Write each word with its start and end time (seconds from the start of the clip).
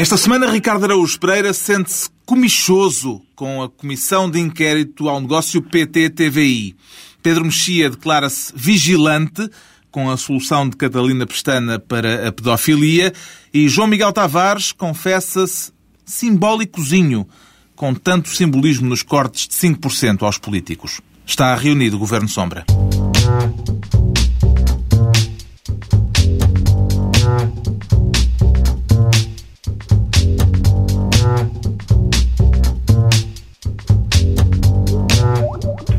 Esta 0.00 0.16
semana, 0.16 0.50
Ricardo 0.50 0.84
Araújo 0.84 1.20
Pereira 1.20 1.52
sente-se 1.52 2.08
comichoso 2.24 3.20
com 3.36 3.62
a 3.62 3.68
comissão 3.68 4.30
de 4.30 4.40
inquérito 4.40 5.10
ao 5.10 5.20
negócio 5.20 5.60
PT-TVI. 5.60 6.74
Pedro 7.22 7.44
Mexia 7.44 7.90
declara-se 7.90 8.50
vigilante 8.56 9.46
com 9.90 10.10
a 10.10 10.16
solução 10.16 10.66
de 10.66 10.74
Catalina 10.78 11.26
Pestana 11.26 11.78
para 11.78 12.28
a 12.28 12.32
pedofilia 12.32 13.12
e 13.52 13.68
João 13.68 13.88
Miguel 13.88 14.10
Tavares 14.10 14.72
confessa-se 14.72 15.70
simbólicozinho, 16.06 17.28
com 17.76 17.92
tanto 17.92 18.30
simbolismo 18.30 18.88
nos 18.88 19.02
cortes 19.02 19.46
de 19.46 19.54
5% 19.54 20.22
aos 20.22 20.38
políticos. 20.38 21.02
Está 21.26 21.54
reunido 21.54 21.96
o 21.96 22.00
Governo 22.00 22.26
Sombra. 22.26 22.64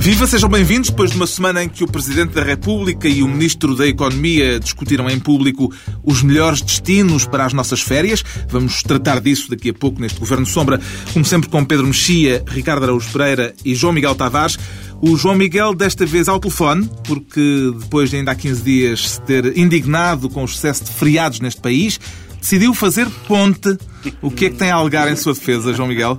Viva, 0.02 0.26
sejam 0.26 0.50
bem-vindos. 0.50 0.90
Depois 0.90 1.12
de 1.12 1.16
uma 1.16 1.28
semana 1.28 1.64
em 1.64 1.70
que 1.70 1.84
o 1.84 1.88
Presidente 1.88 2.34
da 2.34 2.42
República 2.42 3.08
e 3.08 3.22
o 3.22 3.28
Ministro 3.28 3.76
da 3.76 3.86
Economia 3.86 4.60
discutiram 4.60 5.08
em 5.08 5.20
público 5.20 5.72
os 6.04 6.24
melhores 6.24 6.60
destinos 6.60 7.28
para 7.28 7.46
as 7.46 7.54
nossas 7.54 7.82
férias, 7.84 8.24
vamos 8.50 8.82
tratar 8.82 9.22
disso 9.22 9.52
daqui 9.52 9.70
a 9.70 9.74
pouco 9.76 10.02
neste 10.02 10.20
Governo 10.20 10.48
Sombra, 10.48 10.82
como 11.14 11.24
sempre 11.24 11.52
com 11.52 11.64
Pedro 11.64 11.86
Mexia, 11.86 12.44
Ricardo 12.48 12.82
Araújo 12.82 13.12
Pereira 13.12 13.54
e 13.64 13.76
João 13.76 13.94
Miguel 13.94 14.16
Tavares. 14.16 14.58
O 15.00 15.16
João 15.16 15.36
Miguel, 15.36 15.76
desta 15.76 16.04
vez 16.04 16.28
ao 16.28 16.40
telefone, 16.40 16.90
porque 17.04 17.72
depois 17.80 18.10
de 18.10 18.16
ainda 18.16 18.32
há 18.32 18.36
15 18.36 18.64
dias 18.64 19.08
se 19.08 19.22
ter 19.22 19.56
indignado 19.56 20.32
com 20.32 20.42
o 20.42 20.46
excesso 20.46 20.84
de 20.84 20.92
feriados 20.94 21.40
neste 21.40 21.62
país, 21.62 22.00
decidiu 22.42 22.74
fazer 22.74 23.08
ponte. 23.28 23.78
O 24.20 24.32
que 24.32 24.48
é 24.48 24.50
que 24.50 24.56
tem 24.56 24.72
a 24.72 24.76
alegar 24.78 25.12
em 25.12 25.16
sua 25.16 25.34
defesa, 25.34 25.72
João 25.74 25.88
Miguel? 25.88 26.18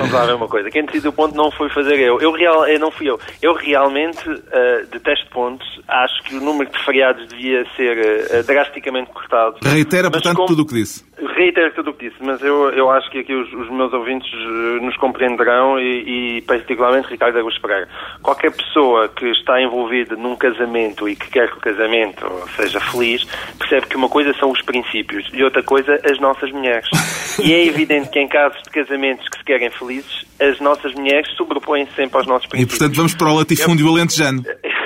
Vamos 0.00 0.14
lá 0.14 0.24
ver 0.24 0.34
uma 0.34 0.48
coisa. 0.48 0.70
Quem 0.70 0.86
decidiu 0.86 1.10
o 1.10 1.12
ponto 1.12 1.36
não 1.36 1.50
foi 1.50 1.68
fazer 1.68 1.98
eu. 2.00 2.18
Eu, 2.20 2.32
real, 2.32 2.66
eu 2.66 2.80
não 2.80 2.90
fui 2.90 3.10
eu. 3.10 3.20
Eu 3.42 3.52
realmente 3.52 4.26
uh, 4.28 4.86
detesto 4.90 5.28
pontos. 5.30 5.66
Acho 5.86 6.22
que 6.24 6.36
o 6.36 6.40
número 6.40 6.70
de 6.70 6.84
feriados 6.84 7.28
devia 7.28 7.64
ser 7.76 7.98
uh, 7.98 8.42
drasticamente 8.46 9.10
cortado. 9.12 9.58
Reitera, 9.62 10.10
portanto, 10.10 10.36
como... 10.36 10.48
tudo 10.48 10.62
o 10.62 10.66
que 10.66 10.74
disse. 10.74 11.04
Reitero 11.40 11.72
tudo 11.72 11.90
o 11.92 11.94
que 11.94 12.10
disse, 12.10 12.22
mas 12.22 12.42
eu, 12.42 12.68
eu 12.68 12.90
acho 12.90 13.10
que 13.10 13.20
aqui 13.20 13.32
os, 13.32 13.50
os 13.54 13.70
meus 13.70 13.90
ouvintes 13.94 14.30
eh, 14.30 14.84
nos 14.84 14.94
compreenderão 14.98 15.80
e, 15.80 16.36
e 16.36 16.42
particularmente 16.42 17.08
Ricardo 17.08 17.38
Agus 17.38 17.56
Pereira. 17.56 17.88
Qualquer 18.22 18.52
pessoa 18.54 19.08
que 19.08 19.24
está 19.30 19.58
envolvida 19.58 20.16
num 20.16 20.36
casamento 20.36 21.08
e 21.08 21.16
que 21.16 21.30
quer 21.30 21.50
que 21.50 21.56
o 21.56 21.60
casamento 21.60 22.26
seja 22.56 22.78
feliz, 22.78 23.24
percebe 23.58 23.86
que 23.86 23.96
uma 23.96 24.10
coisa 24.10 24.34
são 24.34 24.50
os 24.50 24.60
princípios 24.60 25.30
e 25.32 25.42
outra 25.42 25.62
coisa 25.62 25.98
as 26.04 26.20
nossas 26.20 26.52
mulheres. 26.52 26.86
E 27.42 27.54
é 27.54 27.64
evidente 27.64 28.10
que 28.10 28.18
em 28.18 28.28
casos 28.28 28.60
de 28.64 28.70
casamentos 28.70 29.26
que 29.28 29.38
se 29.38 29.44
querem 29.44 29.70
felizes, 29.70 30.26
as 30.38 30.60
nossas 30.60 30.92
mulheres 30.92 31.26
sobrepõem 31.36 31.86
-se 31.86 31.94
sempre 31.94 32.18
aos 32.18 32.26
nossos 32.26 32.46
princípios. 32.46 32.76
E 32.76 32.78
portanto 32.78 32.96
vamos 32.96 33.14
para 33.14 33.30
o 33.30 33.36
latifúndio 33.36 33.86
eu... 33.86 33.92
alentejano. 33.92 34.42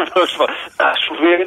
Está 0.70 0.90
a 0.90 0.94
chover, 1.00 1.46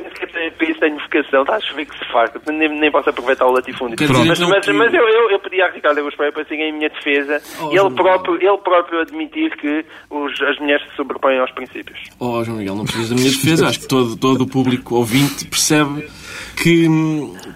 para 0.57 0.69
isso 0.69 0.79
tenho 0.79 0.97
vocação, 0.99 1.41
está 1.41 1.55
a 1.55 1.61
chover 1.61 1.85
que 1.85 1.97
se 1.97 2.11
farta, 2.11 2.39
nem, 2.51 2.69
nem 2.69 2.91
posso 2.91 3.09
aproveitar 3.09 3.45
o 3.45 3.51
latifúndio. 3.51 3.95
Mas, 3.99 4.39
mas, 4.39 4.67
mas, 4.67 4.93
eu, 4.93 5.07
eu, 5.07 5.31
eu 5.31 5.39
pedi 5.39 5.61
a 5.61 5.69
Ricardo 5.69 5.97
Augusto 5.99 6.17
Pereira 6.17 6.35
para 6.35 6.45
seguir 6.45 6.63
em 6.63 6.73
minha 6.73 6.89
defesa, 6.89 7.41
oh, 7.61 7.71
ele, 7.71 7.95
próprio, 7.95 8.35
ele 8.35 8.57
próprio 8.57 9.01
admitir 9.01 9.55
que 9.57 9.85
os, 10.09 10.41
as 10.41 10.57
mulheres 10.59 10.87
se 10.89 10.95
sobrepõem 10.95 11.39
aos 11.39 11.51
princípios. 11.51 11.99
Oh, 12.19 12.43
João 12.43 12.57
Miguel, 12.57 12.75
não 12.75 12.83
precisas 12.83 13.09
da 13.09 13.15
minha 13.15 13.29
defesa, 13.29 13.67
acho 13.67 13.79
que 13.79 13.87
todo, 13.87 14.15
todo 14.17 14.41
o 14.41 14.47
público 14.47 14.95
ouvinte 14.95 15.45
percebe 15.45 16.07
que, 16.55 16.87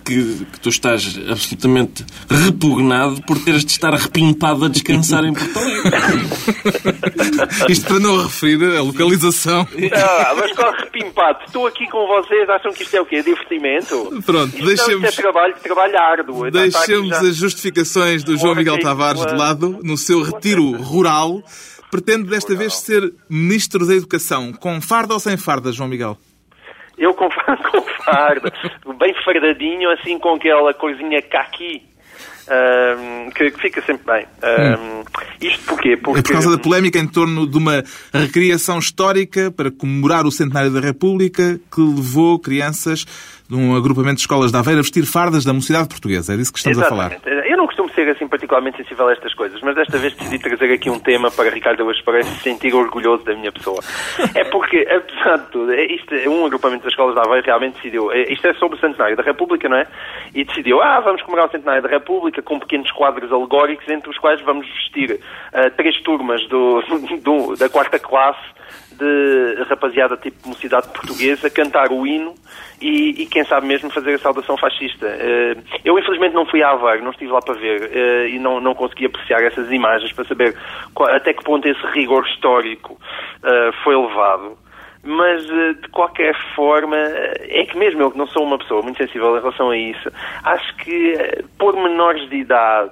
que, 0.05 0.45
que, 0.45 0.59
tu 0.59 0.69
estás 0.69 1.19
absolutamente 1.29 2.05
repugnado 2.29 3.21
por 3.23 3.37
teres 3.39 3.63
de 3.63 3.71
estar 3.71 3.93
repimpado 3.93 4.65
a 4.65 4.67
descansar 4.67 5.23
em 5.25 5.33
Porto 5.33 5.59
Alegre. 5.59 5.91
Isto 7.69 7.87
para 7.87 7.99
não 7.99 8.23
referir 8.23 8.63
a 8.77 8.81
localização. 8.81 9.67
Ah, 9.93 10.33
mas 10.37 10.51
corre 10.53 10.77
repimpado. 10.83 11.39
Estou 11.45 11.67
aqui 11.67 11.87
com 11.87 12.07
vocês, 12.07 12.49
acham 12.49 12.71
que 12.73 12.83
isto 12.83 12.95
é 12.95 13.01
o 13.01 13.05
quê? 13.05 13.21
Divertimento? 13.21 14.21
Pronto, 14.25 14.53
isto 14.53 14.65
deixemos... 14.65 15.03
É 15.03 15.11
trabalho, 15.11 15.55
trabalho 15.61 15.97
árduo. 15.97 16.51
Deixemos 16.51 17.09
já... 17.09 17.19
as 17.21 17.35
justificações 17.35 18.23
do 18.23 18.37
João 18.37 18.55
Miguel 18.55 18.79
Tavares 18.79 19.25
de 19.25 19.35
lado, 19.35 19.79
no 19.83 19.97
seu 19.97 20.21
retiro 20.21 20.71
rural. 20.71 21.41
Pretende 21.89 22.29
desta 22.29 22.53
vez 22.55 22.75
ser 22.77 23.13
Ministro 23.29 23.85
da 23.85 23.95
Educação, 23.95 24.51
com 24.51 24.81
farda 24.81 25.13
ou 25.13 25.19
sem 25.19 25.37
farda, 25.37 25.71
João 25.71 25.87
Miguel? 25.87 26.17
Eu 26.97 27.13
com, 27.13 27.29
com 27.71 27.81
farda, 28.03 28.51
bem 28.97 29.13
fardadinho, 29.23 29.89
assim 29.91 30.17
com 30.17 30.33
aquela 30.33 30.73
coisinha 30.73 31.21
caqui. 31.21 31.83
Um, 32.49 33.29
que, 33.31 33.51
que, 33.51 33.59
fica 33.59 33.81
sempre 33.81 34.05
bem. 34.05 34.25
Um, 34.41 35.03
isto 35.41 35.65
porquê? 35.65 35.97
Porque... 35.97 36.19
É 36.19 36.23
por 36.23 36.31
causa 36.31 36.49
da 36.49 36.57
polémica 36.57 36.97
em 36.97 37.05
torno 37.05 37.45
de 37.45 37.57
uma 37.57 37.83
recriação 38.13 38.79
histórica 38.79 39.51
para 39.51 39.69
comemorar 39.69 40.25
o 40.25 40.31
centenário 40.31 40.71
da 40.71 40.79
República 40.79 41.59
que 41.69 41.81
levou 41.81 42.39
crianças 42.39 43.05
de 43.49 43.55
um 43.55 43.75
agrupamento 43.75 44.15
de 44.15 44.21
escolas 44.21 44.49
da 44.49 44.59
Aveira 44.59 44.79
a 44.79 44.81
vestir 44.81 45.05
fardas 45.05 45.43
da 45.43 45.51
mocidade 45.51 45.89
portuguesa. 45.89 46.33
É 46.33 46.37
disso 46.37 46.53
que 46.53 46.59
estamos 46.59 46.77
Exatamente. 46.77 47.15
a 47.15 47.19
falar. 47.19 47.45
Eu 47.45 47.57
não 47.57 47.67
ser 47.97 48.07
assim 48.09 48.27
particularmente 48.27 48.77
sensível 48.77 49.07
a 49.07 49.13
estas 49.13 49.33
coisas, 49.33 49.59
mas 49.61 49.75
desta 49.75 49.97
vez 49.97 50.13
decidi 50.13 50.37
trazer 50.37 50.71
aqui 50.71 50.87
um 50.87 50.99
tema 50.99 51.31
para 51.31 51.49
Ricardo 51.49 51.81
Augusto 51.81 52.05
Pereira 52.05 52.27
se 52.27 52.43
sentir 52.43 52.75
orgulhoso 52.75 53.23
da 53.23 53.33
minha 53.35 53.51
pessoa. 53.51 53.79
É 54.35 54.43
porque, 54.43 54.85
apesar 54.87 55.37
de 55.37 55.51
tudo, 55.51 55.73
é 55.73 55.83
isto, 55.83 56.13
é 56.13 56.29
um 56.29 56.45
agrupamento 56.45 56.83
das 56.83 56.93
escolas 56.93 57.15
da 57.15 57.21
Aveira 57.21 57.43
realmente 57.47 57.77
decidiu, 57.77 58.11
é, 58.11 58.21
isto 58.31 58.45
é 58.45 58.53
sobre 58.53 58.77
o 58.77 58.79
centenário 58.79 59.17
da 59.17 59.23
República, 59.23 59.67
não 59.67 59.77
é? 59.77 59.87
E 60.35 60.43
decidiu, 60.43 60.79
ah, 60.79 60.99
vamos 60.99 61.23
comemorar 61.23 61.49
o 61.49 61.51
centenário 61.51 61.81
da 61.81 61.89
República 61.89 62.39
com 62.43 62.59
pequenos 62.59 62.91
quadros 62.91 63.31
alegóricos, 63.31 63.87
entre 63.87 64.09
os 64.11 64.17
quais 64.19 64.39
vamos 64.41 64.67
vestir 64.67 65.13
uh, 65.13 65.71
três 65.75 65.99
turmas 66.03 66.47
do, 66.49 66.83
do, 67.23 67.55
da 67.55 67.67
quarta 67.67 67.97
classe 67.97 68.57
de 68.97 69.63
rapaziada 69.63 70.17
tipo 70.17 70.47
mocidade 70.47 70.87
portuguesa 70.89 71.49
cantar 71.49 71.91
o 71.91 72.05
hino 72.05 72.33
e, 72.81 73.23
e, 73.23 73.25
quem 73.25 73.43
sabe 73.43 73.65
mesmo 73.65 73.89
fazer 73.89 74.13
a 74.13 74.19
saudação 74.19 74.55
fascista. 74.57 75.07
Eh, 75.07 75.55
eu 75.83 75.97
infelizmente 75.97 76.33
não 76.33 76.45
fui 76.45 76.61
à 76.61 76.71
Aveiro, 76.71 77.03
não 77.03 77.11
estive 77.11 77.31
lá 77.31 77.41
para 77.41 77.55
ver 77.55 77.89
eh, 77.91 78.29
e 78.29 78.39
não, 78.39 78.59
não 78.59 78.75
consegui 78.75 79.07
apreciar 79.07 79.41
essas 79.43 79.71
imagens 79.71 80.11
para 80.13 80.25
saber 80.25 80.55
até 80.95 81.33
que 81.33 81.43
ponto 81.43 81.67
esse 81.67 81.85
rigor 81.87 82.23
histórico 82.27 82.99
eh, 83.43 83.71
foi 83.83 83.95
levado. 83.95 84.57
Mas, 85.03 85.45
de 85.45 85.87
qualquer 85.91 86.35
forma, 86.53 86.97
é 86.97 87.65
que 87.65 87.77
mesmo 87.77 88.01
eu 88.01 88.11
que 88.11 88.17
não 88.17 88.27
sou 88.27 88.43
uma 88.43 88.57
pessoa 88.57 88.81
muito 88.81 88.97
sensível 88.97 89.37
em 89.37 89.39
relação 89.39 89.69
a 89.69 89.77
isso, 89.77 90.11
acho 90.43 90.75
que 90.77 91.13
pôr 91.57 91.77
menores 91.77 92.29
de 92.29 92.35
idade 92.35 92.91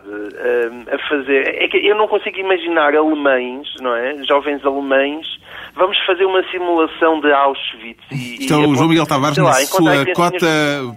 a 0.94 1.10
fazer... 1.10 1.62
É 1.62 1.68
que 1.68 1.86
eu 1.86 1.96
não 1.96 2.08
consigo 2.08 2.40
imaginar 2.40 2.96
alemães, 2.96 3.68
não 3.82 3.94
é? 3.94 4.24
Jovens 4.24 4.66
alemães 4.66 5.28
vamos 5.76 5.98
fazer 6.06 6.26
uma 6.26 6.44
simulação 6.50 7.20
de 7.20 7.32
Auschwitz. 7.32 8.04
E, 8.12 8.46
então, 8.46 8.64
e 8.64 8.68
o 8.68 8.76
João 8.76 8.90
Miguel 8.90 9.06
Tavares, 9.06 9.38
na 9.38 9.54
sua 9.54 10.06
cota 10.14 10.48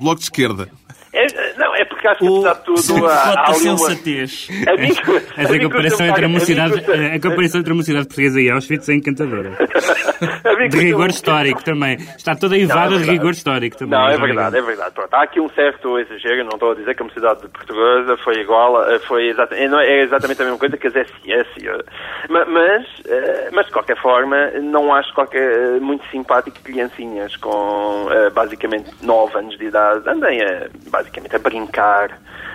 Bloco 0.00 0.16
de 0.16 0.24
Esquerda. 0.24 0.68
É, 1.12 1.26
não, 1.58 1.74
é 1.74 1.84
acho 2.08 2.20
que 2.20 2.26
de 2.26 2.64
tudo 2.64 3.06
há 3.06 3.44
uma... 3.46 3.54
sensatez. 3.54 4.48
A, 4.66 5.40
a, 5.40 5.44
a, 5.44 5.62
comparação 5.62 6.06
entre 6.06 6.24
a 6.24 6.28
mocidade, 6.28 6.74
a 7.14 7.20
comparação 7.20 7.60
entre 7.60 7.72
a 7.72 7.76
mocidade 7.76 8.06
portuguesa 8.06 8.40
e 8.40 8.50
Auschwitz 8.50 8.88
é 8.88 8.94
encantadora. 8.94 9.56
de 10.68 10.78
rigor 10.78 11.10
histórico 11.10 11.62
também. 11.62 11.96
Está 12.16 12.34
toda 12.34 12.56
evada 12.56 12.94
é 12.94 12.98
de 12.98 13.04
rigor 13.04 13.30
histórico 13.30 13.76
também. 13.76 13.98
Não, 13.98 14.08
é 14.08 14.16
verdade, 14.16 14.58
é 14.58 14.62
verdade. 14.62 14.92
Pronto, 14.94 15.14
há 15.14 15.22
aqui 15.22 15.40
um 15.40 15.48
certo 15.50 15.98
exagero, 15.98 16.44
não 16.44 16.54
estou 16.54 16.72
a 16.72 16.74
dizer 16.74 16.94
que 16.94 17.02
a 17.02 17.06
mocidade 17.06 17.48
portuguesa 17.48 18.16
foi 18.24 18.40
igual, 18.40 18.82
eh, 18.90 18.98
foi 19.00 19.28
exatamente, 19.28 19.74
é, 19.74 20.00
é 20.00 20.02
exatamente 20.02 20.42
a 20.42 20.44
mesma 20.44 20.58
coisa 20.58 20.76
que 20.76 20.86
as 20.86 20.94
SS. 20.94 21.48
Mas, 22.28 22.84
eh, 23.06 23.48
mas 23.52 23.66
de 23.66 23.72
qualquer 23.72 24.00
forma, 24.00 24.50
não 24.62 24.92
acho 24.92 25.12
qualquer, 25.14 25.80
muito 25.80 26.04
simpático 26.10 26.58
criancinhas 26.62 27.36
com 27.36 28.08
basicamente 28.34 28.90
9 29.02 29.38
anos 29.38 29.58
de 29.58 29.66
idade 29.66 30.08
andem 30.08 30.42
a, 30.42 30.68
basicamente 30.90 31.36
a 31.36 31.38
brincar 31.38 31.97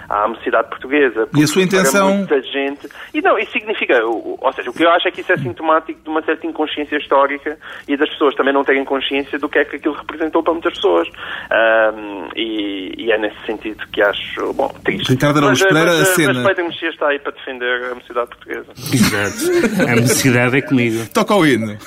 à 0.10 0.28
mocidade 0.28 0.70
portuguesa. 0.70 1.28
E 1.36 1.44
a 1.44 1.48
sua 1.48 1.64
intenção... 1.64 2.18
Muita 2.18 2.42
gente... 2.42 2.88
E 3.14 3.22
não, 3.22 3.38
isso 3.38 3.52
significa... 3.52 4.04
Ou 4.06 4.54
seja, 4.54 4.70
o 4.70 4.74
que 4.74 4.84
eu 4.84 4.90
acho 4.90 5.08
é 5.08 5.12
que 5.12 5.22
isso 5.22 5.32
é 5.32 5.38
sintomático 5.38 6.00
de 6.04 6.10
uma 6.10 6.22
certa 6.24 6.46
inconsciência 6.46 6.98
histórica 6.98 7.58
e 7.88 7.98
das 7.98 8.10
pessoas 8.10 8.36
também 8.36 8.54
não 8.54 8.64
terem 8.64 8.84
consciência 8.86 9.40
do 9.40 9.50
que 9.50 9.60
é 9.60 9.66
que 9.66 9.78
aquilo 9.78 9.96
representou 9.96 10.44
para 10.44 10.54
muitas 10.54 10.74
pessoas. 10.74 11.08
Um, 11.08 12.28
e, 12.36 12.94
e, 12.98 13.12
é 13.12 13.18
nesse 13.18 13.46
sentido 13.46 13.84
que 13.92 14.02
acho, 14.02 14.54
bom, 14.54 14.70
triste. 14.84 15.12
Ricardo 15.12 15.38
Araújo 15.40 15.66
Pereira, 15.68 15.92
a 15.92 16.06
cena... 16.06 16.34
Mas 16.34 16.48
Pedro 16.48 16.66
Mexia 16.66 16.90
está 16.90 17.08
aí 17.08 17.20
para 17.20 17.32
defender 17.32 17.92
a 17.92 17.96
mocidade 17.96 18.30
portuguesa. 18.30 18.72
Exato. 18.94 19.92
A 19.92 19.96
mocidade 19.96 20.58
é 20.58 20.62
comigo. 20.62 21.06
Toca 21.14 21.36
o 21.36 21.46
hino. 21.46 21.78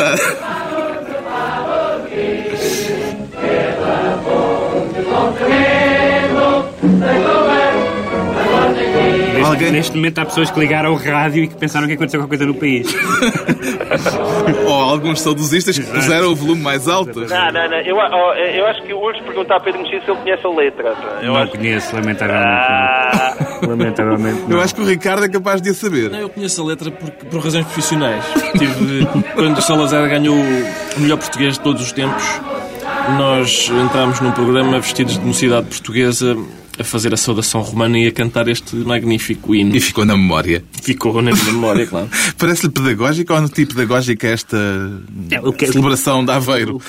Cantar. 0.00 0.39
Neste 9.70 9.96
momento 9.96 10.18
há 10.18 10.24
pessoas 10.24 10.50
que 10.50 10.58
ligaram 10.58 10.90
ao 10.90 10.96
rádio 10.96 11.44
e 11.44 11.48
que 11.48 11.54
pensaram 11.54 11.86
que 11.86 11.94
aconteceu 11.94 12.20
qualquer 12.20 12.38
coisa 12.38 12.46
no 12.46 12.54
país. 12.54 12.86
Ou 14.66 14.72
alguns 14.72 15.20
saudosistas 15.20 15.78
que 15.78 15.86
puseram 15.86 16.32
o 16.32 16.34
volume 16.34 16.62
mais 16.62 16.88
alto. 16.88 17.20
Não, 17.20 17.52
não, 17.52 17.68
não. 17.68 17.80
Eu, 17.80 17.96
eu 17.96 18.66
acho 18.66 18.82
que 18.82 18.92
hoje 18.94 19.22
perguntar 19.22 19.56
a 19.56 19.60
Pedro 19.60 19.82
Mexia 19.82 20.00
se 20.00 20.10
ele 20.10 20.20
conhece 20.20 20.46
a 20.46 20.50
letra. 20.50 20.94
Eu 21.22 21.28
não 21.28 21.36
acho... 21.36 21.52
conheço, 21.52 21.94
lamentavelmente. 21.94 22.46
Ah. 22.46 23.36
Lamentavelmente. 23.66 24.40
Não. 24.42 24.56
Eu 24.56 24.62
acho 24.62 24.74
que 24.74 24.80
o 24.80 24.86
Ricardo 24.86 25.24
é 25.24 25.28
capaz 25.28 25.60
de 25.60 25.70
a 25.70 25.74
saber. 25.74 26.10
Não, 26.10 26.20
eu 26.20 26.28
conheço 26.28 26.62
a 26.62 26.64
letra 26.64 26.90
por, 26.90 27.10
por 27.10 27.40
razões 27.40 27.64
profissionais. 27.66 28.24
Tive, 28.58 29.06
quando 29.34 29.58
o 29.58 29.62
Salazar 29.62 30.08
ganhou 30.08 30.36
o 30.36 31.00
melhor 31.00 31.18
português 31.18 31.54
de 31.54 31.60
todos 31.60 31.82
os 31.82 31.92
tempos, 31.92 32.40
nós 33.18 33.70
entramos 33.70 34.20
num 34.20 34.32
programa 34.32 34.78
vestidos 34.80 35.18
de 35.18 35.24
mocidade 35.24 35.66
portuguesa 35.66 36.36
a 36.80 36.84
fazer 36.84 37.12
a 37.12 37.16
saudação 37.16 37.60
romana 37.60 37.98
e 37.98 38.06
a 38.06 38.12
cantar 38.12 38.48
este 38.48 38.74
magnífico 38.76 39.54
hino. 39.54 39.76
E 39.76 39.80
ficou 39.80 40.04
na 40.06 40.16
memória. 40.16 40.64
Ficou 40.82 41.20
na 41.20 41.32
memória, 41.32 41.86
claro. 41.86 42.08
Parece-lhe 42.38 42.72
pedagógico 42.72 43.34
ou 43.34 43.38
antipedagógica 43.38 44.26
esta 44.28 44.56
é, 45.30 45.52
que, 45.52 45.66
celebração 45.66 46.24
de 46.24 46.32
Aveiro? 46.32 46.80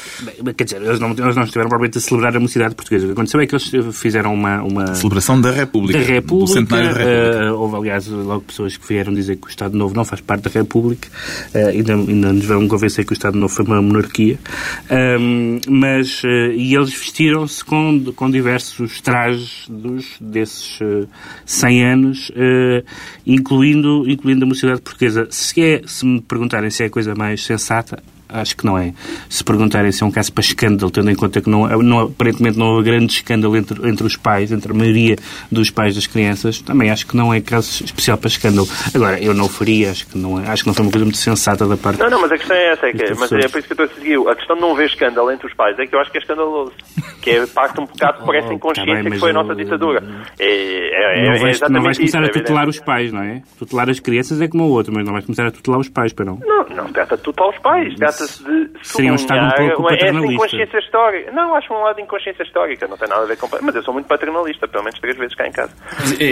Quer 0.56 0.64
dizer, 0.64 0.82
eles 0.82 1.00
não, 1.00 1.12
eles 1.12 1.36
não 1.36 1.44
estiveram 1.44 1.70
provavelmente 1.70 1.98
a 1.98 2.02
celebrar 2.02 2.36
a 2.36 2.40
mocidade 2.40 2.74
portuguesa. 2.74 3.06
O 3.06 3.08
que 3.10 3.14
aconteceu 3.14 3.42
é 3.42 3.48
que 3.48 3.56
eles 3.56 3.98
fizeram 3.98 4.34
uma... 4.34 4.64
uma... 4.64 4.96
Celebração 4.96 5.42
da 5.42 5.52
República. 5.52 6.00
Da 6.00 6.06
República. 6.06 6.46
Do 6.46 6.54
centenário 6.54 6.94
da 6.94 7.00
República. 7.00 7.54
Uh, 7.54 7.60
houve, 7.60 7.76
aliás, 7.76 8.08
logo 8.08 8.42
pessoas 8.42 8.78
que 8.78 8.88
vieram 8.88 9.14
dizer 9.14 9.36
que 9.36 9.48
o 9.48 9.50
Estado 9.50 9.78
Novo 9.78 9.94
não 9.94 10.06
faz 10.06 10.22
parte 10.22 10.44
da 10.44 10.52
República. 10.52 11.10
Uh, 11.54 11.68
ainda, 11.68 11.96
ainda 11.96 12.34
nos 12.34 12.46
vão 12.46 12.66
convencer 12.68 13.06
que 13.06 13.12
o 13.12 13.16
Estado 13.16 13.38
Novo 13.38 13.54
foi 13.54 13.66
uma 13.66 13.82
monarquia. 13.82 14.40
Uh, 14.86 15.60
mas... 15.70 16.24
e 16.24 16.74
eles 16.74 16.94
vestiram-se 16.94 17.64
com, 17.66 18.06
com 18.16 18.32
diversos 18.32 19.02
trajes 19.02 19.66
dos, 19.82 20.18
desses 20.22 20.80
uh, 20.82 21.08
100 21.46 21.86
anos, 21.86 22.30
uh, 22.30 22.86
incluindo, 23.26 24.10
incluindo 24.10 24.46
a 24.46 24.48
mocidade 24.48 24.82
portuguesa. 24.82 25.28
Se, 25.30 25.62
é, 25.62 25.82
se 25.86 26.06
me 26.06 26.22
perguntarem 26.22 26.70
se 26.70 26.84
é 26.84 26.86
a 26.86 26.90
coisa 26.90 27.16
mais 27.16 27.44
sensata, 27.44 28.02
acho 28.34 28.56
que 28.56 28.66
não 28.66 28.78
é. 28.78 28.94
Se 29.30 29.44
perguntarem 29.44 29.92
se 29.92 30.04
é 30.04 30.06
um 30.06 30.12
caso 30.12 30.32
para 30.34 30.42
escândalo, 30.42 30.92
tendo 30.92 31.10
em 31.10 31.16
conta 31.16 31.42
que 31.42 31.50
não, 31.50 31.68
não, 31.82 32.00
aparentemente 32.00 32.58
não 32.58 32.68
houve 32.68 32.90
grande 32.90 33.14
escândalo 33.14 33.56
entre, 33.56 33.88
entre 33.88 34.06
os 34.06 34.16
pais, 34.16 34.52
entre 34.52 34.72
a 34.72 34.76
maioria 34.76 35.16
dos 35.52 35.70
pais 35.70 35.96
das 35.96 36.08
crianças, 36.08 36.62
também 36.62 36.90
acho 36.90 37.08
que 37.08 37.16
não 37.16 37.34
é 37.34 37.42
caso 37.42 37.84
especial 37.84 38.18
para 38.18 38.28
escândalo. 38.28 38.68
Agora, 38.94 39.22
eu 39.22 39.34
não 39.34 39.48
faria, 39.48 39.92
acho 39.92 40.08
que 40.08 40.18
não, 40.18 40.40
é, 40.40 40.48
acho 40.48 40.64
que 40.64 40.68
não 40.68 40.74
foi 40.74 40.86
uma 40.86 40.92
coisa 40.92 41.06
muito 41.06 41.18
sensata 41.18 41.68
da 41.68 41.78
parte 41.78 42.00
Não, 42.00 42.10
não, 42.10 42.22
mas 42.22 42.32
a 42.32 42.38
questão 42.38 42.56
é 42.56 42.74
essa, 42.74 42.88
é 42.88 42.92
que, 42.92 43.14
mas 43.16 43.32
é 43.32 43.48
por 43.48 43.60
isso 43.60 43.68
que 43.68 43.82
eu 43.82 43.86
estou 43.86 43.86
a 43.86 43.90
seguir. 43.90 44.30
A 44.30 44.36
questão 44.36 44.56
de 44.56 44.62
não 44.62 44.72
haver 44.72 44.86
escândalo 44.86 45.32
entre 45.32 45.48
os 45.48 45.54
pais 45.54 45.78
é 45.80 45.86
que 45.86 45.96
eu 45.96 46.00
acho 46.00 46.12
que 46.12 46.18
é 46.18 46.22
escandaloso. 46.22 46.74
Que 47.22 47.30
é 47.32 47.48
parte 47.48 47.80
um 47.80 47.86
bocado 47.86 48.26
por 48.26 48.36
essa 48.36 48.50
oh, 48.50 48.54
inconsciência 48.54 48.96
tá 48.96 49.04
bem, 49.04 49.12
que 49.12 49.20
foi 49.20 49.30
a 49.30 49.34
nossa 49.34 49.56
ditadura. 49.56 50.04
É, 50.40 51.20
é, 51.20 51.26
não, 51.26 51.34
é 51.34 51.40
vais, 51.40 51.62
não 51.62 51.82
vais 51.82 51.98
começar 51.98 52.24
isso, 52.24 52.28
a 52.28 52.40
é 52.40 52.42
tutelar 52.42 52.68
os 52.68 52.80
pais, 52.80 53.12
não 53.12 53.22
é? 53.22 53.42
Tutelar 53.60 53.90
as 53.90 54.00
crianças 54.00 54.42
é 54.42 54.48
como 54.48 54.64
o 54.64 54.72
outro, 54.72 54.94
mas 54.94 55.06
não 55.06 55.14
vais 55.14 55.26
começar 55.26 55.46
a 55.46 55.52
tutelar 55.52 55.80
os 55.80 55.90
pais, 55.90 56.14
para 56.14 56.26
não? 56.26 56.40
Não, 56.40 56.64
não 56.76 56.92
trata 56.92 57.18
de 57.18 57.24
tutelar 57.24 57.52
os 57.52 57.60
pais, 57.60 57.94
trata-se 58.22 58.44
de 58.44 58.70
seria 58.84 59.12
um 59.12 59.16
Estado 59.16 59.46
um 59.46 59.68
pouco 59.68 59.84
paternalista. 59.90 60.46
Essa 60.46 60.56
inconsciência 60.56 60.80
histórica. 60.80 61.32
Não, 61.32 61.56
acho 61.56 61.74
um 61.74 61.82
lado 61.82 61.96
de 61.96 62.02
inconsciência 62.04 62.44
histórica, 62.44 62.88
não 62.88 62.98
tem 62.98 63.08
nada 63.08 63.24
a 63.24 63.26
ver 63.26 63.38
com... 63.38 63.48
Mas 63.62 63.76
eu 63.76 63.84
sou 63.84 63.94
muito 63.94 64.08
paternalista, 64.08 64.68
pelo 64.68 64.84
menos 64.84 65.00
três 65.00 65.18
vezes 65.18 65.36
cá 65.36 65.48
em 65.48 65.52
casa. 65.52 65.74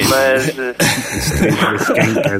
Mas... 0.09 0.55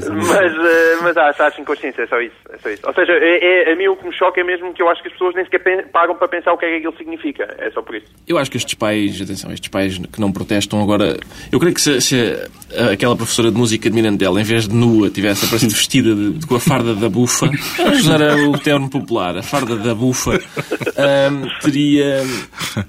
mas, 0.08 0.54
eh, 0.54 0.96
mas 1.02 1.16
acho, 1.16 1.42
acho 1.42 1.60
inconsciência, 1.60 2.02
é 2.02 2.06
só 2.06 2.20
isso. 2.20 2.36
É 2.52 2.58
só 2.58 2.68
isso. 2.68 2.86
Ou 2.86 2.94
seja, 2.94 3.12
é, 3.12 3.68
é, 3.68 3.72
a 3.72 3.76
mim 3.76 3.88
o 3.88 3.96
que 3.96 4.06
me 4.06 4.14
choca 4.14 4.40
é 4.40 4.44
mesmo 4.44 4.72
que 4.72 4.82
eu 4.82 4.88
acho 4.88 5.02
que 5.02 5.08
as 5.08 5.14
pessoas 5.14 5.34
nem 5.34 5.44
sequer 5.44 5.88
pagam 5.90 6.16
para 6.16 6.28
pensar 6.28 6.52
o 6.52 6.58
que 6.58 6.66
é 6.66 6.70
que 6.70 6.76
aquilo 6.76 6.96
significa. 6.96 7.54
É 7.58 7.70
só 7.70 7.82
por 7.82 7.96
isso. 7.96 8.06
Eu 8.26 8.38
acho 8.38 8.50
que 8.50 8.56
estes 8.56 8.74
pais, 8.74 9.20
atenção, 9.20 9.52
estes 9.52 9.68
pais 9.68 9.98
que 9.98 10.20
não 10.20 10.32
protestam 10.32 10.82
agora... 10.82 11.16
Eu 11.52 11.58
creio 11.58 11.74
que 11.74 11.80
se, 11.80 12.00
se 12.00 12.50
aquela 12.92 13.16
professora 13.16 13.50
de 13.50 13.56
música 13.56 13.88
de 13.88 13.94
Mirandela, 13.94 14.40
em 14.40 14.44
vez 14.44 14.68
de 14.68 14.74
nua, 14.74 15.10
tivesse 15.10 15.44
aparecido 15.44 15.74
vestida 15.74 16.14
de, 16.14 16.46
com 16.46 16.54
a 16.54 16.60
farda 16.60 16.94
da 16.94 17.08
bufa, 17.08 17.50
vamos 17.76 18.00
usar 18.00 18.20
o 18.20 18.58
termo 18.58 18.88
popular, 18.88 19.36
a 19.36 19.42
farda 19.42 19.76
da 19.76 19.94
bufa, 19.94 20.32
um, 20.32 21.60
teria, 21.60 22.24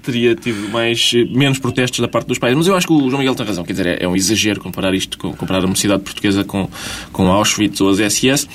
teria 0.02 0.34
tido 0.34 0.70
mais, 0.70 1.12
menos 1.30 1.58
protestos 1.58 2.00
da 2.00 2.08
parte 2.08 2.26
dos 2.26 2.38
pais. 2.38 2.54
Mas 2.54 2.66
eu 2.66 2.76
acho 2.76 2.86
que 2.86 2.92
o 2.92 3.08
João 3.08 3.18
Miguel 3.18 3.34
tem 3.34 3.46
razão. 3.46 3.64
Quer 3.64 3.72
dizer, 3.72 3.86
é, 3.86 4.04
é 4.04 4.08
um 4.08 4.16
exagero 4.16 4.60
comparar 4.60 4.94
isto, 4.94 5.18
comparar 5.18 5.64
a 5.64 5.66
mocidade 5.66 6.02
portuguesa 6.02 6.44
com, 6.44 6.68
com 7.12 7.28
Auschwitz 7.28 7.80
ou 7.80 7.90
as 7.90 7.98
SS. 7.98 8.48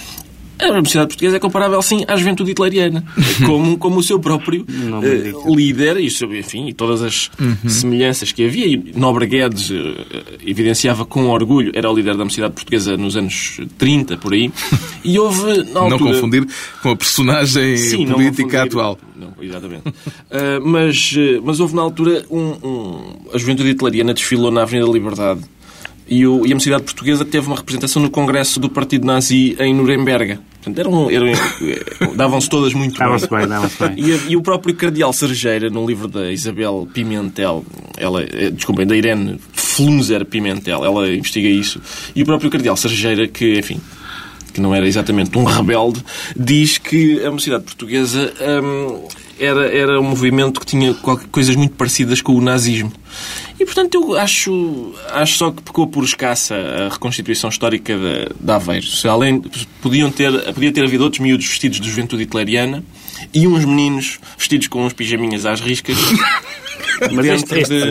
A 0.60 0.72
Universidade 0.72 1.10
Portuguesa 1.10 1.38
é 1.38 1.40
comparável, 1.40 1.82
sim, 1.82 2.04
à 2.08 2.16
juventude 2.16 2.52
hitleriana, 2.52 3.04
como, 3.46 3.78
como 3.78 4.00
o 4.00 4.04
seu 4.04 4.20
próprio 4.20 4.64
uh, 4.64 5.56
líder, 5.56 5.98
e, 5.98 6.08
enfim, 6.40 6.68
e 6.68 6.74
todas 6.74 7.02
as 7.04 7.30
uhum. 7.40 7.70
semelhanças 7.70 8.32
que 8.32 8.46
havia. 8.46 8.66
E 8.66 8.94
Nobre 8.96 9.28
Guedes 9.28 9.70
uh, 9.70 9.76
evidenciava 10.46 11.06
com 11.06 11.28
orgulho, 11.30 11.72
era 11.76 11.90
o 11.90 11.96
líder 11.96 12.16
da 12.16 12.24
Universidade 12.24 12.54
Portuguesa 12.54 12.98
nos 12.98 13.16
anos 13.16 13.60
30, 13.78 14.18
por 14.18 14.34
aí, 14.34 14.52
e 15.04 15.20
houve, 15.20 15.64
na 15.72 15.82
altura... 15.82 15.90
Não 15.90 15.98
confundir 16.00 16.48
com 16.82 16.90
a 16.90 16.96
personagem 16.96 17.78
sim, 17.78 18.08
política 18.08 18.64
atual. 18.64 18.98
Não, 19.16 19.34
exatamente. 19.40 19.88
uh, 19.88 19.94
mas, 20.64 21.16
mas 21.44 21.60
houve, 21.60 21.76
na 21.76 21.84
altura, 21.84 22.26
um, 22.32 22.68
um, 22.68 23.16
a 23.34 23.38
juventude 23.38 23.70
hitleriana 23.70 24.14
desfilou 24.14 24.52
na 24.52 24.64
Avenida 24.64 24.90
Liberdade 24.92 25.42
e, 26.08 26.26
o, 26.26 26.46
e 26.46 26.52
a 26.52 26.56
Mocidade 26.56 26.84
Portuguesa 26.84 27.26
teve 27.26 27.48
uma 27.48 27.56
representação 27.56 28.02
no 28.02 28.10
Congresso 28.10 28.60
do 28.60 28.70
Partido 28.70 29.06
Nazi 29.06 29.56
em 29.60 29.74
Nuremberg. 29.74 30.40
Portanto, 30.62 30.80
eram, 30.80 31.10
eram, 31.12 32.16
davam-se 32.16 32.50
todas 32.50 32.74
muito 32.74 32.98
bem. 32.98 33.40
bem, 33.40 33.48
davam-se 33.48 33.78
bem. 33.80 33.96
E, 33.98 34.32
e, 34.32 34.36
o 34.36 34.42
próprio 34.42 34.76
Cardeal 34.76 35.14
Sergeira, 35.14 35.70
no 35.70 35.86
livro 35.86 36.08
da 36.08 36.32
Isabel 36.32 36.88
Pimentel, 36.94 37.66
ela, 37.98 38.24
eh, 38.24 38.50
desculpem, 38.52 38.86
da 38.86 38.96
Irene 38.96 39.40
Flunzer 39.54 40.26
Pimentel, 40.26 40.84
ela 40.84 41.10
investiga 41.10 41.48
isso, 41.48 41.82
e 42.16 42.24
o 42.24 42.26
próprio 42.26 42.50
Cardeal 42.50 42.76
Sergeira, 42.76 43.28
que, 43.28 43.60
enfim, 43.60 43.80
que 44.58 44.62
não 44.62 44.74
era 44.74 44.88
exatamente 44.88 45.38
um 45.38 45.44
rebelde, 45.44 46.04
diz 46.36 46.80
que 46.80 47.24
a 47.24 47.30
mocidade 47.30 47.64
portuguesa 47.64 48.34
hum, 48.64 49.08
era, 49.40 49.68
era 49.68 50.02
um 50.02 50.04
movimento 50.04 50.60
que 50.60 50.66
tinha 50.66 50.96
coisas 51.32 51.56
muito 51.56 51.76
parecidas 51.76 52.22
com 52.22 52.34
o 52.34 52.42
nazismo. 52.42 52.92
E, 53.60 53.66
portanto, 53.66 53.94
eu 53.94 54.18
acho, 54.18 54.96
acho 55.12 55.38
só 55.38 55.52
que 55.52 55.62
pecou 55.62 55.86
por 55.86 56.04
escassa 56.04 56.56
a 56.56 56.90
reconstituição 56.90 57.52
histórica 57.52 57.96
de, 57.96 58.30
de 58.44 58.52
Aveiro. 58.52 58.86
Se 58.88 59.08
além, 59.08 59.44
podiam 59.80 60.10
ter, 60.10 60.32
podia 60.54 60.72
ter 60.72 60.84
havido 60.84 61.04
outros 61.04 61.22
miúdos 61.22 61.46
vestidos 61.46 61.80
de 61.80 61.88
juventude 61.88 62.24
hitleriana 62.24 62.84
e 63.32 63.48
uns 63.48 63.64
meninos 63.64 64.20
vestidos 64.38 64.68
com 64.68 64.86
uns 64.86 64.94
pijaminhas 64.94 65.46
às 65.46 65.62
riscas 65.62 65.98
Mas 67.12 67.26
este, 67.26 67.60
este, 67.60 67.84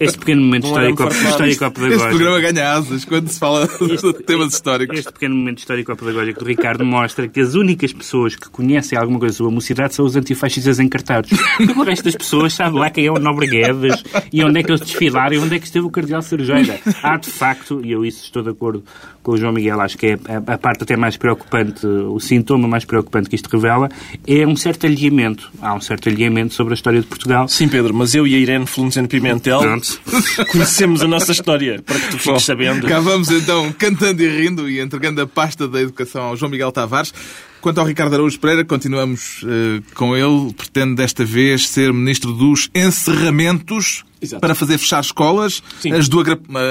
este, 0.00 0.18
pequeno 0.18 0.42
momento 0.42 0.66
histórico, 0.66 1.08
pedagógico 1.08 1.64
Este 1.64 2.08
programa 2.08 2.40
ganha 2.40 2.72
asas 2.72 3.04
quando 3.04 3.28
se 3.28 3.38
fala 3.38 3.66
de 3.66 4.12
temas 4.26 4.54
históricos. 4.54 4.98
Este 4.98 5.12
pequeno 5.12 5.34
momento 5.34 5.58
histórico-pedagógico 5.58 6.40
do 6.40 6.46
Ricardo 6.46 6.84
mostra 6.84 7.28
que 7.28 7.40
as 7.40 7.54
únicas 7.54 7.92
pessoas 7.92 8.36
que 8.36 8.48
conhecem 8.50 8.98
alguma 8.98 9.18
coisa 9.18 9.36
sobre 9.36 9.52
a 9.52 9.54
mocidade 9.54 9.94
são 9.94 10.04
os 10.04 10.16
antifascistas 10.16 10.78
encartados. 10.80 11.30
Porque 11.56 11.78
o 11.78 11.82
resto 11.82 12.04
das 12.04 12.16
pessoas 12.16 12.52
sabe 12.52 12.78
lá 12.78 12.90
quem 12.90 13.06
é 13.06 13.10
o 13.10 13.18
Nobre 13.18 13.46
Guedes 13.46 14.02
e 14.32 14.42
onde 14.42 14.60
é 14.60 14.62
que 14.62 14.70
eles 14.70 14.80
desfilaram 14.80 15.34
e 15.34 15.38
onde 15.38 15.56
é 15.56 15.58
que 15.58 15.66
esteve 15.66 15.86
o 15.86 15.90
Cardeal 15.90 16.22
Cerejeira. 16.22 16.78
Há, 17.02 17.16
de 17.16 17.30
facto, 17.30 17.80
e 17.84 17.92
eu 17.92 18.04
isso 18.04 18.24
estou 18.24 18.42
de 18.42 18.50
acordo 18.50 18.84
com 19.22 19.32
o 19.32 19.36
João 19.36 19.52
Miguel, 19.52 19.80
acho 19.80 19.98
que 19.98 20.06
é 20.06 20.18
a, 20.28 20.54
a 20.54 20.58
parte 20.58 20.82
até 20.82 20.96
mais 20.96 21.16
preocupante, 21.16 21.86
o 21.86 22.18
sintoma 22.18 22.66
mais 22.66 22.84
preocupante 22.84 23.28
que 23.28 23.36
isto 23.36 23.48
revela, 23.50 23.88
é 24.26 24.46
um 24.46 24.56
certo 24.56 24.86
alinhamento. 24.86 25.50
Há 25.60 25.74
um 25.74 25.80
certo 25.80 26.08
alinhamento 26.08 26.54
sobre 26.54 26.72
a 26.72 26.76
história 26.76 27.00
de 27.00 27.06
Portugal. 27.06 27.48
Sim, 27.48 27.68
Pedro, 27.68 27.94
mas 27.94 28.14
eu 28.14 28.26
e 28.26 28.34
a 28.34 28.38
Irene 28.38 28.66
Flunzen 28.66 29.06
Pimentel 29.06 29.60
Pronto. 29.60 30.00
conhecemos 30.50 31.02
a 31.02 31.08
nossa 31.08 31.32
história, 31.32 31.82
para 31.82 31.98
que 31.98 32.06
tu 32.06 32.18
fiques 32.18 32.26
Bom, 32.26 32.38
sabendo. 32.38 32.86
Cá 32.86 33.00
vamos 33.00 33.30
então 33.30 33.72
cantando 33.72 34.22
e 34.22 34.28
rindo 34.28 34.68
e 34.68 34.80
entregando 34.80 35.20
a 35.20 35.26
pasta 35.26 35.68
da 35.68 35.80
educação 35.80 36.22
ao 36.22 36.36
João 36.36 36.50
Miguel 36.50 36.72
Tavares. 36.72 37.12
Quanto 37.60 37.78
ao 37.78 37.86
Ricardo 37.86 38.14
Araújo 38.14 38.40
Pereira, 38.40 38.64
continuamos 38.64 39.42
uh, 39.42 39.82
com 39.94 40.16
ele. 40.16 40.54
Pretende 40.54 40.94
desta 40.94 41.24
vez 41.26 41.68
ser 41.68 41.92
ministro 41.92 42.32
dos 42.32 42.70
encerramentos 42.74 44.02
Exato. 44.22 44.40
para 44.40 44.54
fazer 44.54 44.76
fechar 44.78 45.00
escolas, 45.00 45.62
Sim. 45.80 45.92
as 45.92 46.08
do, 46.08 46.20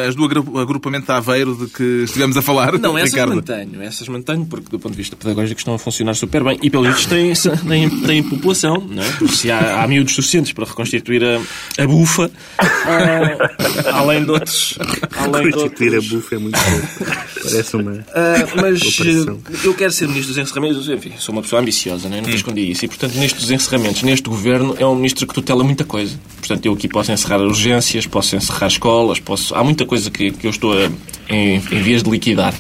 as 0.08 0.16
do 0.16 0.24
agrupamento 0.60 1.08
de 1.08 1.12
Aveiro 1.12 1.56
de 1.56 1.68
que 1.68 2.04
estivemos 2.04 2.38
a 2.38 2.42
falar. 2.42 2.78
Não, 2.78 2.98
essas 2.98 3.12
Ricardo. 3.12 3.36
mantenho, 3.36 3.82
essas 3.82 4.08
mantenho, 4.08 4.46
porque 4.46 4.70
do 4.70 4.80
ponto 4.80 4.92
de 4.92 4.98
vista 4.98 5.16
pedagógico 5.16 5.60
estão 5.60 5.74
a 5.74 5.80
funcionar 5.80 6.14
super 6.14 6.44
bem 6.44 6.60
e, 6.62 6.70
pelo 6.70 6.84
visto, 6.92 7.10
têm, 7.10 7.34
têm, 7.68 7.90
têm 8.02 8.24
população, 8.24 8.76
não 8.88 9.02
é? 9.02 9.12
Porque 9.14 9.36
se 9.36 9.52
há, 9.52 9.84
há 9.84 9.88
miúdos 9.88 10.14
suficientes 10.14 10.54
para 10.54 10.66
reconstituir 10.66 11.24
a, 11.24 11.84
a 11.84 11.88
bufa, 11.88 12.28
uh, 12.28 13.90
além 13.94 14.24
de 14.24 14.32
outros. 14.32 14.78
Além 15.18 15.46
reconstituir 15.46 15.96
outros... 15.96 16.12
a 16.12 16.16
bufa 16.16 16.36
é 16.36 16.38
muito 16.38 16.60
bom. 16.60 17.06
Parece 17.42 17.76
uma. 17.76 17.92
Uh, 17.92 18.62
mas 18.62 18.82
operação. 18.82 19.40
eu 19.64 19.74
quero 19.74 19.92
ser 19.92 20.08
ministro 20.08 20.34
dos 20.34 20.38
encerramentos, 20.38 20.88
enfim, 20.88 21.14
sou 21.18 21.34
uma 21.34 21.42
pessoa 21.42 21.62
ambiciosa, 21.62 22.10
não 22.10 22.18
é? 22.18 22.22
nunca 22.22 22.32
hum. 22.32 22.36
escondi 22.36 22.70
isso, 22.70 22.86
e 22.86 22.88
portanto, 22.88 23.16
nestes 23.16 23.50
encerramentos, 23.50 24.04
neste 24.04 24.30
governo, 24.30 24.76
é 24.78 24.86
um 24.86 24.96
ministro 24.96 25.26
que 25.26 25.34
tutela 25.34 25.64
muita 25.64 25.84
coisa. 25.84 26.20
Portanto, 26.38 26.66
eu 26.66 26.74
aqui 26.74 26.88
posso 26.88 27.12
encerrar 27.12 27.39
encerrar 27.40 27.48
urgências, 27.48 28.06
posso 28.06 28.36
encerrar 28.36 28.68
escolas, 28.68 29.20
posso... 29.20 29.56
há 29.56 29.64
muita 29.64 29.86
coisa 29.86 30.10
que, 30.10 30.32
que 30.32 30.48
eu 30.48 30.52
estou 30.52 30.74
a, 30.74 30.90
em, 31.30 31.56
em 31.56 31.82
vias 31.82 32.04
de 32.04 32.10
liquidar. 32.10 32.54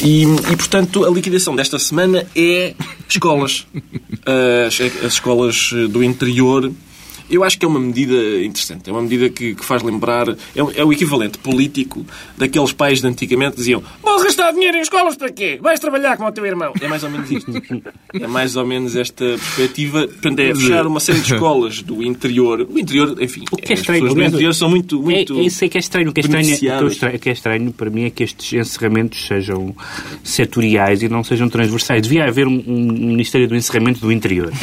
E, 0.00 0.24
e, 0.24 0.56
portanto, 0.56 1.04
a 1.04 1.10
liquidação 1.10 1.54
desta 1.56 1.78
semana 1.78 2.26
é 2.36 2.74
escolas. 3.08 3.66
As, 4.66 4.80
as 4.80 5.12
escolas 5.12 5.70
do 5.90 6.02
interior 6.02 6.72
Eu 7.30 7.42
acho 7.44 7.58
que 7.58 7.64
é 7.64 7.68
uma 7.68 7.80
medida 7.80 8.14
interessante. 8.42 8.88
É 8.88 8.92
uma 8.92 9.02
medida 9.02 9.28
que, 9.30 9.54
que 9.54 9.64
faz 9.64 9.82
lembrar. 9.82 10.28
É, 10.54 10.62
o- 10.62 10.72
é 10.76 10.84
o 10.84 10.92
equivalente 10.92 11.38
político 11.38 12.04
daqueles 12.36 12.72
pais 12.72 13.00
de 13.00 13.06
antigamente 13.06 13.52
que 13.52 13.56
diziam: 13.58 13.82
Vão 14.02 14.22
gastar 14.22 14.52
dinheiro 14.52 14.76
em 14.76 14.80
escolas 14.80 15.16
para 15.16 15.30
quê? 15.32 15.58
Vais 15.62 15.80
trabalhar 15.80 16.16
com 16.16 16.24
o 16.24 16.32
teu 16.32 16.44
irmão. 16.46 16.72
É 16.80 16.86
mais 16.88 17.02
ou 17.02 17.10
menos 17.10 17.30
isto. 17.30 17.50
É 18.14 18.28
mais 18.28 18.54
ou 18.54 18.64
menos 18.64 18.94
esta 18.94 19.24
perspectiva. 19.24 20.06
Portanto, 20.06 20.38
é 20.38 20.54
fechar 20.54 20.86
uma 20.86 21.00
série 21.00 21.18
de 21.20 21.32
escolas 21.34 21.82
do 21.82 22.00
interior. 22.00 22.64
O 22.70 22.78
interior, 22.78 23.16
enfim. 23.20 23.44
O 23.50 23.56
que 23.56 23.72
é 23.72 23.74
as 23.74 23.80
estranho, 23.80 24.02
pessoas 24.02 24.14
do 24.22 24.28
interior 24.28 24.54
são 24.54 24.70
muito. 24.70 25.00
muito 25.02 25.34
É, 25.36 25.42
é 25.42 25.46
isso 25.46 25.64
é 25.64 25.68
que 25.68 25.76
é 25.76 25.80
estranho. 25.80 26.10
O 26.10 26.12
que 26.12 26.20
é 26.20 26.22
estranho, 26.22 26.44
o 26.54 26.58
que 26.58 26.66
é 26.68 26.86
estranho, 26.86 27.16
o 27.16 27.18
que 27.18 27.28
é 27.28 27.32
estranho 27.32 27.72
para 27.72 27.90
mim 27.90 28.04
é 28.04 28.10
que 28.10 28.22
estes 28.22 28.52
encerramentos 28.52 29.26
sejam 29.26 29.74
setoriais 30.22 31.02
e 31.02 31.08
não 31.08 31.24
sejam 31.24 31.48
transversais. 31.48 32.02
Devia 32.02 32.24
haver 32.24 32.46
um, 32.46 32.62
um 32.66 32.84
Ministério 33.14 33.48
do 33.48 33.56
Encerramento 33.56 34.00
do 34.00 34.12
Interior. 34.12 34.52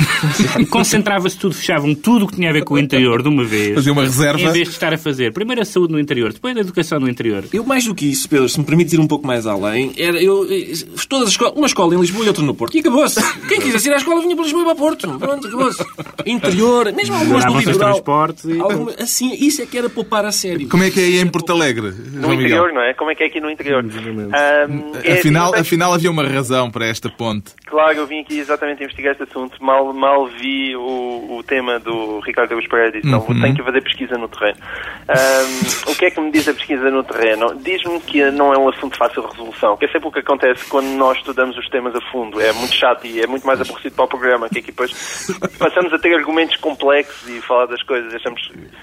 E 0.59 0.65
Concentrava-se 0.65 1.37
tudo, 1.37 1.55
fechavam 1.55 1.93
tudo 1.95 2.25
o 2.25 2.27
que 2.27 2.35
tinha 2.35 2.49
a 2.51 2.53
ver 2.53 2.63
com 2.63 2.75
o 2.75 2.79
interior 2.79 3.21
de 3.23 3.29
uma 3.29 3.43
vez. 3.43 3.73
Fazia 3.75 3.91
uma 3.93 4.03
reserva. 4.03 4.39
Em 4.41 4.51
vez 4.51 4.67
de 4.67 4.73
estar 4.73 4.93
a 4.93 4.97
fazer 4.97 5.33
primeiro 5.33 5.61
a 5.61 5.65
saúde 5.65 5.91
no 5.93 5.99
interior, 5.99 6.31
depois 6.33 6.55
a 6.55 6.59
educação 6.59 6.99
no 6.99 7.09
interior. 7.09 7.43
Eu, 7.51 7.63
mais 7.63 7.85
do 7.85 7.95
que 7.95 8.05
isso, 8.09 8.29
Pedro, 8.29 8.47
se 8.47 8.59
me 8.59 8.65
permite 8.65 8.95
ir 8.95 8.99
um 8.99 9.07
pouco 9.07 9.25
mais 9.25 9.47
além, 9.47 9.91
era 9.97 10.21
eu. 10.21 10.45
eh, 10.51 10.71
Todas 11.09 11.27
as 11.27 11.33
escolas, 11.33 11.55
uma 11.57 11.67
escola 11.67 11.95
em 11.95 11.99
Lisboa 11.99 12.25
e 12.25 12.27
outra 12.27 12.43
no 12.43 12.53
Porto. 12.53 12.75
E 12.77 12.79
acabou-se. 12.79 13.19
Quem 13.47 13.59
quisesse 13.59 13.89
ir 13.89 13.93
à 13.93 13.97
escola 13.97 14.21
vinha 14.21 14.35
para 14.35 14.43
Lisboa 14.43 14.61
e 14.63 14.65
para 14.65 14.75
Porto. 14.75 15.19
Pronto, 15.19 15.47
acabou-se. 15.47 15.83
Interior, 16.25 16.91
mesmo 16.93 17.15
algumas 17.15 17.45
do 17.45 17.57
litoral. 17.57 17.91
transportes 17.93 18.45
e- 18.45 18.59
Alguma- 18.59 18.91
assim, 18.99 19.33
isso 19.33 19.61
é 19.61 19.65
que 19.65 19.77
era 19.77 19.89
poupar 19.89 20.25
a 20.25 20.31
sério. 20.31 20.67
Como 20.69 20.83
é 20.83 20.89
que 20.91 20.99
é 20.99 21.03
aí 21.03 21.19
em 21.19 21.27
Porto 21.27 21.51
Alegre, 21.51 21.91
No 21.91 22.21
João 22.21 22.33
interior, 22.33 22.67
Miguel? 22.67 22.73
não 22.75 22.81
é? 22.81 22.93
Como 22.93 23.11
é 23.11 23.15
que 23.15 23.23
é 23.23 23.25
aqui 23.27 23.39
no 23.41 23.49
interior? 23.49 23.83
Ahm, 23.83 24.91
é, 25.03 25.13
Afinal, 25.13 25.51
sei- 25.51 25.59
afinal 25.61 25.93
havia 25.93 26.09
uma 26.11 26.27
razão 26.27 26.69
para 26.71 26.85
esta 26.85 27.09
ponte. 27.09 27.51
Claro, 27.65 27.97
eu 27.97 28.07
vim 28.07 28.19
aqui 28.21 28.37
exatamente 28.39 28.83
investigar 28.83 29.13
este 29.13 29.23
assunto. 29.23 29.63
Mal, 29.63 29.93
mal 29.93 30.27
vi 30.27 30.75
o, 30.75 31.37
o 31.37 31.43
tema 31.43 31.79
do 31.79 32.19
Ricardo 32.19 32.40
Augusto 32.49 32.69
Pereira. 32.69 32.91
Disse, 32.93 33.07
não, 33.07 33.21
tenho 33.41 33.55
que 33.55 33.63
fazer 33.63 33.81
pesquisa 33.81 34.17
no 34.17 34.27
terreno. 34.27 34.57
Ahm, 35.09 35.61
o 35.91 35.95
que 35.95 36.05
é 36.05 36.11
que 36.11 36.21
me 36.21 36.31
diz 36.31 36.47
a 36.47 36.53
pesquisa 36.53 36.89
no 36.89 37.03
terreno? 37.03 37.55
Diz-me 37.61 37.99
que 38.01 38.23
não 38.31 38.53
é 38.53 38.57
um 38.57 38.69
assunto 38.69 38.93
de 38.93 38.97
fácil 38.97 39.25
resolução, 39.27 39.77
que 39.77 39.85
é 39.85 39.87
sempre 39.89 40.07
o 40.07 40.11
que 40.11 40.19
acontece 40.19 40.65
quando 40.69 40.87
nós 40.87 41.17
estudamos 41.17 41.57
os 41.57 41.67
temas 41.69 41.95
a 41.95 42.01
fundo. 42.11 42.39
É 42.41 42.51
muito 42.53 42.73
chato 42.73 43.05
e 43.05 43.21
é 43.21 43.27
muito 43.27 43.45
mais 43.45 43.59
aborrecido 43.61 43.95
para 43.95 44.05
o 44.05 44.07
programa, 44.07 44.49
que 44.49 44.59
aqui 44.59 44.67
depois 44.71 44.91
passamos 45.59 45.93
a 45.93 45.99
ter 45.99 46.13
argumentos 46.15 46.55
complexos 46.57 47.27
e 47.29 47.41
falar 47.41 47.65
das 47.67 47.81
coisas. 47.83 48.13
Achamos 48.13 48.41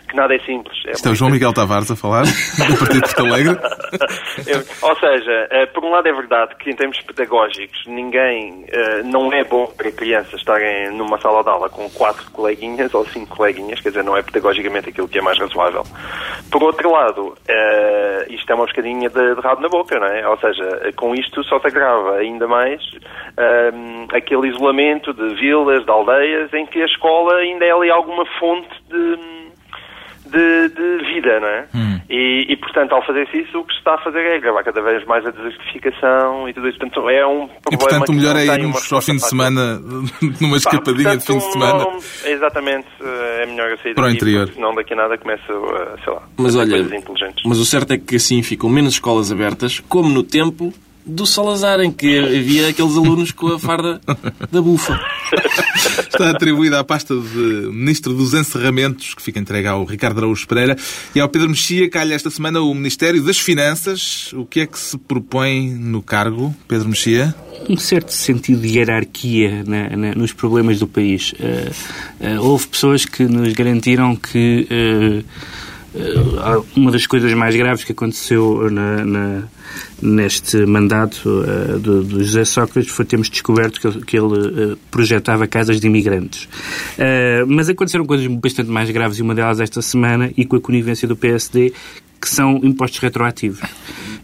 que 0.08 0.16
nada 0.16 0.34
é 0.34 0.38
simples. 0.40 0.76
É 0.86 0.92
Isto 0.92 1.08
é 1.08 1.12
o 1.12 1.14
João 1.14 1.30
Miguel 1.30 1.52
Tavares 1.52 1.90
a 1.90 1.96
falar, 1.96 2.22
do 2.68 2.78
Partido 2.78 2.94
de 2.94 3.14
Porto 3.14 3.20
Alegre. 3.26 3.58
Eu- 4.46 4.64
Ou 4.88 4.96
seja, 4.98 5.48
eh, 5.50 5.66
por 5.66 5.84
um 5.84 5.90
lado 5.90 6.06
é 6.08 6.12
verdade 6.12 6.54
que 6.58 6.70
em 6.70 6.74
termos 6.76 6.98
pedagógicos 7.00 7.78
ninguém, 7.86 8.64
eh, 8.68 9.02
não 9.04 9.32
é 9.32 9.44
bom 9.44 9.66
para 9.76 9.90
crianças 9.92 10.34
estarem 10.40 10.90
numa 10.96 11.18
sala 11.20 11.42
de 11.42 11.48
aula 11.50 11.68
com 11.68 11.88
quatro 11.90 12.30
coleguinhas 12.30 12.92
ou 12.94 13.04
cinco 13.06 13.36
coleguinhas, 13.48 13.80
quer 13.80 13.88
dizer, 13.90 14.04
não 14.04 14.16
é 14.16 14.22
pedagogicamente 14.22 14.90
aquilo 14.90 15.08
que 15.08 15.18
é 15.18 15.22
mais 15.22 15.38
razoável. 15.38 15.82
Por 16.50 16.62
outro 16.62 16.90
lado, 16.90 17.34
eh, 17.46 18.26
isto 18.30 18.50
é 18.50 18.54
uma 18.54 18.66
bocadinha 18.66 19.08
de, 19.08 19.34
de 19.34 19.40
rabo 19.40 19.62
na 19.62 19.68
boca, 19.68 19.98
não 19.98 20.06
é? 20.06 20.26
Ou 20.28 20.38
seja, 20.38 20.92
com 20.96 21.14
isto 21.14 21.42
só 21.44 21.58
se 21.60 21.66
agrava 21.66 22.16
ainda 22.16 22.46
mais 22.46 22.80
eh, 23.36 23.72
aquele 24.12 24.48
isolamento 24.48 25.12
de 25.12 25.34
vilas, 25.34 25.84
de 25.84 25.90
aldeias, 25.90 26.52
em 26.52 26.66
que 26.66 26.82
a 26.82 26.86
escola 26.86 27.36
ainda 27.36 27.64
é 27.64 27.70
ali 27.70 27.90
alguma 27.90 28.24
fonte 28.38 28.68
de 28.88 29.37
de, 30.30 30.68
de 30.68 31.14
vida, 31.14 31.40
não 31.40 31.48
é? 31.48 31.66
Hum. 31.74 32.00
E, 32.10 32.46
e, 32.52 32.56
portanto, 32.56 32.92
ao 32.92 33.04
fazer-se 33.06 33.36
isso, 33.42 33.58
o 33.58 33.64
que 33.64 33.72
se 33.72 33.78
está 33.80 33.94
a 33.94 33.98
fazer 33.98 34.20
é 34.20 34.36
agravar 34.36 34.64
cada 34.64 34.80
vez 34.80 35.04
mais 35.06 35.26
a 35.26 35.30
desertificação 35.30 36.48
e 36.48 36.54
tudo 36.54 36.68
isso. 36.68 36.78
Portanto, 36.78 37.08
é 37.10 37.26
um 37.26 37.46
problema 37.48 37.60
E 37.72 37.76
portanto 37.76 38.08
o 38.08 38.12
melhor 38.12 38.36
é 38.36 38.44
irmos 38.46 38.92
ao 38.92 39.02
fim 39.02 39.16
de 39.16 39.28
semana, 39.28 39.78
numa 40.40 40.56
escapadinha 40.56 41.16
de 41.16 41.24
fim 41.24 41.36
de 41.38 41.52
semana. 41.52 41.78
não- 41.84 41.98
exatamente, 42.24 42.86
eh, 43.02 43.40
é 43.42 43.46
melhor 43.46 43.70
eu 43.70 43.78
sair 43.78 43.94
Para 43.94 44.06
o 44.06 44.10
interior. 44.10 44.48
senão 44.54 44.74
daqui 44.74 44.92
a 44.94 44.96
nada 44.96 45.18
começa, 45.18 45.52
a, 45.52 45.98
sei 46.04 46.12
lá, 46.12 46.22
Mas 46.38 46.56
olha, 46.56 46.70
coisas 46.70 46.92
inteligentes. 46.92 47.42
mas 47.44 47.58
o 47.58 47.64
certo 47.64 47.92
é 47.92 47.98
que 47.98 48.16
assim 48.16 48.42
ficam 48.42 48.70
menos 48.70 48.94
escolas 48.94 49.30
abertas, 49.30 49.80
como 49.88 50.08
no 50.08 50.22
tempo 50.22 50.72
do 51.08 51.26
Salazar, 51.26 51.80
em 51.80 51.90
que 51.90 52.18
havia 52.18 52.68
aqueles 52.68 52.96
alunos 52.96 53.32
com 53.32 53.48
a 53.48 53.58
farda 53.58 54.00
da 54.52 54.60
bufa. 54.62 55.00
Está 55.98 56.30
atribuída 56.30 56.78
à 56.78 56.84
pasta 56.84 57.14
de 57.14 57.70
Ministro 57.72 58.12
dos 58.14 58.34
Encerramentos, 58.34 59.14
que 59.14 59.22
fica 59.22 59.38
entregue 59.38 59.66
ao 59.68 59.84
Ricardo 59.84 60.18
Araújo 60.18 60.46
Pereira, 60.46 60.76
e 61.14 61.20
ao 61.20 61.28
Pedro 61.28 61.48
Mexia 61.48 61.88
calha 61.88 62.14
esta 62.14 62.30
semana 62.30 62.60
o 62.60 62.74
Ministério 62.74 63.22
das 63.22 63.38
Finanças. 63.38 64.32
O 64.34 64.44
que 64.44 64.60
é 64.60 64.66
que 64.66 64.78
se 64.78 64.96
propõe 64.98 65.70
no 65.70 66.02
cargo, 66.02 66.54
Pedro 66.66 66.88
Mexia? 66.88 67.34
um 67.68 67.76
certo 67.76 68.10
sentido 68.12 68.60
de 68.62 68.68
hierarquia 68.78 69.64
na- 69.66 69.90
na- 69.96 70.14
nos 70.14 70.32
problemas 70.32 70.78
do 70.78 70.86
país. 70.86 71.34
Eh, 71.40 71.70
eh, 72.20 72.38
houve 72.38 72.66
pessoas 72.68 73.04
que 73.04 73.24
nos 73.24 73.52
garantiram 73.52 74.14
que 74.14 74.66
eh, 74.70 75.24
uma 76.76 76.90
das 76.92 77.06
coisas 77.06 77.32
mais 77.34 77.54
graves 77.56 77.84
que 77.84 77.92
aconteceu 77.92 78.70
na- 78.70 79.04
na- 79.04 79.42
neste 80.00 80.64
mandato 80.64 81.44
eh, 81.44 81.78
do, 81.78 82.22
José 82.22 82.44
Sócrates 82.44 82.90
foi 82.90 83.04
termos 83.04 83.28
descoberto 83.28 83.80
que 83.80 84.04
que 84.04 84.16
ele, 84.16 84.72
eh, 84.72 84.76
projetava 84.90 85.46
casas 85.46 85.80
de 85.80 85.86
imigrantes. 85.86 86.48
Eh, 86.96 87.44
mas 87.46 87.68
aconteceram 87.68 88.06
coisas 88.06 88.26
bastante 88.26 88.70
mais 88.70 88.90
graves 88.90 89.18
e 89.18 89.22
uma 89.22 89.34
delas 89.34 89.60
esta 89.60 89.82
semana 89.82 90.30
e 90.36 90.44
com 90.44 90.56
a 90.56 90.60
conivência 90.60 91.06
do 91.08 91.16
PSD 91.16 91.72
que 92.20 92.28
são 92.28 92.60
impostos 92.62 92.98
retroativos. 93.00 93.60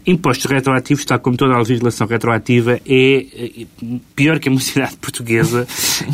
Impostos 0.05 0.45
retroativos, 0.45 1.05
tal 1.05 1.19
como 1.19 1.37
toda 1.37 1.55
a 1.55 1.57
legislação 1.57 2.05
retroativa, 2.05 2.79
é 2.85 3.25
pior 4.15 4.39
que 4.39 4.49
a 4.49 4.51
mocidade 4.53 4.97
portuguesa, 4.97 5.65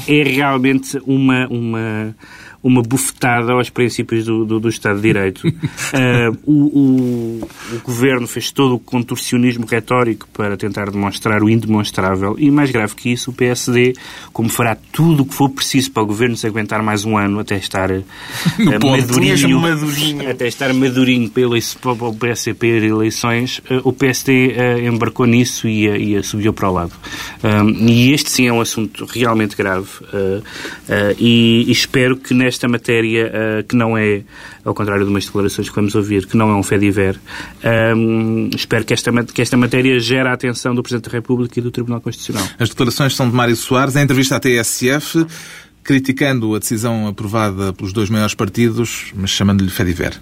é 0.07 0.23
realmente 0.23 1.01
uma, 1.05 1.47
uma, 1.47 2.15
uma 2.63 2.81
bufetada 2.81 3.53
aos 3.53 3.69
princípios 3.69 4.25
do, 4.25 4.45
do, 4.45 4.59
do 4.59 4.69
Estado 4.69 4.97
de 4.97 5.01
Direito. 5.01 5.47
Eh, 5.93 6.29
o, 6.45 6.51
o, 6.51 7.49
o 7.75 7.79
governo 7.83 8.27
fez 8.27 8.51
todo 8.51 8.75
o 8.75 8.79
contorcionismo 8.79 9.65
retórico 9.65 10.27
para 10.33 10.55
tentar 10.55 10.91
demonstrar 10.91 11.41
o 11.41 11.49
indemonstrável 11.49 12.35
e, 12.37 12.51
mais 12.51 12.69
grave 12.71 12.93
que 12.95 13.09
isso, 13.11 13.31
o 13.31 13.33
PSD, 13.33 13.93
como 14.31 14.47
fará 14.49 14.77
tudo 14.91 15.23
o 15.23 15.25
que 15.25 15.33
for 15.33 15.49
preciso 15.49 15.91
para 15.91 16.03
o 16.03 16.05
governo 16.05 16.37
se 16.37 16.45
aguentar 16.45 16.83
mais 16.83 17.03
um 17.03 17.17
ano 17.17 17.39
até 17.39 17.57
estar 17.57 17.89
ponto. 18.79 18.87
madurinho, 18.87 19.59
Madurinho. 19.59 20.29
até 20.29 20.47
estar 20.47 20.71
madurinho 20.73 21.31
eleições, 21.35 21.79
para 21.81 21.91
o 21.93 22.13
PSP 22.15 22.67
ir 22.67 22.83
eleições, 22.83 23.59
eh, 23.69 23.81
o 23.83 23.91
PSD 23.91 24.51
eh, 24.55 24.85
embarcou 24.87 25.25
nisso 25.25 25.67
e, 25.67 25.89
a- 25.89 25.97
e 25.97 26.15
a 26.15 26.21
subiu 26.23 26.53
para 26.53 26.69
o 26.69 26.73
lado. 26.73 26.91
E 27.79 28.11
este 28.13 28.29
sim 28.29 28.45
é 28.47 28.53
um 28.53 28.61
assunto 28.61 29.05
realmente 29.05 29.55
grave 29.57 29.87
e, 31.19 31.65
e 31.67 31.71
espero 31.71 32.15
que 32.17 32.33
nesta 32.33 32.50
matéria, 32.67 33.31
eh, 33.33 33.63
que 33.67 33.75
não 33.75 33.97
é, 33.97 34.23
ao 34.63 34.73
contrário 34.73 35.03
de 35.03 35.09
umas 35.09 35.25
declarações 35.25 35.69
que 35.69 35.75
vamos 35.75 35.95
ouvir, 35.95 36.25
que 36.25 36.37
não 36.37 36.49
é 36.49 36.55
um 36.55 36.63
fediver, 36.63 37.19
um, 37.95 38.49
espero 38.55 38.85
que 38.85 38.93
esta, 38.93 39.11
que 39.25 39.41
esta 39.41 39.57
matéria 39.57 39.99
gere 39.99 40.27
a 40.29 40.33
atenção 40.33 40.73
do 40.73 40.81
Presidente 40.81 41.09
da 41.09 41.11
República 41.11 41.59
e 41.59 41.61
do 41.61 41.71
Tribunal 41.71 42.01
Constitucional. 42.01 42.47
As 42.59 42.69
declarações 42.69 43.15
são 43.15 43.29
de 43.29 43.35
Mário 43.35 43.55
Soares, 43.55 43.95
em 43.95 44.01
entrevista 44.01 44.35
à 44.35 44.39
TSF, 44.39 45.25
criticando 45.83 46.55
a 46.55 46.59
decisão 46.59 47.07
aprovada 47.07 47.73
pelos 47.73 47.93
dois 47.93 48.09
maiores 48.09 48.35
partidos, 48.35 49.11
mas 49.15 49.29
chamando-lhe 49.29 49.69
Fediver. 49.69 50.19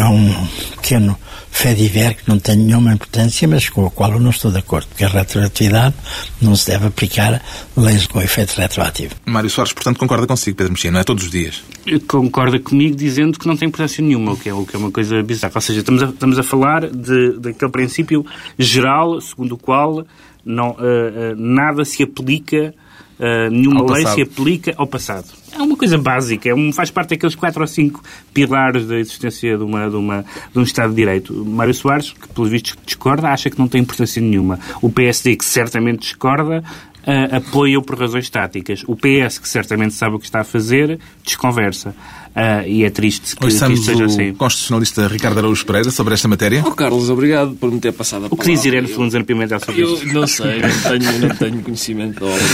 É 0.00 0.04
um 0.04 0.46
pequeno 0.76 1.16
fé 1.50 1.74
diver 1.74 2.14
que 2.14 2.28
não 2.28 2.38
tem 2.38 2.56
nenhuma 2.56 2.92
importância, 2.92 3.48
mas 3.48 3.68
com 3.68 3.84
o 3.84 3.90
qual 3.90 4.12
eu 4.12 4.20
não 4.20 4.30
estou 4.30 4.50
de 4.50 4.58
acordo, 4.58 4.86
porque 4.88 5.04
a 5.04 5.08
retroatividade 5.08 5.94
não 6.40 6.54
se 6.54 6.70
deve 6.70 6.86
aplicar 6.86 7.42
a 7.76 7.80
leis 7.80 8.06
com 8.06 8.20
efeito 8.22 8.54
retroativo. 8.56 9.14
Mário 9.26 9.50
Soares, 9.50 9.72
portanto, 9.72 9.98
concorda 9.98 10.26
consigo, 10.26 10.56
Pedro 10.56 10.72
Mexia, 10.72 10.90
não 10.90 11.00
é 11.00 11.04
todos 11.04 11.24
os 11.24 11.30
dias. 11.30 11.62
concorda 12.06 12.60
comigo 12.60 12.94
dizendo 12.94 13.38
que 13.38 13.46
não 13.48 13.56
tem 13.56 13.68
importância 13.68 14.02
nenhuma, 14.02 14.32
o 14.32 14.36
que 14.36 14.48
é, 14.48 14.54
o 14.54 14.64
que 14.64 14.76
é 14.76 14.78
uma 14.78 14.92
coisa 14.92 15.22
bizarra. 15.22 15.52
Ou 15.56 15.60
seja, 15.60 15.80
estamos 15.80 16.02
a, 16.02 16.06
estamos 16.06 16.38
a 16.38 16.42
falar 16.42 16.88
de, 16.88 17.32
daquele 17.38 17.70
princípio 17.72 18.24
geral 18.58 19.20
segundo 19.20 19.56
o 19.56 19.58
qual 19.58 20.06
não, 20.44 20.76
eh, 20.78 21.12
eh, 21.14 21.34
nada 21.36 21.84
se 21.84 22.02
aplica, 22.02 22.74
eh, 23.18 23.50
nenhuma 23.50 23.84
lei 23.92 24.06
se 24.06 24.22
aplica 24.22 24.74
ao 24.76 24.86
passado. 24.86 25.26
É 25.52 25.62
uma 25.62 25.76
coisa 25.76 25.98
básica, 25.98 26.48
é 26.48 26.54
um, 26.54 26.72
faz 26.72 26.90
parte 26.90 27.10
daqueles 27.10 27.34
quatro 27.34 27.60
ou 27.60 27.66
cinco 27.66 28.02
pilares 28.32 28.86
da 28.86 28.98
existência 28.98 29.56
de, 29.56 29.64
uma, 29.64 29.88
de, 29.88 29.96
uma, 29.96 30.24
de 30.52 30.58
um 30.58 30.62
Estado 30.62 30.90
de 30.90 30.96
Direito. 30.96 31.34
Mário 31.44 31.74
Soares, 31.74 32.12
que 32.12 32.28
pelos 32.28 32.50
vistos 32.50 32.76
discorda, 32.84 33.28
acha 33.28 33.50
que 33.50 33.58
não 33.58 33.68
tem 33.68 33.80
importância 33.80 34.20
nenhuma. 34.20 34.58
O 34.82 34.90
PSD, 34.90 35.36
que 35.36 35.44
certamente 35.44 36.00
discorda, 36.00 36.62
eh, 37.06 37.36
apoia-o 37.36 37.82
por 37.82 37.98
razões 37.98 38.28
táticas. 38.28 38.82
O 38.86 38.94
PS, 38.94 39.38
que 39.38 39.48
certamente 39.48 39.94
sabe 39.94 40.16
o 40.16 40.18
que 40.18 40.26
está 40.26 40.40
a 40.40 40.44
fazer, 40.44 40.98
desconversa. 41.24 41.94
Ah, 42.34 42.64
e 42.66 42.84
é 42.84 42.90
triste 42.90 43.34
que, 43.34 43.40
que 43.40 43.48
isto 43.48 43.76
seja 43.78 44.02
o 44.04 44.06
assim. 44.06 44.32
constitucionalista 44.34 45.08
Ricardo 45.08 45.38
Araújo 45.38 45.66
Pereira 45.66 45.90
sobre 45.90 46.14
esta 46.14 46.28
matéria. 46.28 46.62
Oh, 46.64 46.70
Carlos, 46.70 47.10
obrigado 47.10 47.56
por 47.56 47.68
me 47.68 47.80
ter 47.80 47.92
passado 47.92 48.26
a 48.26 48.28
O 48.30 48.36
que 48.36 48.44
diz 48.46 48.60
palavra. 48.60 48.68
Irene 48.68 48.88
Flunzer 48.88 49.24
Pimentel 49.24 49.58
sobre 49.58 49.82
Eu 49.82 49.94
isto? 49.94 50.06
não 50.12 50.26
sei, 50.26 50.60
não 50.60 50.98
tenho, 50.98 51.18
não 51.18 51.34
tenho 51.34 51.62
conhecimento 51.62 52.20
da 52.20 52.26
obra 52.26 52.44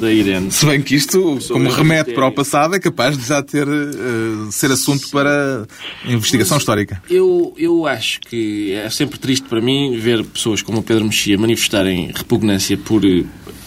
da 0.00 0.10
Irene. 0.12 0.50
Se 0.50 0.64
bem 0.64 0.80
que 0.80 0.94
isto, 0.94 1.38
como 1.48 1.68
remete 1.68 2.14
para 2.14 2.26
o 2.28 2.32
passado, 2.32 2.43
é 2.74 2.78
capaz 2.78 3.16
de 3.16 3.26
já 3.26 3.42
ter 3.42 3.66
eh, 3.66 4.50
ser 4.50 4.70
assunto 4.70 5.08
para 5.10 5.66
investigação 6.04 6.56
histórica. 6.56 7.02
Eu, 7.08 7.54
eu 7.56 7.86
acho 7.86 8.20
que 8.20 8.72
é 8.72 8.88
sempre 8.90 9.18
triste 9.18 9.48
para 9.48 9.60
mim 9.60 9.96
ver 9.98 10.24
pessoas 10.24 10.62
como 10.62 10.78
o 10.78 10.82
Pedro 10.82 11.04
Mexia 11.04 11.38
manifestarem 11.38 12.12
repugnância 12.14 12.76
por 12.76 13.04
eh, 13.04 13.24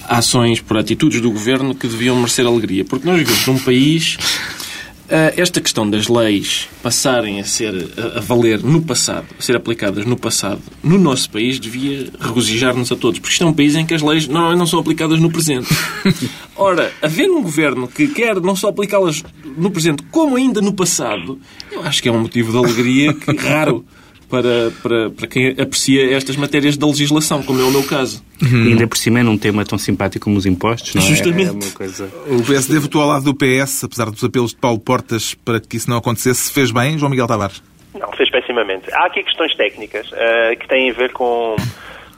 ações, 0.07 0.61
por 0.61 0.77
atitudes 0.77 1.21
do 1.21 1.31
governo 1.31 1.75
que 1.75 1.87
deviam 1.87 2.15
merecer 2.15 2.45
alegria. 2.45 2.85
Porque 2.85 3.07
nós 3.07 3.17
vivemos 3.17 3.45
num 3.47 3.59
país 3.59 4.17
Uh, 5.07 5.31
esta 5.37 5.61
questão 5.61 5.89
das 5.89 6.09
leis 6.09 6.67
passarem 6.83 7.39
a 7.39 7.45
ser 7.45 7.73
a, 8.17 8.19
valer 8.19 8.61
no 8.61 8.81
passado, 8.81 9.25
a 9.39 9.41
ser 9.41 9.55
aplicadas 9.55 10.05
no 10.05 10.17
passado, 10.17 10.61
no 10.83 10.97
nosso 10.97 11.29
país, 11.29 11.61
devia 11.61 12.11
regozijar-nos 12.19 12.91
a 12.91 12.95
todos, 12.97 13.17
porque 13.17 13.31
isto 13.31 13.41
é 13.45 13.47
um 13.47 13.53
país 13.53 13.73
em 13.75 13.85
que 13.85 13.93
as 13.93 14.01
leis 14.01 14.27
não, 14.27 14.53
não 14.53 14.67
são 14.67 14.77
aplicadas 14.77 15.17
no 15.17 15.31
presente. 15.31 15.69
Ora, 16.57 16.91
havendo 17.01 17.37
um 17.37 17.43
governo 17.43 17.87
que 17.87 18.07
quer 18.07 18.39
não 18.41 18.55
só 18.55 18.69
aplicá-las 18.69 19.23
no 19.57 19.69
presente, 19.69 20.03
como 20.11 20.35
ainda 20.35 20.59
no 20.61 20.73
passado, 20.73 21.39
eu 21.71 21.83
acho 21.83 22.01
que 22.01 22.09
é 22.09 22.11
um 22.11 22.19
motivo 22.19 22.51
de 22.51 22.57
alegria 22.57 23.13
que, 23.13 23.35
raro 23.37 23.85
para, 24.29 24.71
para, 24.81 25.09
para 25.11 25.27
quem 25.27 25.49
aprecia 25.51 26.15
estas 26.15 26.35
matérias 26.35 26.75
da 26.75 26.85
legislação, 26.85 27.41
como 27.43 27.61
é 27.61 27.63
o 27.63 27.71
meu 27.71 27.83
caso. 27.83 28.23
Uhum. 28.41 28.65
E 28.65 28.67
ainda 28.69 28.87
por 28.87 28.97
cima 28.97 29.19
é 29.19 29.23
num 29.23 29.37
tema 29.37 29.63
tão 29.63 29.77
simpático 29.77 30.25
como 30.25 30.37
os 30.37 30.45
impostos, 30.45 30.95
não 30.95 31.01
é? 31.01 31.05
Justamente. 31.05 31.67
É 31.67 31.71
coisa... 31.71 32.11
O 32.27 32.43
PSD 32.43 32.79
votou 32.79 33.01
ao 33.01 33.07
lado 33.07 33.23
do 33.23 33.35
PS, 33.35 33.83
apesar 33.85 34.09
dos 34.09 34.23
apelos 34.23 34.51
de 34.51 34.57
Paulo 34.57 34.79
Portas 34.79 35.33
para 35.33 35.59
que 35.59 35.77
isso 35.77 35.89
não 35.89 35.97
acontecesse. 35.97 36.51
Fez 36.51 36.71
bem, 36.71 36.97
João 36.97 37.09
Miguel 37.09 37.27
Tavares? 37.27 37.63
Não, 37.97 38.11
fez 38.13 38.29
pessimamente. 38.29 38.91
Há 38.93 39.05
aqui 39.05 39.23
questões 39.23 39.55
técnicas 39.55 40.07
uh, 40.11 40.57
que 40.59 40.67
têm 40.67 40.91
a 40.91 40.93
ver 40.93 41.13
com 41.13 41.55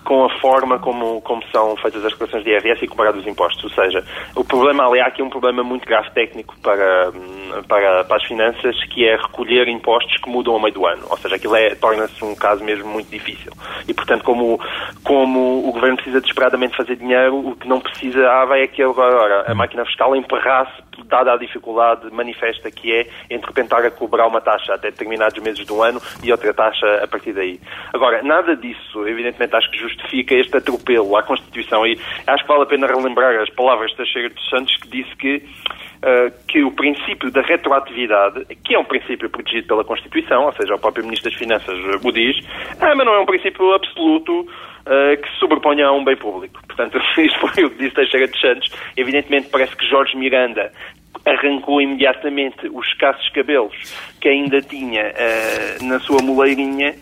com 0.03 0.25
a 0.25 0.39
forma 0.39 0.79
como, 0.79 1.21
como 1.21 1.43
são 1.51 1.75
feitas 1.77 2.03
as 2.03 2.11
declarações 2.11 2.43
de 2.43 2.49
IRS 2.49 2.83
e 2.83 2.87
cobrados 2.87 3.21
os 3.21 3.27
impostos. 3.27 3.63
Ou 3.63 3.69
seja, 3.69 4.03
o 4.35 4.43
problema, 4.43 4.87
ali 4.87 4.99
há 4.99 5.05
aqui 5.05 5.21
um 5.21 5.29
problema 5.29 5.63
muito 5.63 5.85
grave 5.85 6.09
técnico 6.11 6.55
para, 6.61 7.11
para, 7.67 8.03
para 8.03 8.17
as 8.17 8.23
finanças, 8.23 8.83
que 8.85 9.07
é 9.07 9.15
recolher 9.15 9.67
impostos 9.67 10.17
que 10.17 10.29
mudam 10.29 10.53
ao 10.53 10.59
meio 10.59 10.73
do 10.73 10.85
ano. 10.85 11.05
Ou 11.09 11.17
seja, 11.17 11.35
aquilo 11.35 11.55
é, 11.55 11.75
torna-se 11.75 12.23
um 12.23 12.35
caso 12.35 12.63
mesmo 12.63 12.89
muito 12.89 13.09
difícil. 13.09 13.51
E, 13.87 13.93
portanto, 13.93 14.23
como, 14.23 14.59
como 15.03 15.67
o 15.67 15.71
governo 15.71 15.97
precisa 15.97 16.19
desesperadamente 16.19 16.75
fazer 16.75 16.95
dinheiro, 16.95 17.37
o 17.37 17.55
que 17.55 17.67
não 17.67 17.79
precisava 17.79 18.57
é 18.57 18.67
que 18.67 18.81
agora 18.81 19.45
a 19.47 19.53
máquina 19.53 19.85
fiscal 19.85 20.15
emperrasse 20.15 20.89
dada 21.05 21.33
a 21.33 21.37
dificuldade 21.37 22.11
manifesta 22.11 22.69
que 22.69 22.93
é 22.93 23.07
entre 23.29 23.53
tentar 23.53 23.85
a 23.85 23.89
cobrar 23.89 24.27
uma 24.27 24.41
taxa 24.41 24.73
até 24.73 24.91
determinados 24.91 25.41
meses 25.41 25.65
do 25.65 25.81
ano 25.81 26.01
e 26.21 26.31
outra 26.31 26.53
taxa 26.53 27.01
a 27.01 27.07
partir 27.07 27.31
daí. 27.31 27.59
Agora, 27.93 28.21
nada 28.21 28.55
disso, 28.55 29.07
evidentemente, 29.07 29.55
acho 29.55 29.71
que 29.71 29.77
justifica 29.77 29.98
este 30.11 30.57
atropelo 30.57 31.15
à 31.15 31.23
Constituição 31.23 31.85
e 31.85 31.99
acho 32.27 32.43
que 32.43 32.49
vale 32.49 32.63
a 32.63 32.65
pena 32.65 32.87
relembrar 32.87 33.35
as 33.41 33.49
palavras 33.49 33.91
de 33.91 33.97
Teixeira 33.97 34.29
dos 34.29 34.49
Santos 34.49 34.75
que 34.77 34.87
disse 34.89 35.15
que 35.15 35.43
Uh, 35.99 36.31
que 36.47 36.63
o 36.63 36.71
princípio 36.71 37.29
da 37.29 37.41
retroatividade, 37.41 38.45
que 38.63 38.73
é 38.73 38.79
um 38.79 38.85
princípio 38.85 39.29
protegido 39.29 39.67
pela 39.67 39.83
Constituição, 39.83 40.45
ou 40.45 40.53
seja, 40.53 40.75
o 40.75 40.79
próprio 40.79 41.03
Ministro 41.03 41.29
das 41.29 41.37
Finanças 41.37 41.77
o 41.77 42.11
diz, 42.13 42.37
ah, 42.79 42.95
mas 42.95 43.05
não 43.05 43.15
é 43.15 43.19
um 43.19 43.25
princípio 43.25 43.73
absoluto 43.73 44.31
uh, 44.39 45.21
que 45.21 45.29
se 45.29 45.39
sobreponha 45.39 45.87
a 45.87 45.91
um 45.91 46.05
bem 46.05 46.15
público. 46.15 46.61
Portanto, 46.65 46.97
isto 47.19 47.39
foi 47.39 47.65
o 47.65 47.69
que 47.69 47.79
disse 47.79 47.95
Teixeira 47.95 48.29
de 48.29 48.39
Santos. 48.39 48.71
Evidentemente, 48.95 49.49
parece 49.49 49.75
que 49.75 49.85
Jorge 49.85 50.15
Miranda 50.15 50.71
arrancou 51.25 51.81
imediatamente 51.81 52.67
os 52.69 52.87
escassos 52.87 53.27
cabelos 53.29 53.75
que 54.19 54.27
ainda 54.27 54.61
tinha 54.61 55.11
uh, 55.11 55.85
na 55.85 55.99
sua 55.99 56.21
moleirinha 56.21 56.93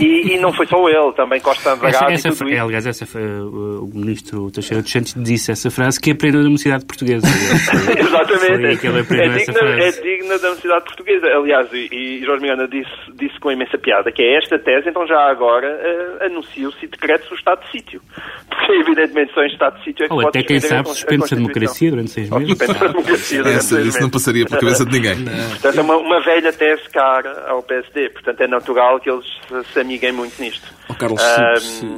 e, 0.00 0.34
e, 0.34 0.38
não 0.38 0.52
foi 0.52 0.66
só 0.66 0.88
ele, 0.88 1.12
também 1.12 1.40
Costa 1.40 1.72
Andrade 1.72 1.94
essa, 1.94 2.28
essa, 2.28 2.44
é, 2.48 2.58
Aliás, 2.58 2.86
essa, 2.86 3.04
uh, 3.18 3.84
o 3.84 3.90
ministro 3.94 4.50
Teixeira 4.50 4.82
dos 4.82 4.90
Santos 4.90 5.14
disse 5.14 5.52
essa 5.52 5.70
frase 5.70 6.00
que 6.00 6.10
aprendeu 6.10 6.40
da 6.40 6.46
Universidade 6.46 6.86
Portuguesa. 6.86 7.26
Exatamente. 7.92 8.78
Foi 9.04 9.20
é, 9.20 9.28
digna, 9.28 9.84
é 9.84 9.90
digna 9.90 10.38
da 10.38 10.48
Universidade 10.48 10.84
Portuguesa. 10.86 11.26
Aliás, 11.26 11.68
e, 11.72 11.88
e 11.92 12.24
Jorge 12.24 12.42
Miranda 12.42 12.66
disse, 12.66 12.90
disse 13.14 13.38
com 13.38 13.52
imensa 13.52 13.76
piada 13.76 14.10
que 14.10 14.22
é 14.22 14.38
esta 14.38 14.58
tese, 14.58 14.88
então 14.88 15.06
já 15.06 15.30
agora 15.30 15.68
uh, 15.68 16.24
anuncia-se 16.24 16.86
e 16.86 16.88
decreta-se 16.88 17.32
o 17.32 17.36
estado 17.36 17.60
de 17.64 17.70
sítio. 17.72 18.00
Porque, 18.48 18.72
evidentemente, 18.72 19.34
só 19.34 19.42
em 19.42 19.52
estado 19.52 19.78
de 19.78 19.84
sítio 19.84 20.04
é 20.04 20.08
que 20.08 20.14
Ou 20.14 20.22
pode 20.22 20.38
até 20.38 20.46
quem 20.46 20.60
sabe 20.60 20.88
suspende-se 20.88 21.34
a 21.34 21.36
democracia 21.36 21.90
durante 21.90 22.10
seis 22.10 22.30
meses. 22.30 22.48
Suspende-se 22.48 22.84
a 22.84 22.88
democracia 22.88 23.42
durante 23.42 23.58
Essa, 23.58 23.80
isso 23.82 24.00
não 24.00 24.10
passaria 24.10 24.46
pela 24.46 24.60
cabeça 24.60 24.86
de 24.86 24.92
ninguém. 24.92 25.24
Portanto, 25.50 25.78
é 25.78 25.82
uma, 25.82 25.96
uma 25.96 26.20
velha 26.22 26.52
tese 26.52 26.63
cara 26.90 27.48
ao 27.48 27.62
PSD. 27.62 28.10
Portanto, 28.10 28.40
é 28.40 28.46
natural 28.46 29.00
que 29.00 29.10
eles 29.10 29.26
se 29.72 29.80
amiguem 29.80 30.12
muito 30.12 30.40
nisto. 30.40 30.72
Oh, 30.88 30.94
Carlos, 30.94 31.22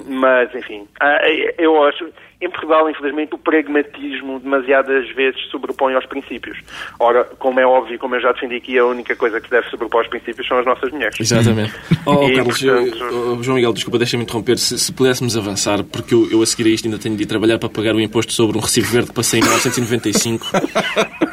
mas, 0.09 0.55
enfim, 0.55 0.87
ah, 1.01 1.19
eu 1.59 1.83
acho 1.85 2.07
em 2.41 2.51
Portugal, 2.51 2.89
infelizmente, 2.91 3.35
o 3.35 3.39
pragmatismo 3.39 4.39
demasiadas 4.39 5.09
vezes 5.15 5.41
sobrepõe 5.51 5.95
aos 5.95 6.05
princípios. 6.05 6.59
Ora, 7.01 7.25
como 7.25 7.59
é 7.59 7.67
óbvio, 7.67 7.99
como 7.99 8.15
eu 8.15 8.21
já 8.21 8.31
defendi 8.33 8.57
aqui, 8.57 8.79
a 8.79 8.85
única 8.85 9.17
coisa 9.17 9.41
que 9.41 9.49
deve 9.49 9.67
sobrepor 9.71 10.01
aos 10.01 10.09
princípios 10.09 10.47
são 10.47 10.59
as 10.59 10.67
nossas 10.67 10.93
mulheres. 10.93 11.19
Exatamente. 11.19 11.75
Oh, 12.09 12.25
oh 12.25 12.33
Carlos, 12.33 12.63
portanto... 12.63 12.97
eu, 12.99 13.39
oh, 13.39 13.43
João 13.43 13.57
Miguel, 13.57 13.73
desculpa, 13.73 13.99
deixa-me 13.99 14.23
interromper. 14.23 14.59
Se, 14.59 14.79
se, 14.79 14.93
pudéssemos 14.93 15.37
avançar, 15.37 15.83
porque 15.83 16.15
eu, 16.15 16.31
eu 16.31 16.41
a 16.41 16.47
seguir 16.47 16.71
a 16.71 16.73
isto 16.73 16.85
ainda 16.85 16.99
tenho 16.99 17.17
de 17.17 17.25
ir 17.25 17.27
trabalhar 17.27 17.59
para 17.59 17.69
pagar 17.69 17.97
o 17.97 18.01
imposto 18.01 18.33
sobre 18.33 18.57
um 18.57 18.61
recibo 18.61 18.87
verde 18.87 19.09
que 19.09 19.15
passei 19.15 19.41
em 19.41 19.43
1995 19.43 20.47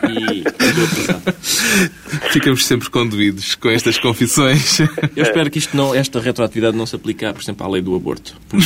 e 0.10 0.44
Ficamos 2.32 2.66
sempre 2.66 2.90
conduídos 2.90 3.56
com 3.56 3.70
estas 3.70 3.98
confissões. 3.98 4.80
Eu 5.16 5.24
espero 5.24 5.50
que 5.50 5.60
isto 5.60 5.76
não, 5.76 5.94
esta 5.94 6.20
retroatividade 6.20 6.76
não 6.76 6.86
se 6.86 6.96
aplique, 6.96 7.26
por 7.44 7.52
exemplo, 7.52 7.66
à 7.66 7.70
lei 7.70 7.82
do 7.82 7.96
aborto. 7.96 8.36
Porque 8.48 8.66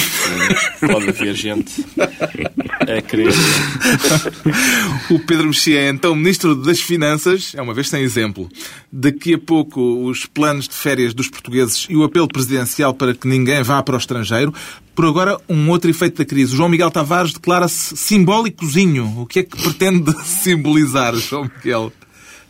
pode 0.94 1.10
haver 1.10 1.36
gente 1.36 1.84
a 2.82 3.02
querer. 3.02 3.34
O 5.10 5.20
Pedro 5.20 5.48
Mexia 5.48 5.80
é 5.80 5.90
então 5.90 6.14
Ministro 6.16 6.56
das 6.56 6.80
Finanças, 6.80 7.54
é 7.56 7.62
uma 7.62 7.74
vez 7.74 7.90
sem 7.90 8.02
exemplo. 8.02 8.50
Daqui 8.92 9.34
a 9.34 9.38
pouco, 9.38 10.06
os 10.06 10.26
planos 10.26 10.68
de 10.68 10.74
férias 10.74 11.14
dos 11.14 11.30
portugueses 11.30 11.88
e 11.90 11.96
o 11.96 12.04
apelo 12.04 12.28
presidencial 12.28 12.94
para 12.94 13.14
que 13.14 13.28
ninguém 13.28 13.64
vá 13.64 13.82
para 13.82 13.96
o 13.96 13.98
estrangeiro. 13.98 14.54
Por 14.94 15.06
agora, 15.06 15.40
um 15.48 15.70
outro 15.70 15.90
efeito 15.90 16.18
da 16.18 16.26
crise. 16.26 16.54
O 16.54 16.58
João 16.58 16.70
Miguel 16.70 16.92
Tavares 16.92 17.34
declara-se 17.34 17.96
simbólicozinho. 17.96 19.22
O 19.22 19.26
que 19.26 19.40
é 19.40 19.44
que 19.44 19.58
pretende 19.62 20.12
simbolizar, 20.26 21.16
João 21.16 21.50
Miguel? 21.56 21.92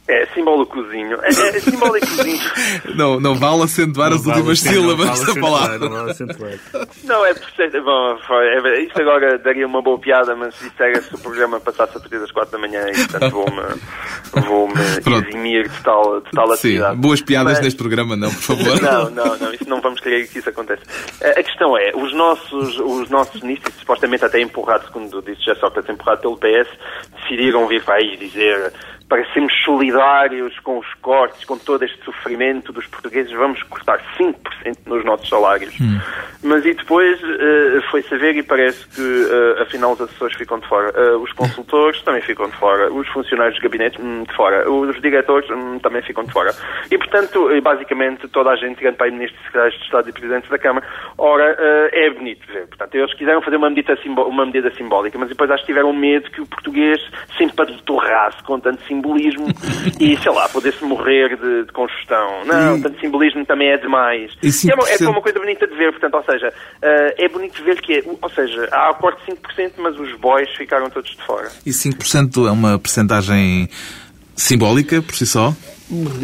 É, 0.07 0.25
símbolo-cozinho. 0.27 1.17
É, 1.21 1.27
é 1.27 1.59
símbolo-cozinho. 1.59 2.39
não, 2.95 3.19
não 3.19 3.35
vale 3.35 3.63
acentuar 3.63 4.09
não 4.09 4.17
as 4.17 4.23
vale 4.23 4.37
últimas 4.37 4.59
sílabas 4.59 5.25
da 5.25 5.41
palavra. 5.41 5.79
Não, 5.79 5.89
vale 5.89 6.59
não, 7.03 7.25
é 7.25 7.33
perfeito. 7.33 7.83
Bom, 7.83 8.17
é, 8.41 8.81
isso 8.83 9.01
agora 9.01 9.37
daria 9.37 9.67
uma 9.67 9.81
boa 9.81 9.99
piada, 9.99 10.35
mas 10.35 10.59
isso 10.61 10.71
era 10.79 11.01
se 11.01 11.13
o 11.13 11.19
programa 11.19 11.59
passasse 11.59 11.97
a 11.97 11.99
partir 11.99 12.19
das 12.19 12.31
quatro 12.31 12.53
da 12.53 12.57
manhã 12.57 12.85
e, 12.89 12.95
portanto, 12.95 13.31
vou-me 13.31 13.61
vou 14.45 14.69
eximir 15.27 15.67
de 15.67 15.83
tal, 15.83 16.21
de 16.21 16.31
tal 16.31 16.47
Sim, 16.47 16.53
atividade. 16.53 16.97
boas 16.97 17.21
piadas 17.21 17.53
mas... 17.53 17.61
neste 17.61 17.77
programa, 17.77 18.15
não, 18.15 18.29
por 18.29 18.41
favor. 18.41 18.79
não, 18.81 19.09
não, 19.09 19.37
não, 19.37 19.53
isso 19.53 19.67
não 19.67 19.81
vamos 19.81 19.99
querer 19.99 20.27
que 20.27 20.39
isso 20.39 20.49
aconteça. 20.49 20.83
A 21.21 21.43
questão 21.43 21.77
é, 21.77 21.91
os 21.95 22.13
nossos, 22.13 22.79
os 22.79 23.09
nossos 23.09 23.41
ministros, 23.41 23.75
supostamente 23.79 24.25
até 24.25 24.41
empurrados, 24.41 24.87
segundo 24.87 25.21
disse 25.21 25.43
já 25.45 25.55
Sócrates, 25.55 25.89
empurrado 25.89 26.21
pelo 26.21 26.37
PS, 26.37 26.69
decidiram 27.21 27.67
vir 27.67 27.83
para 27.83 27.95
aí 27.95 28.17
dizer 28.17 28.73
para 29.09 29.25
sermos 29.31 29.53
solidários 29.63 30.59
com 30.59 30.79
os 30.79 30.93
cortes, 30.95 31.45
com 31.45 31.57
todo 31.57 31.83
este 31.83 32.03
sofrimento 32.03 32.73
dos 32.73 32.85
portugueses, 32.87 33.31
vamos 33.31 33.63
cortar 33.63 33.99
5% 34.17 34.35
nos 34.85 35.05
nossos 35.05 35.29
salários. 35.29 35.73
Hum. 35.79 35.99
Mas 36.43 36.65
e 36.65 36.73
depois 36.73 37.21
uh, 37.23 37.81
foi 37.89 38.01
saber 38.03 38.35
e 38.35 38.43
parece 38.43 38.85
que 38.89 39.01
uh, 39.01 39.61
afinal 39.61 39.93
os 39.93 40.01
assessores 40.01 40.35
ficam 40.35 40.59
de 40.59 40.67
fora. 40.67 40.91
Uh, 40.91 41.19
os 41.19 41.31
consultores 41.31 42.01
também 42.01 42.21
ficam 42.21 42.49
de 42.49 42.55
fora. 42.57 42.91
Os 42.91 43.07
funcionários 43.07 43.55
de 43.55 43.61
gabinete 43.61 44.01
hum, 44.01 44.23
de 44.23 44.35
fora. 44.35 44.69
Os 44.69 45.01
diretores 45.01 45.49
hum, 45.49 45.79
também 45.79 46.01
ficam 46.01 46.25
de 46.25 46.31
fora. 46.33 46.53
E 46.91 46.97
portanto, 46.97 47.49
basicamente, 47.61 48.27
toda 48.27 48.49
a 48.51 48.55
gente, 48.55 48.77
tirando 48.77 48.97
para 48.97 49.09
ministros, 49.09 49.41
secretários 49.43 49.77
de 49.79 49.85
Estado 49.85 50.09
e 50.09 50.11
presidentes 50.11 50.49
da 50.49 50.59
Câmara, 50.59 50.85
ora, 51.17 51.55
é 51.91 52.09
bonito 52.09 52.45
ver. 52.47 52.67
Portanto, 52.67 52.95
eles 52.95 53.13
quiseram 53.13 53.41
fazer 53.41 53.55
uma 53.55 53.69
medida, 53.69 53.97
uma 54.05 54.45
medida 54.45 54.69
simbólica, 54.75 55.17
mas 55.17 55.29
depois 55.29 55.49
acho 55.49 55.63
que 55.63 55.67
tiveram 55.67 55.93
medo 55.93 56.29
que 56.29 56.41
o 56.41 56.45
português 56.45 56.99
sempre 57.37 57.65
torrasse 57.85 58.41
com 58.43 58.59
tanto 58.59 58.81
simbolismo 58.83 58.96
simbolismo 58.97 59.47
e, 59.99 60.17
sei 60.17 60.31
lá, 60.31 60.49
poder-se 60.49 60.83
morrer 60.83 61.37
de, 61.37 61.65
de 61.65 61.71
conjustão. 61.71 62.45
Não, 62.45 62.77
e... 62.77 62.81
tanto 62.81 62.99
simbolismo 62.99 63.45
também 63.45 63.69
é 63.69 63.77
demais. 63.77 64.31
E 64.43 64.69
é, 64.69 64.73
uma, 64.73 64.89
é 64.89 65.09
uma 65.09 65.21
coisa 65.21 65.39
bonita 65.39 65.67
de 65.67 65.75
ver, 65.75 65.91
portanto, 65.91 66.15
ou 66.15 66.23
seja, 66.23 66.49
uh, 66.49 67.13
é 67.17 67.29
bonito 67.29 67.63
ver 67.63 67.79
que 67.81 67.93
é, 67.93 68.03
ou 68.21 68.29
seja, 68.29 68.67
há 68.71 68.89
acordo 68.89 69.17
de 69.25 69.33
5%, 69.33 69.73
mas 69.77 69.99
os 69.99 70.13
boys 70.19 70.49
ficaram 70.55 70.89
todos 70.89 71.09
de 71.09 71.23
fora. 71.23 71.49
E 71.65 71.71
5% 71.71 72.47
é 72.47 72.51
uma 72.51 72.79
percentagem 72.79 73.69
simbólica 74.35 75.01
por 75.01 75.15
si 75.15 75.25
só? 75.25 75.53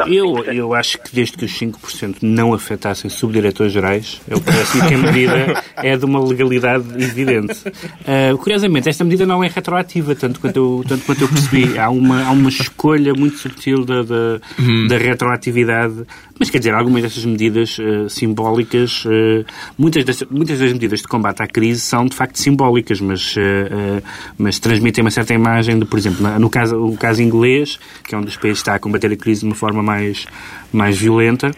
Eu, 0.08 0.44
eu 0.46 0.74
acho 0.74 0.98
que 1.00 1.16
desde 1.16 1.38
que 1.38 1.46
os 1.46 1.58
5% 1.58 2.18
não 2.22 2.54
afetassem 2.54 3.10
subdiretores 3.10 3.72
gerais, 3.72 4.22
eu 4.28 4.42
parece 4.42 4.80
que 4.88 4.94
a 4.94 4.98
medida 4.98 5.64
é 5.78 5.96
de 5.96 6.06
uma 6.06 6.22
legalidade 6.22 6.86
evidente. 7.02 7.60
Uh, 7.68 8.38
curiosamente, 8.38 8.90
esta 8.90 9.04
medida 9.04 9.26
não 9.26 9.44
é 9.44 9.48
retroativa, 9.48 10.16
tanto 10.16 10.40
quanto 10.40 10.58
eu, 10.58 10.84
tanto 10.88 11.06
quanto 11.06 11.22
eu 11.22 11.30
percebi. 11.30 11.78
Há 11.78 11.90
uma, 11.90 12.24
há 12.24 12.32
uma 12.32 12.50
escolha 12.50 13.14
muito 13.14 13.38
subtil 13.38 13.86
da, 13.86 14.04
da, 14.04 14.42
uhum. 14.60 14.88
da 14.88 14.98
retroatividade 14.98 16.06
mas 16.40 16.50
quer 16.50 16.58
dizer, 16.58 16.74
algumas 16.74 17.04
dessas 17.04 17.24
medidas 17.26 17.78
uh, 17.78 18.10
simbólicas, 18.10 19.06
uh, 19.06 19.46
muitas, 19.78 20.04
das, 20.04 20.24
muitas 20.30 20.60
das 20.60 20.74
medidas 20.74 21.02
de 21.02 21.08
combate 21.08 21.42
à 21.42 21.48
crise 21.48 21.82
são 21.82 22.06
de 22.06 22.16
facto 22.16 22.38
simbólicas, 22.38 23.00
mas, 23.00 23.36
uh, 23.36 24.04
mas 24.38 24.60
transmitem 24.60 25.04
uma 25.04 25.12
certa 25.12 25.34
imagem 25.34 25.78
de, 25.78 25.86
por 25.86 25.98
exemplo, 25.98 26.28
no 26.40 26.50
caso, 26.50 26.78
o 26.78 26.98
caso 26.98 27.22
inglês, 27.22 27.80
que 28.04 28.16
é 28.16 28.18
um 28.18 28.22
dos 28.22 28.36
países 28.36 28.60
que 28.60 28.64
está 28.64 28.76
a 28.76 28.80
combater 28.80 29.12
a 29.12 29.16
crise 29.16 29.42
de 29.42 29.48
uma 29.48 29.56
forma 29.56 29.84
mais, 29.84 30.26
mais 30.72 30.98
violenta, 30.98 31.52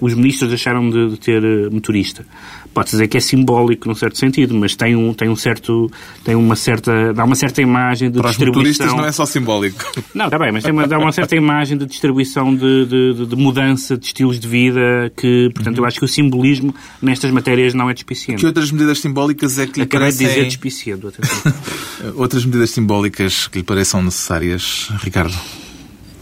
os 0.00 0.14
ministros 0.14 0.48
deixaram 0.48 0.88
de, 0.90 1.10
de 1.10 1.16
ter 1.18 1.42
motorista. 1.70 2.24
pode 2.72 2.90
dizer 2.90 3.08
que 3.08 3.16
é 3.16 3.20
simbólico 3.20 3.88
num 3.88 3.94
certo 3.94 4.16
sentido, 4.18 4.54
mas 4.54 4.76
tem 4.76 4.94
um, 4.94 5.12
tem 5.12 5.28
um 5.28 5.36
certo, 5.36 5.90
tem 6.24 6.34
uma 6.34 6.54
certa, 6.56 7.12
dá 7.12 7.24
uma 7.24 7.34
certa 7.34 7.60
imagem 7.60 8.10
de 8.10 8.18
Para 8.18 8.30
os 8.30 8.36
distribuição. 8.36 8.86
motoristas 8.86 8.92
não 8.94 9.04
é 9.06 9.12
só 9.12 9.26
simbólico. 9.26 9.84
Não, 10.14 10.26
está 10.26 10.38
bem, 10.38 10.52
mas 10.52 10.64
uma, 10.64 10.86
dá 10.86 10.98
uma 10.98 11.12
certa 11.12 11.34
imagem 11.36 11.76
de 11.76 11.86
distribuição 11.86 12.54
de, 12.54 12.86
de, 12.86 13.26
de 13.26 13.36
mudança 13.36 13.96
de 13.96 14.06
estilos 14.06 14.38
de 14.38 14.46
vida 14.48 15.12
que, 15.16 15.50
portanto, 15.54 15.78
eu 15.78 15.84
acho 15.84 15.98
que 15.98 16.04
o 16.04 16.08
simbolismo 16.08 16.74
nestas 17.02 17.30
matérias 17.30 17.74
não 17.74 17.90
é 17.90 17.94
despiciente. 17.94 18.40
Que 18.40 18.46
outras 18.46 18.70
medidas 18.70 19.00
simbólicas 19.00 19.58
é 19.58 19.66
que 19.66 19.80
lhe 19.80 19.84
Acabei 19.84 20.10
de 20.12 20.18
parecem... 20.18 20.26
dizer 20.28 20.44
despiciento, 20.46 21.08
atenção. 21.08 21.52
Outras 22.16 22.44
medidas 22.44 22.70
simbólicas 22.70 23.46
que 23.48 23.58
lhe 23.58 23.64
pareçam 23.64 24.02
necessárias, 24.02 24.88
Ricardo? 25.02 25.34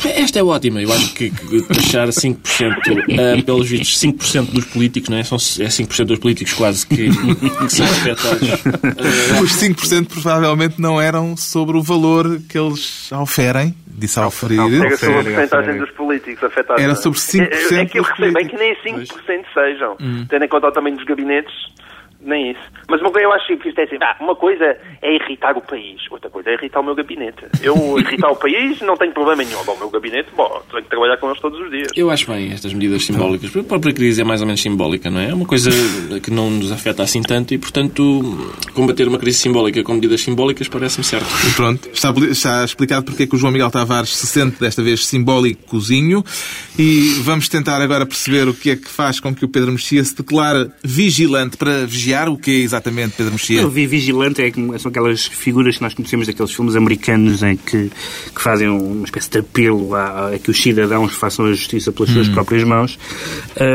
Esta 0.04 0.38
é 0.38 0.42
ótima. 0.44 0.80
Eu 0.82 0.92
acho 0.92 1.14
que, 1.14 1.30
que 1.30 1.62
taxar 1.62 2.08
5%, 2.08 2.38
uh, 2.38 3.44
pelos 3.44 3.68
vistos, 3.68 4.00
5% 4.00 4.50
dos 4.52 4.64
políticos, 4.66 5.08
não 5.08 5.18
é? 5.18 5.24
São, 5.24 5.37
é 5.37 5.68
5% 5.68 6.04
dos 6.04 6.18
políticos 6.18 6.52
quase 6.54 6.87
que, 6.87 7.08
que 7.08 7.68
são 7.68 7.87
afetados. 7.87 8.42
Uh, 8.42 9.42
Os 9.42 9.52
5% 9.52 10.08
provavelmente 10.08 10.80
não 10.80 11.00
eram 11.00 11.37
sobre 11.37 11.76
o 11.76 11.82
valor 11.82 12.40
que 12.48 12.58
eles 12.58 13.11
oferem, 13.12 13.74
disse 13.87 14.18
ao 14.18 14.28
oferir. 14.28 14.61
Era 14.61 14.96
sobre 14.96 15.18
a 15.18 15.24
porcentagem 15.24 15.78
dos 15.78 15.90
políticos 15.90 16.44
afetados. 16.44 16.82
Era 16.82 16.94
sobre 16.94 17.18
5% 17.18 17.48
É, 17.72 17.74
é 17.82 17.87
que 17.87 17.98
eu 17.98 18.02
recebo, 18.02 18.32
bem 18.32 18.46
que 18.46 18.56
políticos. 18.56 19.24
nem 19.26 19.38
5% 19.38 19.44
sejam. 19.54 19.96
Tendo 20.28 20.44
em 20.44 20.48
conta 20.48 20.68
o 20.68 20.72
tamanho 20.72 20.96
dos 20.96 21.04
gabinetes, 21.04 21.52
nem 22.20 22.50
isso. 22.50 22.61
Mas 22.88 23.00
uma 23.00 23.11
coisa 23.11 23.26
eu 23.26 23.33
acho 23.33 23.46
que 23.57 23.68
isto 23.68 23.78
é 23.81 23.85
assim, 23.85 23.96
ah, 24.00 24.16
uma 24.20 24.35
coisa 24.35 24.76
é 25.00 25.14
irritar 25.14 25.57
o 25.57 25.61
país, 25.61 26.00
outra 26.11 26.28
coisa 26.28 26.50
é 26.50 26.54
irritar 26.54 26.81
o 26.81 26.85
meu 26.85 26.94
gabinete. 26.94 27.46
Eu 27.62 27.98
irritar 27.98 28.31
o 28.31 28.37
país 28.37 28.81
não 28.81 28.96
tenho 28.96 29.12
problema 29.12 29.42
nenhum. 29.42 29.62
Bom, 29.64 29.74
o 29.74 29.78
meu 29.78 29.90
gabinete, 29.90 30.28
bom, 30.37 30.62
tenho 30.70 30.83
que 30.83 30.90
trabalhar 30.90 31.16
com 31.18 31.28
eles 31.28 31.40
todos 31.40 31.61
os 31.61 31.70
dias. 31.70 31.88
eu 31.96 32.11
acho 32.11 32.31
bem 32.31 32.52
estas 32.52 32.72
medidas 32.72 33.04
simbólicas. 33.04 33.54
A 33.57 33.62
própria 33.62 33.92
crise 33.92 34.20
é 34.20 34.24
mais 34.24 34.40
ou 34.40 34.46
menos 34.46 34.61
simbólica, 34.61 35.11
não 35.11 35.20
é? 35.20 35.31
É 35.31 35.35
uma 35.35 35.46
coisa 35.46 35.70
que 36.20 36.31
não 36.31 36.50
nos 36.50 36.72
afeta 36.72 37.02
assim 37.02 37.22
tanto 37.22 37.54
e, 37.54 37.59
portanto, 37.59 38.02
combater 38.74 39.07
uma 39.07 39.18
crise 39.18 39.38
simbólica 39.38 39.83
com 39.83 39.94
medidas 39.94 40.20
simbólicas 40.20 40.68
parece-me 40.68 41.04
certo. 41.04 41.28
E 41.46 41.54
Pronto, 41.54 41.88
está, 41.92 42.11
está 42.31 42.64
explicado 42.64 43.04
porque 43.04 43.24
é 43.24 43.26
que 43.26 43.35
o 43.35 43.38
João 43.38 43.52
Miguel 43.52 43.70
Tavares 43.70 44.14
se 44.16 44.26
sente 44.26 44.61
desta 44.61 44.83
vez 44.83 45.07
simbólicozinho 45.07 46.24
e 46.78 47.20
vamos 47.22 47.48
tentar 47.48 47.81
agora 47.81 48.04
perceber 48.04 48.48
o 48.48 48.54
que 48.54 48.70
é 48.70 48.76
que 48.76 48.88
faz 48.88 49.20
com 49.20 49.35
que 49.35 49.44
o 49.44 49.48
Pedro 49.48 49.72
Mexia 49.72 50.02
se 50.02 50.16
declare 50.16 50.70
vigilante 50.83 51.57
para 51.57 51.87
vigiar 51.87 52.08
o 52.29 52.37
que 52.37 52.51
é 52.51 52.64
exatamente 52.64 53.14
Pedro 53.16 53.33
Mexia. 53.33 53.61
Eu 53.61 53.71
vi 53.71 53.87
vigilante, 53.87 54.42
é, 54.42 54.79
são 54.79 54.90
aquelas 54.90 55.27
figuras 55.27 55.77
que 55.77 55.83
nós 55.83 55.94
conhecemos 55.94 56.27
daqueles 56.27 56.53
filmes 56.53 56.77
americanos 56.77 57.42
em 57.42 57.57
que, 57.57 57.90
que 58.35 58.40
fazem 58.40 58.68
uma 58.68 59.05
espécie 59.05 59.31
de 59.31 59.38
apelo 59.38 59.94
a, 59.94 60.35
a 60.35 60.38
que 60.38 60.51
os 60.51 60.61
cidadãos 60.61 61.12
façam 61.12 61.47
a 61.47 61.51
justiça 61.51 61.92
pelas 61.92 62.11
suas 62.11 62.29
próprias 62.29 62.64
mãos. 62.64 62.99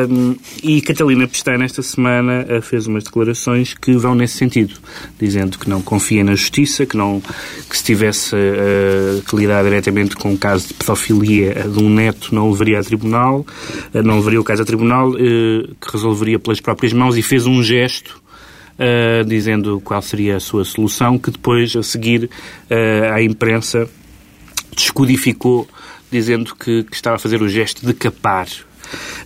Um, 0.10 0.36
e 0.62 0.82
Catalina 0.82 1.28
Pestana, 1.28 1.66
esta 1.66 1.82
semana, 1.82 2.46
eh, 2.48 2.62
fez 2.62 2.88
umas 2.88 3.04
declarações 3.04 3.74
que 3.74 3.94
vão 3.94 4.16
nesse 4.16 4.38
sentido, 4.38 4.76
dizendo 5.20 5.58
que 5.58 5.70
não 5.70 5.82
confia 5.82 6.24
na 6.24 6.36
justiça, 6.36 6.86
que, 6.86 6.98
não, 6.98 7.22
que 7.70 7.78
se 7.78 7.84
tivesse 7.84 8.36
eh, 8.36 9.22
que 9.28 9.36
lidar 9.36 9.64
diretamente 9.64 10.16
com 10.16 10.32
um 10.32 10.38
caso 10.38 10.70
de 10.70 10.74
pedofilia 10.74 11.54
eh, 11.58 11.68
de 11.68 11.80
um 11.80 11.90
neto, 11.90 12.34
não 12.34 12.50
levaria 12.50 12.80
a 12.80 12.84
tribunal, 12.84 13.46
eh, 13.94 14.02
não 14.02 14.18
levaria 14.18 14.40
o 14.40 14.44
caso 14.44 14.62
a 14.62 14.66
tribunal, 14.66 15.14
eh, 15.16 15.68
que 15.80 15.92
resolveria 15.92 16.40
pelas 16.40 16.60
próprias 16.60 16.94
mãos 16.94 17.18
e 17.18 17.22
fez 17.22 17.46
um 17.46 17.62
gesto 17.62 18.23
Uh, 18.84 19.24
dizendo 19.24 19.80
qual 19.80 20.02
seria 20.02 20.36
a 20.36 20.40
sua 20.42 20.66
solução, 20.66 21.18
que 21.18 21.32
depois, 21.32 21.74
a 21.76 21.82
seguir, 21.84 22.26
uh, 22.70 23.14
a 23.14 23.22
imprensa 23.24 23.88
descodificou, 24.76 25.68
dizendo 26.12 26.54
que, 26.56 26.84
que 26.84 26.96
estava 26.96 27.16
a 27.16 27.20
fazer 27.20 27.42
o 27.42 27.48
gesto 27.48 27.86
de 27.86 27.94
capar. 27.94 28.48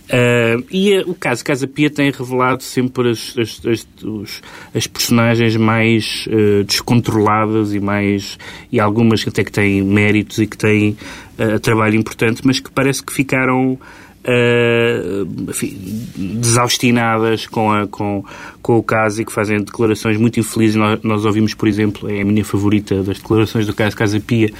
Uh, 0.08 0.64
e 0.70 0.96
o 1.00 1.14
caso 1.14 1.44
Casa 1.44 1.66
Pia 1.66 1.90
tem 1.90 2.10
revelado 2.10 2.62
sempre 2.62 3.10
as, 3.10 3.34
as, 3.36 3.60
as, 3.66 3.86
os- 4.04 4.42
as 4.74 4.86
personagens 4.86 5.56
mais 5.56 6.26
uh, 6.28 6.62
descontroladas 6.64 7.74
e 7.74 7.80
mais 7.80 8.38
e 8.70 8.78
algumas 8.78 9.26
até 9.26 9.42
que 9.42 9.52
têm 9.52 9.82
méritos 9.82 10.38
e 10.38 10.46
que 10.46 10.56
têm 10.56 10.96
uh, 11.38 11.58
trabalho 11.58 11.96
importante, 11.96 12.42
mas 12.44 12.60
que 12.60 12.70
parece 12.70 13.02
que 13.02 13.12
ficaram 13.12 13.78
uh, 14.28 15.50
enfim, 15.50 15.76
desaustinadas 16.16 17.46
com, 17.46 17.72
a, 17.72 17.86
com, 17.86 18.24
com 18.60 18.78
o 18.78 18.82
caso 18.82 19.22
e 19.22 19.24
que 19.24 19.32
fazem 19.32 19.58
declarações 19.58 20.18
muito 20.18 20.38
infelizes. 20.38 20.76
Nós, 20.76 21.00
nós 21.02 21.24
ouvimos, 21.24 21.54
por 21.54 21.66
exemplo, 21.66 22.10
é 22.10 22.20
a 22.20 22.24
minha 22.24 22.44
favorita 22.44 23.02
das 23.02 23.18
declarações 23.18 23.66
do 23.66 23.74
caso 23.74 23.96
Casa 23.96 24.20
Pia, 24.20 24.52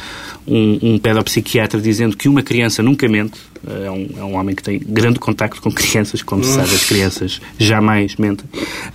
um, 0.46 0.94
um 0.94 0.98
pedopsiquiatra 0.98 1.80
dizendo 1.80 2.16
que 2.16 2.28
uma 2.28 2.42
criança 2.42 2.82
nunca 2.82 3.08
mente. 3.08 3.38
É 3.66 3.90
um, 3.90 4.08
é 4.16 4.24
um 4.24 4.34
homem 4.36 4.54
que 4.54 4.62
tem 4.62 4.78
grande 4.78 5.18
contacto 5.18 5.60
com 5.60 5.70
crianças, 5.70 6.22
como 6.22 6.44
se 6.44 6.52
sabe, 6.52 6.74
as 6.74 6.84
crianças 6.84 7.40
jamais 7.58 8.16
mentem. 8.16 8.46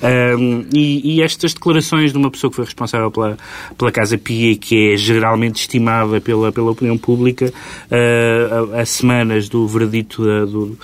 Um, 0.02 0.66
e, 0.74 1.16
e 1.16 1.22
estas 1.22 1.54
declarações 1.54 2.12
de 2.12 2.18
uma 2.18 2.32
pessoa 2.32 2.50
que 2.50 2.56
foi 2.56 2.66
responsável 2.66 3.12
pela, 3.12 3.38
pela 3.78 3.92
Casa 3.92 4.18
Pia 4.18 4.56
que 4.56 4.94
é 4.94 4.98
geralmente 4.98 5.62
estimada 5.62 6.22
pela, 6.22 6.52
pela 6.52 6.72
opinião 6.72 6.98
pública, 6.98 7.52
uh, 7.92 8.76
a, 8.76 8.82
a 8.82 8.86
semanas 8.86 9.50
do 9.50 9.68
veredito 9.68 10.26
da, 10.26 10.46
do, 10.46 10.78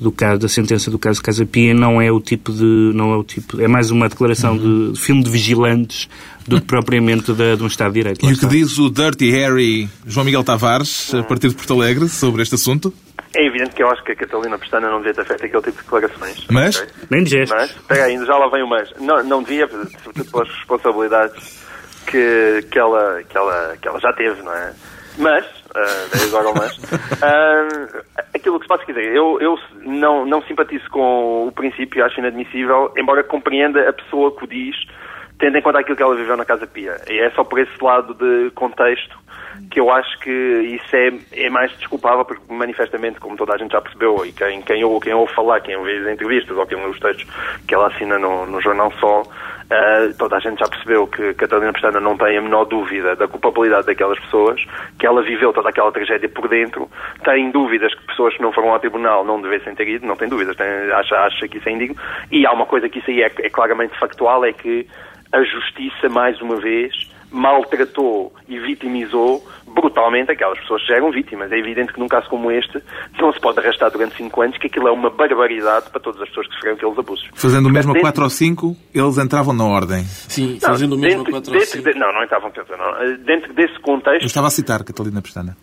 do 0.00 0.12
caso, 0.12 0.40
da 0.40 0.48
sentença 0.48 0.90
do 0.90 0.98
caso 0.98 1.22
Casa 1.22 1.46
Pia, 1.46 1.74
não 1.74 2.00
é 2.00 2.10
o 2.10 2.20
tipo 2.20 2.52
de. 2.52 2.92
não 2.94 3.12
é 3.12 3.16
o 3.16 3.24
tipo. 3.24 3.60
é 3.60 3.68
mais 3.68 3.90
uma 3.90 4.08
declaração 4.08 4.56
de, 4.56 4.92
de 4.92 5.00
filme 5.00 5.22
de 5.22 5.30
vigilantes 5.30 6.08
do 6.46 6.60
que 6.60 6.66
propriamente 6.66 7.32
de, 7.32 7.56
de 7.56 7.62
um 7.62 7.66
Estado 7.66 7.92
de 7.92 8.00
Direito. 8.00 8.24
E 8.24 8.32
o 8.32 8.38
que 8.38 8.46
diz 8.46 8.78
o 8.78 8.90
Dirty 8.90 9.30
Harry 9.30 9.88
João 10.06 10.24
Miguel 10.24 10.44
Tavares, 10.44 11.14
a 11.14 11.22
partir 11.22 11.48
de 11.48 11.54
Porto 11.54 11.74
Alegre, 11.74 12.08
sobre 12.08 12.42
este 12.42 12.54
assunto? 12.54 12.92
É 13.34 13.46
evidente 13.46 13.74
que 13.74 13.82
eu 13.82 13.88
acho 13.88 14.02
que 14.04 14.12
a 14.12 14.16
Catalina 14.16 14.56
Pestana 14.58 14.88
não 14.88 14.98
devia 14.98 15.14
ter 15.14 15.24
feito 15.24 15.44
aquele 15.44 15.62
tipo 15.62 15.76
de 15.76 15.82
declarações. 15.82 16.46
Mas? 16.50 16.76
Ok? 16.76 16.92
Nem 17.10 17.24
de 17.24 17.30
gestos. 17.30 17.58
Mas, 17.58 17.70
espera 17.70 18.04
aí, 18.04 18.26
já 18.26 18.36
lá 18.36 18.48
vem 18.48 18.62
o 18.62 18.68
mas. 18.68 18.92
Não, 19.00 19.24
não 19.24 19.42
devia, 19.42 19.66
sobretudo 19.68 20.30
pelas 20.30 20.48
responsabilidades 20.48 21.64
que, 22.06 22.64
que, 22.70 22.78
ela, 22.78 23.22
que, 23.24 23.36
ela, 23.36 23.76
que 23.80 23.88
ela 23.88 23.98
já 23.98 24.12
teve, 24.12 24.40
não 24.42 24.52
é? 24.52 24.72
Mas, 25.18 25.44
daí 26.12 26.28
agora 26.28 26.48
o 26.48 26.54
mas, 26.54 26.78
ah, 27.22 28.02
aquilo 28.34 28.58
que 28.58 28.64
se 28.64 28.68
pode 28.68 28.86
dizer, 28.86 29.14
eu, 29.14 29.38
eu 29.40 29.56
não, 29.82 30.26
não 30.26 30.42
simpatizo 30.42 30.88
com 30.90 31.46
o 31.48 31.52
princípio, 31.52 32.04
acho 32.04 32.18
inadmissível, 32.18 32.92
embora 32.96 33.22
compreenda 33.22 33.88
a 33.88 33.92
pessoa 33.92 34.34
que 34.36 34.44
o 34.44 34.48
diz, 34.48 34.76
tendo 35.38 35.58
em 35.58 35.62
conta 35.62 35.80
aquilo 35.80 35.96
que 35.96 36.02
ela 36.02 36.14
viveu 36.14 36.36
na 36.36 36.44
Casa 36.44 36.66
Pia. 36.66 36.96
E 37.08 37.18
é 37.18 37.30
só 37.30 37.44
por 37.44 37.58
esse 37.58 37.82
lado 37.82 38.14
de 38.14 38.50
contexto 38.52 39.24
que 39.70 39.80
eu 39.80 39.90
acho 39.90 40.18
que 40.20 40.30
isso 40.30 40.96
é, 40.96 41.12
é 41.32 41.50
mais 41.50 41.70
desculpável, 41.78 42.24
porque 42.24 42.42
manifestamente, 42.52 43.20
como 43.20 43.36
toda 43.36 43.54
a 43.54 43.58
gente 43.58 43.72
já 43.72 43.80
percebeu, 43.80 44.24
e 44.24 44.32
quem, 44.32 44.62
quem, 44.62 44.84
ouve, 44.84 45.04
quem 45.04 45.14
ouve 45.14 45.32
falar, 45.32 45.60
quem 45.60 45.76
ouve 45.76 45.96
as 45.96 46.12
entrevistas 46.12 46.56
ou 46.56 46.66
quem 46.66 46.78
lê 46.78 46.86
os 46.88 46.98
textos 46.98 47.26
que 47.66 47.74
ela 47.74 47.88
assina 47.88 48.18
no, 48.18 48.46
no 48.46 48.60
Jornal 48.60 48.92
Sol, 48.92 49.30
ah, 49.70 50.12
toda 50.18 50.36
a 50.36 50.40
gente 50.40 50.58
já 50.58 50.66
percebeu 50.66 51.06
que 51.06 51.34
Catalina 51.34 51.72
Pestana 51.72 52.00
não 52.00 52.16
tem 52.16 52.36
a 52.36 52.42
menor 52.42 52.64
dúvida 52.64 53.16
da 53.16 53.26
culpabilidade 53.26 53.86
daquelas 53.86 54.18
pessoas, 54.20 54.60
que 54.98 55.06
ela 55.06 55.22
viveu 55.22 55.52
toda 55.52 55.68
aquela 55.68 55.90
tragédia 55.90 56.28
por 56.28 56.48
dentro, 56.48 56.88
tem 57.24 57.50
dúvidas 57.50 57.94
que 57.94 58.06
pessoas 58.06 58.36
que 58.36 58.42
não 58.42 58.52
foram 58.52 58.70
ao 58.70 58.80
tribunal 58.80 59.24
não 59.24 59.40
devessem 59.40 59.74
ter 59.74 59.88
ido, 59.88 60.06
não 60.06 60.16
tem 60.16 60.28
dúvidas, 60.28 60.56
tem, 60.56 60.66
acha, 60.66 61.16
acha 61.16 61.48
que 61.48 61.58
isso 61.58 61.68
é 61.68 61.72
indigno, 61.72 61.96
e 62.30 62.46
há 62.46 62.52
uma 62.52 62.66
coisa 62.66 62.88
que 62.88 62.98
isso 62.98 63.10
aí 63.10 63.22
é, 63.22 63.32
é 63.38 63.50
claramente 63.50 63.98
factual, 63.98 64.44
é 64.44 64.52
que 64.52 64.86
a 65.34 65.42
justiça, 65.44 66.08
mais 66.08 66.40
uma 66.40 66.56
vez, 66.56 66.92
maltratou 67.30 68.32
e 68.48 68.58
vitimizou 68.58 69.44
brutalmente 69.66 70.30
aquelas 70.30 70.58
pessoas 70.60 70.82
que 70.82 70.88
já 70.88 70.96
eram 70.96 71.10
vítimas. 71.10 71.50
É 71.50 71.58
evidente 71.58 71.92
que 71.92 71.98
num 71.98 72.06
caso 72.08 72.28
como 72.28 72.50
este 72.50 72.80
não 73.20 73.32
se 73.32 73.40
pode 73.40 73.58
arrastar 73.58 73.90
durante 73.90 74.16
cinco 74.16 74.40
anos, 74.42 74.56
que 74.58 74.68
aquilo 74.68 74.88
é 74.88 74.92
uma 74.92 75.10
barbaridade 75.10 75.90
para 75.90 76.00
todas 76.00 76.20
as 76.22 76.28
pessoas 76.28 76.46
que 76.46 76.54
sofreram 76.54 76.76
aqueles 76.76 76.98
abusos. 76.98 77.28
Fazendo 77.34 77.66
o 77.66 77.70
mesmo 77.72 77.90
a 77.90 77.94
Dentro- 77.94 78.06
4 78.08 78.22
ou 78.24 78.30
5, 78.30 78.76
eles 78.94 79.18
entravam 79.18 79.52
na 79.52 79.64
ordem. 79.64 80.04
Sim, 80.04 80.58
Não, 80.62 80.70
fazendo 80.70 80.92
o 80.94 80.98
mesmo 80.98 81.22
a 81.22 81.24
dentro- 81.24 81.32
4 81.32 81.52
ou 81.52 81.58
dentro 81.58 81.72
5. 81.72 81.92
de- 81.92 81.98
Não, 81.98 82.12
não 82.12 82.22
estavam 82.22 82.50
pensando, 82.50 82.78
não. 82.78 83.16
Dentro 83.24 83.52
desse 83.52 83.74
Eu 83.74 83.80
contexto, 83.80 84.26
estava 84.26 84.46
a 84.46 84.50
citar 84.50 84.84
Catalina 84.84 85.20
Pestana. 85.20 85.56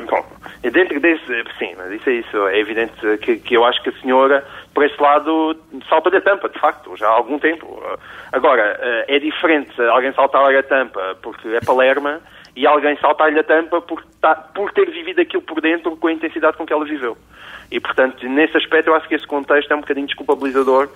Bom, 0.00 0.24
dentro 0.62 0.98
desse. 1.00 1.44
Sim, 1.58 1.74
mas 1.76 1.92
isso 1.92 2.08
é 2.08 2.12
isso. 2.14 2.48
É 2.48 2.58
evidente 2.58 2.94
que, 3.18 3.36
que 3.36 3.54
eu 3.54 3.64
acho 3.64 3.82
que 3.82 3.90
a 3.90 4.00
senhora, 4.00 4.44
por 4.74 4.84
esse 4.84 5.00
lado, 5.00 5.56
salta-lhe 5.88 6.16
a 6.16 6.20
tampa, 6.20 6.48
de 6.48 6.58
facto, 6.58 6.96
já 6.96 7.08
há 7.08 7.12
algum 7.12 7.38
tempo. 7.38 7.82
Agora, 8.32 8.78
eh, 8.80 9.16
é 9.16 9.18
diferente 9.18 9.80
alguém 9.82 10.12
saltar-lhe 10.12 10.56
a 10.56 10.62
tampa 10.62 11.16
porque 11.22 11.48
é 11.48 11.60
palerma 11.60 12.20
e 12.54 12.66
alguém 12.66 12.96
saltar-lhe 12.98 13.38
a 13.38 13.44
tampa 13.44 13.80
por, 13.80 14.04
tá- 14.20 14.34
por 14.34 14.72
ter 14.72 14.90
vivido 14.90 15.20
aquilo 15.20 15.42
por 15.42 15.60
dentro 15.60 15.96
com 15.96 16.06
a 16.08 16.12
intensidade 16.12 16.56
com 16.56 16.66
que 16.66 16.72
ela 16.72 16.84
viveu. 16.84 17.16
E, 17.70 17.80
portanto, 17.80 18.28
nesse 18.28 18.54
aspecto, 18.54 18.88
eu 18.88 18.94
acho 18.94 19.08
que 19.08 19.14
esse 19.14 19.26
contexto 19.26 19.70
é 19.72 19.74
um 19.76 19.80
bocadinho 19.80 20.06
desculpabilizador 20.06 20.90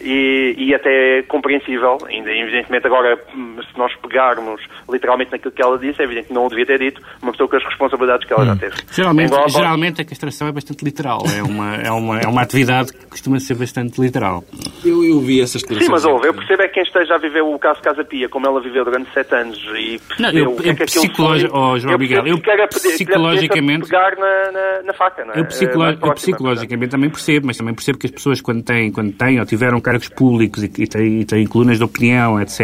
e, 0.00 0.54
e 0.56 0.74
até 0.74 1.22
compreensível. 1.28 1.98
Ainda, 2.06 2.30
evidentemente, 2.30 2.86
agora, 2.86 3.18
hum, 3.34 3.58
se 3.70 3.78
nós 3.78 3.94
pegarmos 3.96 4.62
literalmente 4.90 5.30
naquilo 5.30 5.52
que 5.52 5.62
ela 5.62 5.78
disse, 5.78 6.00
é 6.00 6.04
evidente 6.04 6.28
que 6.28 6.32
não 6.34 6.46
o 6.46 6.48
devia 6.48 6.64
ter 6.64 6.78
dito 6.78 7.02
uma 7.20 7.32
pessoa 7.32 7.48
com 7.50 7.56
as 7.56 7.64
responsabilidades 7.64 8.26
que 8.26 8.32
ela 8.32 8.46
já 8.46 8.56
teve. 8.56 8.74
Geralmente, 8.92 9.26
Embora- 9.32 9.48
geralmente 9.50 10.00
a 10.00 10.04
castração 10.06 10.48
é 10.48 10.52
bastante 10.52 10.82
literal. 10.82 11.18
É 11.36 11.42
uma, 11.42 11.76
é, 11.76 11.90
uma, 11.90 12.18
é 12.20 12.26
uma 12.26 12.40
atividade 12.40 12.92
que 12.94 13.06
costuma 13.06 13.38
ser 13.38 13.54
bastante 13.54 14.00
literal. 14.00 14.42
Eu, 14.82 15.04
eu 15.04 15.20
vi 15.20 15.42
essas 15.42 15.60
declarações. 15.60 15.84
Sim, 15.86 15.92
mas 15.92 16.04
ouve, 16.06 16.28
eu 16.28 16.34
percebo 16.34 16.62
é 16.62 16.68
que 16.68 16.74
quem 16.74 16.82
esteja 16.82 17.14
a 17.14 17.18
viver 17.18 17.42
o 17.42 17.58
caso 17.58 17.80
Casa 17.82 18.02
Pia, 18.04 18.28
como 18.30 18.46
ela 18.46 18.58
viveu 18.60 18.84
durante 18.86 19.12
sete 19.12 19.34
anos 19.34 19.58
e 19.76 20.00
Não, 20.18 20.30
percebeu 20.30 20.44
eu, 20.44 20.50
o 20.52 20.56
que 20.56 20.70
é 20.70 20.74
que 20.74 20.82
aquilo 20.84 21.01
psicologi... 21.08 21.48
oh, 21.52 21.78
João 21.78 21.92
eu 21.92 21.98
Miguel, 21.98 22.26
eu 22.26 22.38
psicologicamente... 22.68 23.86
pegar 23.88 24.16
na, 24.16 24.52
na, 24.52 24.82
na 24.84 24.92
faca, 24.92 25.24
não 25.24 25.34
é? 25.34 25.40
Eu, 25.40 25.44
psicolo- 25.46 25.82
É 25.82 25.86
mais 25.86 25.94
eu 25.94 26.00
próxima, 26.00 26.14
psicologicamente 26.36 26.90
também 26.90 27.10
percebo, 27.10 27.46
mas 27.46 27.56
também 27.56 27.74
percebo 27.74 27.98
que 27.98 28.06
as 28.06 28.12
pessoas, 28.12 28.40
quando 28.40 28.62
têm, 28.62 28.90
quando 28.90 29.12
têm 29.12 29.38
ou 29.40 29.46
tiveram 29.46 29.80
cargos 29.80 30.08
públicos 30.08 30.62
e, 30.62 30.70
e, 30.78 30.86
têm, 30.86 31.20
e 31.20 31.24
têm 31.24 31.46
colunas 31.46 31.78
de 31.78 31.84
opinião, 31.84 32.40
etc., 32.40 32.60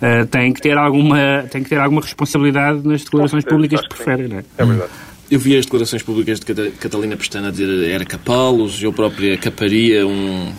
eh, 0.00 0.24
têm, 0.26 0.52
que 0.52 0.60
ter 0.60 0.76
alguma, 0.76 1.44
têm 1.50 1.62
que 1.62 1.68
ter 1.70 1.78
alguma 1.78 2.00
responsabilidade 2.00 2.86
nas 2.86 3.04
declarações 3.04 3.44
públicas 3.44 3.80
que 3.80 3.88
preferem, 3.88 4.28
não 4.28 4.38
é? 4.38 4.44
É 4.58 4.64
verdade. 4.64 4.90
Eu 5.30 5.38
vi 5.38 5.56
as 5.56 5.64
declarações 5.64 6.02
públicas 6.02 6.40
de 6.40 6.46
Cata- 6.46 6.70
Catalina 6.78 7.16
Pestana 7.16 7.50
dizer 7.50 7.90
era 7.90 8.04
capalos, 8.04 8.82
eu 8.82 8.92
própria 8.92 9.38
caparia 9.38 10.06
um, 10.06 10.52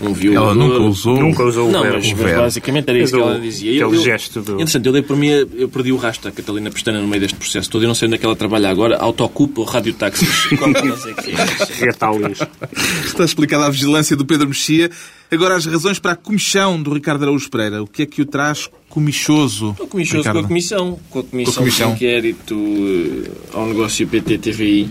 um 0.00 0.12
violador. 0.12 0.50
Ela 0.50 0.54
nunca 0.54 0.78
usou. 0.82 1.20
Nunca 1.20 1.44
usou 1.44 1.68
o 1.68 1.72
Não, 1.72 1.82
verbo. 1.82 1.96
mas, 1.98 2.06
o 2.06 2.10
mas 2.12 2.20
verbo. 2.20 2.40
basicamente 2.42 2.88
era 2.88 2.98
isso 2.98 3.12
que 3.14 3.18
o- 3.18 3.22
ela 3.22 3.38
dizia. 3.40 3.86
aquele 3.86 4.02
gesto 4.02 4.40
do- 4.42 4.52
Interessante, 4.54 4.86
eu 4.86 4.92
dei 4.92 5.02
por 5.02 5.16
mim, 5.16 5.28
eu 5.28 5.68
perdi 5.68 5.92
o 5.92 5.96
rastro 5.96 6.30
da 6.30 6.36
Catalina 6.36 6.70
Pestana 6.70 7.00
no 7.00 7.06
meio 7.08 7.20
deste 7.20 7.36
processo 7.36 7.70
todo. 7.70 7.82
Eu 7.84 7.88
não 7.88 7.94
sei 7.94 8.06
onde 8.06 8.16
é 8.16 8.18
que 8.18 8.26
ela 8.26 8.36
trabalha 8.36 8.68
agora, 8.70 8.96
autocupa 8.98 9.60
ou 9.60 9.66
radiotáxis. 9.66 10.28
Não 10.84 10.96
sei 10.96 11.12
o 11.12 11.16
que 11.16 11.30
é. 11.30 11.86
É. 11.86 13.04
Está 13.06 13.24
explicada 13.24 13.66
a 13.66 13.70
vigilância 13.70 14.16
do 14.16 14.24
Pedro 14.26 14.48
Mexia. 14.48 14.90
Agora 15.30 15.56
as 15.56 15.66
razões 15.66 15.98
para 15.98 16.12
a 16.12 16.16
comichão 16.16 16.80
do 16.80 16.92
Ricardo 16.92 17.22
Araújo 17.22 17.48
Pereira. 17.50 17.82
O 17.82 17.86
que 17.86 18.02
é 18.02 18.06
que 18.06 18.22
o 18.22 18.26
traz 18.26 18.68
comichoso? 18.88 19.70
Estou 19.70 19.86
comichoso 19.86 20.22
com 20.22 20.28
Ricardo? 20.28 20.44
a 20.44 20.48
Comissão, 20.48 20.98
com 21.10 21.18
a 21.18 21.24
Comissão, 21.24 21.54
comissão. 21.54 21.88
de 21.90 21.94
Inquérito 21.96 22.54
eh, 22.54 23.30
ao 23.54 23.66
negócio 23.66 24.06
PT-TVI. 24.06 24.90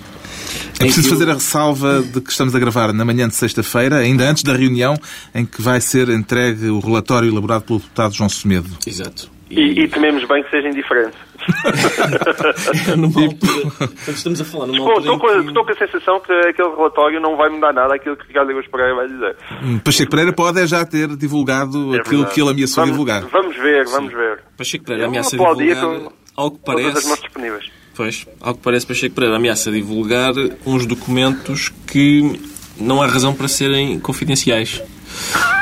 É 0.84 0.86
preciso 0.88 1.10
fazer 1.10 1.30
a 1.30 1.34
ressalva 1.34 2.02
de 2.02 2.22
que 2.22 2.30
estamos 2.32 2.54
a 2.56 2.60
gravar 2.60 2.92
na 2.94 3.06
manhã 3.06 3.28
de 3.28 3.36
sexta-feira, 3.36 3.98
ainda 3.98 4.30
antes 4.30 4.44
da 4.44 4.54
reunião 4.54 4.96
em 5.34 5.46
que 5.46 5.62
vai 5.62 5.80
ser 5.82 6.10
entregue 6.10 6.68
o 6.70 6.80
relatório 6.80 7.30
elaborado 7.30 7.64
pelo 7.64 7.80
deputado 7.80 8.14
João 8.14 8.30
Semedo. 8.30 8.70
Exato. 8.86 9.32
E, 9.50 9.84
e 9.84 9.88
tememos 9.88 10.28
bem 10.28 10.44
que 10.44 10.50
seja 10.50 10.68
indiferente. 10.68 11.16
É 12.88 12.96
numa 12.96 13.22
altura... 13.22 13.64
Portanto, 13.78 14.16
estamos 14.16 14.42
a 14.42 14.46
falar 14.46 14.68
numa 14.68 14.80
altura 14.80 15.00
estou 15.00 15.20
com, 15.20 15.28
que... 15.28 15.48
estou 15.48 15.66
com 15.66 15.72
a 15.72 15.76
sensação 15.76 16.20
que 16.22 16.32
aquele 16.32 16.70
relatório 16.70 17.20
não 17.20 17.36
vai 17.36 17.50
mudar 17.50 17.74
nada 17.74 17.94
aquilo 17.96 18.16
que 18.16 18.28
Ricardo 18.28 18.50
Araújo 18.50 18.70
Pereira 18.72 18.96
vai 18.96 19.08
dizer. 19.08 19.36
Hum, 19.62 19.80
Pacheco 19.80 20.10
Pereira 20.10 20.34
pode 20.34 20.62
é 20.62 20.68
já 20.68 20.86
ter 20.86 21.16
divulgado 21.18 21.96
É 21.96 22.00
aquilo 22.00 22.20
verdade. 22.20 22.34
que 22.34 22.42
ele 22.42 22.50
ameaçou 22.50 22.84
vamos, 22.84 22.92
divulgar. 22.92 23.22
Vamos 23.30 23.56
ver, 23.58 23.86
vamos 23.86 24.14
ver. 24.14 24.40
Pacheco 24.58 24.86
Pereira 24.86 25.08
ameaça 25.08 25.32
divulgar 25.32 25.82
com 25.82 26.12
algo 26.36 26.58
que 26.58 26.66
Todas 26.66 26.86
as 26.86 26.92
parece... 26.94 27.08
mãos 27.08 27.22
disponíveis. 27.22 27.83
Pois, 27.96 28.26
algo 28.42 28.58
que 28.58 28.64
parece 28.64 28.88
Pacheco 28.88 29.14
Pereira 29.14 29.36
ameaça 29.36 29.72
divulgar 29.72 30.34
uns 30.66 30.86
documentos 30.86 31.72
que 31.86 32.40
não 32.80 33.02
há 33.02 33.08
razão 33.08 33.34
para 33.34 33.48
serem 33.48 34.00
confidenciais. 34.00 34.82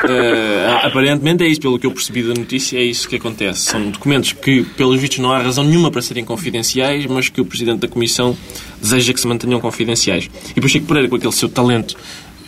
Eh, 0.08 0.80
aparentemente 0.82 1.44
é 1.44 1.46
isso, 1.46 1.60
pelo 1.60 1.78
que 1.78 1.86
eu 1.86 1.92
percebi 1.92 2.22
da 2.22 2.34
notícia, 2.34 2.78
é 2.78 2.82
isso 2.82 3.08
que 3.08 3.16
acontece. 3.16 3.66
São 3.66 3.90
documentos 3.90 4.32
que, 4.32 4.62
pelos 4.76 5.00
vistos, 5.00 5.18
não 5.18 5.30
há 5.30 5.38
razão 5.38 5.62
nenhuma 5.62 5.90
para 5.90 6.00
serem 6.00 6.24
confidenciais, 6.24 7.06
mas 7.06 7.28
que 7.28 7.40
o 7.40 7.44
Presidente 7.44 7.80
da 7.80 7.88
Comissão 7.88 8.36
deseja 8.80 9.12
que 9.12 9.20
se 9.20 9.26
mantenham 9.26 9.60
confidenciais. 9.60 10.30
E 10.56 10.60
Pacheco 10.60 10.86
Pereira, 10.86 11.08
com 11.08 11.16
aquele 11.16 11.32
seu 11.32 11.48
talento 11.48 11.96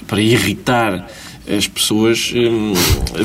para 0.06 0.20
irritar 0.20 1.08
as 1.48 1.66
pessoas, 1.66 2.32
hum, 2.34 2.72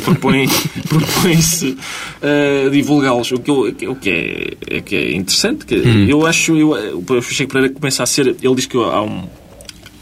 propõe- 0.04 0.48
propõe-se 0.90 1.78
a 2.22 2.70
divulgá-los. 2.70 3.32
O 3.32 3.40
que, 3.40 3.50
eu- 3.50 3.76
o 3.92 3.96
que 3.96 4.10
é, 4.10 4.78
é 4.78 4.82
que 4.82 4.96
é 4.96 5.16
interessante. 5.16 5.66
Que 5.66 5.76
Eu 6.08 6.26
acho, 6.26 6.56
eu, 6.58 6.98
o 6.98 7.02
Pacheco 7.04 7.52
Pereira 7.54 7.74
começa 7.74 8.04
a 8.04 8.06
ser, 8.06 8.28
ele 8.28 8.56
diz 8.56 8.66
que 8.66 8.78
há 8.78 9.02
um, 9.02 9.24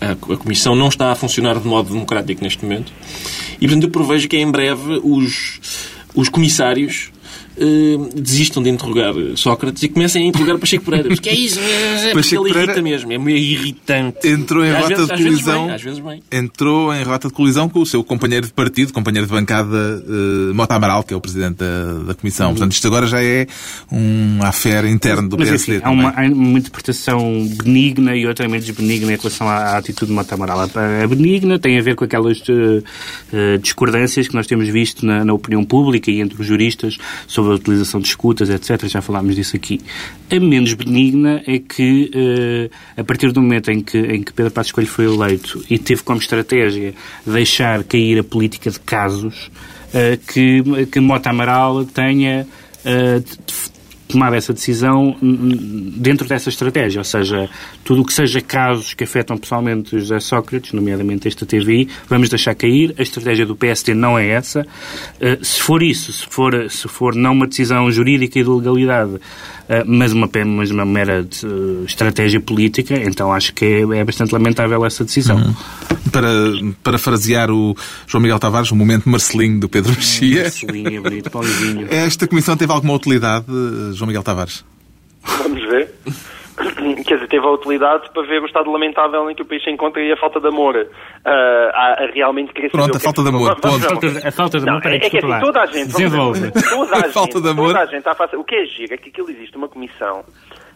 a, 0.01 0.11
a 0.11 0.37
Comissão 0.37 0.75
não 0.75 0.87
está 0.89 1.11
a 1.11 1.15
funcionar 1.15 1.59
de 1.59 1.67
modo 1.67 1.91
democrático 1.91 2.43
neste 2.43 2.63
momento. 2.63 2.91
E, 3.59 3.67
portanto, 3.67 3.83
eu 3.83 3.89
prevejo 3.89 4.27
que 4.27 4.37
em 4.37 4.49
breve 4.49 4.99
os, 5.03 5.59
os 6.15 6.29
comissários 6.29 7.09
eh, 7.59 7.97
desistam 8.15 8.61
de 8.63 8.69
interrogar 8.69 9.13
Sócrates 9.35 9.83
e 9.83 9.89
comecem 9.89 10.23
a 10.23 10.27
interrogar 10.27 10.57
Pacheco 10.57 10.85
Pereira. 10.85 11.09
Porque 11.13 11.29
é 11.29 11.35
isso, 11.35 11.59
é, 11.59 11.63
é 11.63 11.97
porque 11.97 12.13
Pacheco 12.15 12.43
ele 12.45 12.53
Pereira 12.53 12.71
irrita 12.73 12.81
mesmo, 12.81 13.11
é 13.13 13.17
meio 13.17 13.37
irritante. 13.37 14.27
Entrou 14.27 14.63
em 14.65 14.69
Às 14.71 14.77
rota 14.83 14.87
vezes- 14.95 15.07
de 15.07 15.13
às 15.13 15.19
vezes 15.19 15.41
colisão. 15.43 15.65
bem, 15.65 15.75
às 15.75 15.81
vezes 15.81 15.99
bem. 15.99 16.23
Entrou 16.31 16.93
em 16.93 17.03
rota 17.03 17.27
de 17.27 17.33
colisão 17.33 17.69
com 17.69 17.79
o 17.81 17.85
seu 17.85 18.03
companheiro 18.03 18.45
de 18.47 18.53
partido, 18.53 18.93
companheiro 18.93 19.27
de 19.27 19.33
bancada, 19.33 20.03
eh, 20.07 20.53
Mota 20.53 20.75
Amaral, 20.75 21.03
que 21.03 21.13
é 21.13 21.17
o 21.17 21.21
presidente 21.21 21.57
da, 21.57 21.93
da 22.07 22.13
Comissão. 22.13 22.51
Portanto, 22.51 22.71
isto 22.71 22.87
agora 22.87 23.07
já 23.07 23.21
é 23.23 23.47
um 23.91 24.39
affaire 24.43 24.87
interno 24.89 25.27
do 25.29 25.37
Mas 25.37 25.49
PSD 25.49 25.79
há 25.83 25.89
uma, 25.89 26.09
há 26.09 26.21
uma 26.25 26.59
interpretação 26.59 27.47
benigna 27.63 28.15
e 28.15 28.25
outra 28.27 28.47
menos 28.47 28.69
benigna 28.69 29.13
em 29.13 29.17
relação 29.17 29.47
à, 29.47 29.55
à 29.55 29.77
atitude 29.77 30.09
de 30.09 30.15
Mota 30.15 30.35
Amaral. 30.35 30.59
A, 30.61 31.03
a 31.03 31.07
benigna 31.07 31.57
tem 31.59 31.77
a 31.77 31.81
ver 31.81 31.95
com 31.95 32.03
aquelas 32.05 32.41
eh, 33.33 33.57
discordâncias 33.61 34.27
que 34.27 34.35
nós 34.35 34.47
temos 34.47 34.67
visto 34.67 35.05
na, 35.05 35.23
na 35.25 35.33
opinião 35.33 35.63
pública 35.63 36.09
e 36.11 36.19
entre 36.21 36.39
os 36.39 36.45
juristas 36.47 36.97
sobre 37.27 37.46
a 37.51 37.55
utilização 37.55 37.99
de 37.99 38.07
escutas, 38.07 38.49
etc. 38.49 38.87
Já 38.87 39.01
falámos 39.01 39.35
disso 39.35 39.55
aqui. 39.55 39.79
A 40.31 40.39
menos 40.39 40.73
benigna 40.73 41.41
é 41.47 41.59
que, 41.59 42.11
eh, 42.13 42.69
a 42.99 43.03
partir 43.03 43.31
do 43.31 43.41
momento 43.41 43.69
em 43.71 43.81
que, 43.81 43.97
em 43.97 44.23
que 44.23 44.33
Pedro 44.33 44.51
Passos 44.51 44.71
Coelho 44.71 44.89
foi 44.89 45.05
eleito 45.05 45.63
e 45.69 45.77
teve 45.77 46.03
como 46.03 46.19
estratégia 46.19 46.93
deixar 47.25 47.83
cair 47.83 48.19
a 48.19 48.23
política 48.23 48.69
de 48.71 48.79
casos, 48.79 49.49
eh, 49.93 50.17
que, 50.31 50.63
que 50.91 50.99
Mota 50.99 51.29
Amaral 51.29 51.85
tenha 51.85 52.45
de- 52.85 53.76
tomar 54.07 54.33
essa 54.33 54.53
decisão 54.53 55.15
hum, 55.21 55.93
dentro 55.97 56.27
dessa 56.27 56.49
estratégia, 56.49 56.99
ou 56.99 57.03
seja, 57.03 57.49
tudo 57.83 58.01
o 58.01 58.05
que 58.05 58.13
seja 58.13 58.41
casos 58.41 58.93
que 58.93 59.03
afetam 59.03 59.37
pessoalmente 59.37 59.97
José 59.99 60.19
Sócrates, 60.19 60.73
nomeadamente 60.73 61.27
esta 61.27 61.45
TVI, 61.45 61.87
vamos 62.09 62.29
deixar 62.29 62.55
cair. 62.55 62.93
A 62.97 63.01
estratégia 63.01 63.45
do 63.45 63.55
PSD 63.55 63.93
não 63.93 64.17
é 64.17 64.29
essa. 64.29 64.61
Uh, 64.61 65.43
se 65.43 65.61
for 65.61 65.83
isso, 65.83 66.11
se 66.13 66.25
for, 66.29 66.69
se 66.69 66.87
for 66.87 67.15
não 67.15 67.33
uma 67.33 67.47
decisão 67.47 67.89
jurídica 67.91 68.39
e 68.39 68.43
de 68.43 68.49
legalidade, 68.49 69.15
uh, 69.15 69.19
mas, 69.85 70.13
uma, 70.13 70.29
mas 70.45 70.71
uma 70.71 70.85
mera 70.85 71.23
de, 71.23 71.45
uh, 71.45 71.83
estratégia 71.85 72.39
política, 72.39 72.95
então 72.95 73.31
acho 73.33 73.53
que 73.53 73.65
é, 73.65 73.99
é 73.99 74.03
bastante 74.03 74.31
lamentável 74.31 74.85
essa 74.85 75.03
decisão. 75.03 75.55
Para, 76.11 76.29
para 76.81 76.97
frasear 76.97 77.51
o 77.51 77.75
João 78.07 78.21
Miguel 78.21 78.39
Tavares, 78.39 78.71
o 78.71 78.75
momento 78.75 79.09
Marcelinho 79.09 79.59
do 79.59 79.69
Pedro 79.69 79.91
Mexia. 79.91 80.43
Marcelinho, 80.43 81.01
bonito, 81.01 81.29
Paulinho. 81.29 81.87
Esta 81.91 82.27
comissão 82.27 82.55
teve 82.55 82.71
alguma 82.71 82.93
utilidade, 82.93 83.45
eh, 83.49 83.93
João 83.97 84.07
Miguel 84.07 84.23
Tavares? 84.23 84.65
Vamos 85.43 85.61
ver. 85.63 85.93
Quer 86.57 87.13
dizer, 87.17 87.27
teve 87.27 87.45
a 87.45 87.51
utilidade 87.51 88.09
para 88.11 88.23
ver 88.23 88.41
o 88.41 88.47
estado 88.47 88.71
lamentável 88.71 89.29
em 89.29 89.35
que 89.35 89.43
o 89.43 89.45
país 89.45 89.63
se 89.63 89.69
encontra 89.69 90.01
e 90.01 90.11
a 90.11 90.17
falta 90.17 90.39
de 90.39 90.47
amor. 90.47 90.87
Ah, 91.23 91.69
a, 91.71 92.03
a 92.03 92.07
realmente 92.11 92.51
querer 92.51 92.71
Pronto, 92.71 92.97
a 92.97 92.99
falta 92.99 93.21
é 93.21 93.23
que- 93.23 93.29
de 93.29 93.35
amor, 93.35 93.51
A 93.51 93.55
falta 93.55 94.09
de- 94.09 94.27
a 94.27 94.31
falta 94.31 94.57
de 94.59 94.65
Não, 94.65 94.71
amor, 94.73 94.81
peraí, 94.81 94.97
é, 94.97 95.05
é 95.05 95.09
que 95.09 95.17
desculpa 95.17 95.35
assim, 95.35 95.45
toda 95.45 95.61
a 95.61 95.65
gente, 95.67 95.87
Desenvolve. 95.89 96.51
toda 96.51 96.95
a 96.95 96.99
gente, 97.01 97.13
Falta 97.13 97.41
de 97.41 97.49
amor. 97.49 97.67
Toda 97.67 97.79
a 97.79 97.85
gente 97.85 97.97
está 97.99 98.11
a 98.11 98.15
fazer. 98.15 98.37
O 98.37 98.43
que 98.43 98.55
é 98.55 98.65
giro 98.65 98.91
é 98.91 98.97
que 98.97 99.09
aquilo 99.09 99.29
existe 99.29 99.55
uma 99.55 99.67
comissão 99.67 100.23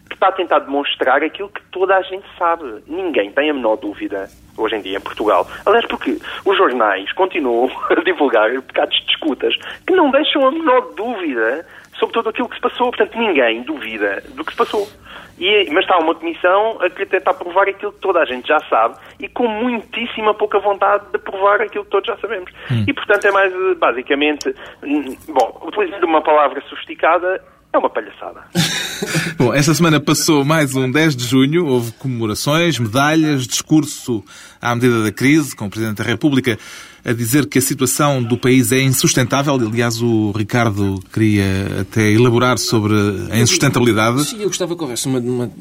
que 0.08 0.14
está 0.16 0.28
a 0.28 0.32
tentar 0.34 0.60
demonstrar 0.60 1.24
aquilo 1.24 1.50
que 1.50 1.62
toda 1.72 1.96
a 1.98 2.02
gente 2.04 2.26
sabe. 2.38 2.84
Ninguém 2.86 3.32
tem 3.32 3.50
a 3.50 3.54
menor 3.54 3.78
dúvida 3.78 4.30
hoje 4.58 4.76
em 4.76 4.82
dia 4.82 4.98
em 4.98 5.02
Portugal. 5.02 5.48
Aliás, 5.66 5.86
porque 5.88 6.16
os 6.46 6.58
jornais 6.58 7.12
continuam 7.14 7.72
a 7.90 7.96
divulgar 8.04 8.52
pecados 8.62 8.96
de 9.04 9.12
escutas 9.14 9.56
que 9.88 9.96
não 9.96 10.12
deixam 10.12 10.46
a 10.46 10.52
menor 10.52 10.94
dúvida 10.96 11.66
sobre 12.02 12.14
tudo 12.14 12.30
aquilo 12.30 12.50
que 12.50 12.56
se 12.56 12.62
passou. 12.62 12.90
Portanto, 12.90 13.16
ninguém 13.18 13.62
duvida 13.62 14.24
do 14.34 14.44
que 14.44 14.52
se 14.52 14.58
passou. 14.58 14.90
E, 15.40 15.70
mas 15.72 15.84
está 15.84 15.98
uma 15.98 16.16
comissão 16.16 16.78
a 16.82 16.90
que 16.90 17.06
tentar 17.06 17.34
provar 17.36 17.68
aquilo 17.68 17.92
que 17.94 18.00
toda 18.00 18.20
a 18.20 18.26
gente 18.26 18.48
já 18.48 18.60
sabe 18.70 18.96
e 19.20 19.28
com 19.28 19.48
muitíssima 19.48 20.34
pouca 20.34 20.60
vontade 20.60 21.06
de 21.12 21.20
provar 21.20 21.62
aquilo 21.62 21.84
que 21.86 21.92
todos 21.92 22.08
já 22.08 22.18
sabemos. 22.18 22.52
E, 22.88 22.94
portanto, 22.94 23.26
é 23.26 23.32
mais, 23.32 23.78
basicamente, 23.78 24.54
hum, 24.84 25.16
bom, 25.30 25.62
utilizando 25.68 26.04
uma 26.04 26.22
palavra 26.22 26.62
sofisticada, 26.70 27.44
é 27.74 27.78
uma 27.78 27.90
palhaçada. 27.90 28.42
Bom, 29.38 29.54
esta 29.54 29.74
semana 29.74 30.00
passou 30.00 30.44
mais 30.46 30.76
um 30.76 30.92
10 30.92 31.16
de 31.16 31.26
junho, 31.26 31.66
houve 31.66 31.92
comemorações, 31.94 32.78
medalhas, 32.78 33.48
discurso 33.48 34.24
à 34.62 34.76
medida 34.76 35.04
da 35.04 35.12
crise, 35.12 35.56
com 35.56 35.66
o 35.66 35.70
Presidente 35.70 35.98
da 35.98 36.04
República 36.04 36.58
a 37.04 37.14
dizer 37.14 37.48
que 37.48 37.58
a 37.58 37.62
situação 37.62 38.22
do 38.22 38.38
país 38.38 38.72
é 38.72 38.82
insustentável. 38.82 39.56
Aliás, 39.56 40.02
o 40.02 40.32
Ricardo 40.32 41.04
queria 41.12 41.82
até 41.82 42.12
elaborar 42.12 42.58
sobre 42.58 42.94
a 43.32 43.40
insustentabilidade. 43.40 44.24
Sim, 44.26 44.42
eu 44.42 44.48
gostava 44.48 44.76
que 44.76 44.82
houvesse 44.82 45.08
uma, 45.08 45.20
uma, 45.20 45.52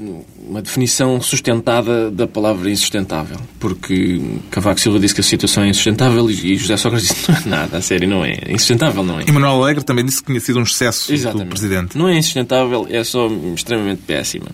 uma 0.49 0.63
definição 0.63 1.21
sustentada 1.21 2.11
da 2.11 2.27
palavra 2.27 2.71
insustentável. 2.71 3.39
Porque 3.59 4.21
Cavaco 4.51 4.81
Silva 4.81 4.99
disse 4.99 5.15
que 5.15 5.21
a 5.21 5.25
situação 5.25 5.65
é 5.65 5.69
insustentável 5.69 6.31
e 6.31 6.57
José 6.57 6.77
Sócrates 6.77 7.09
disse 7.09 7.31
não 7.31 7.39
é 7.39 7.47
nada, 7.47 7.79
a 7.79 7.83
sério, 7.83 8.09
não 8.09 8.25
é. 8.25 8.39
Insustentável 8.49 9.03
não 9.03 9.21
é. 9.21 9.25
E 9.27 9.33
Manuel 9.33 9.63
Alegre 9.63 9.83
também 9.83 10.05
disse 10.05 10.21
que 10.21 10.27
tinha 10.27 10.41
sido 10.41 10.59
um 10.59 10.63
excesso 10.63 11.13
do 11.13 11.47
Presidente. 11.47 11.97
Não 11.97 12.09
é 12.09 12.19
insustentável, 12.19 12.87
é 12.91 13.03
só 13.03 13.29
extremamente 13.55 14.03
péssima. 14.03 14.47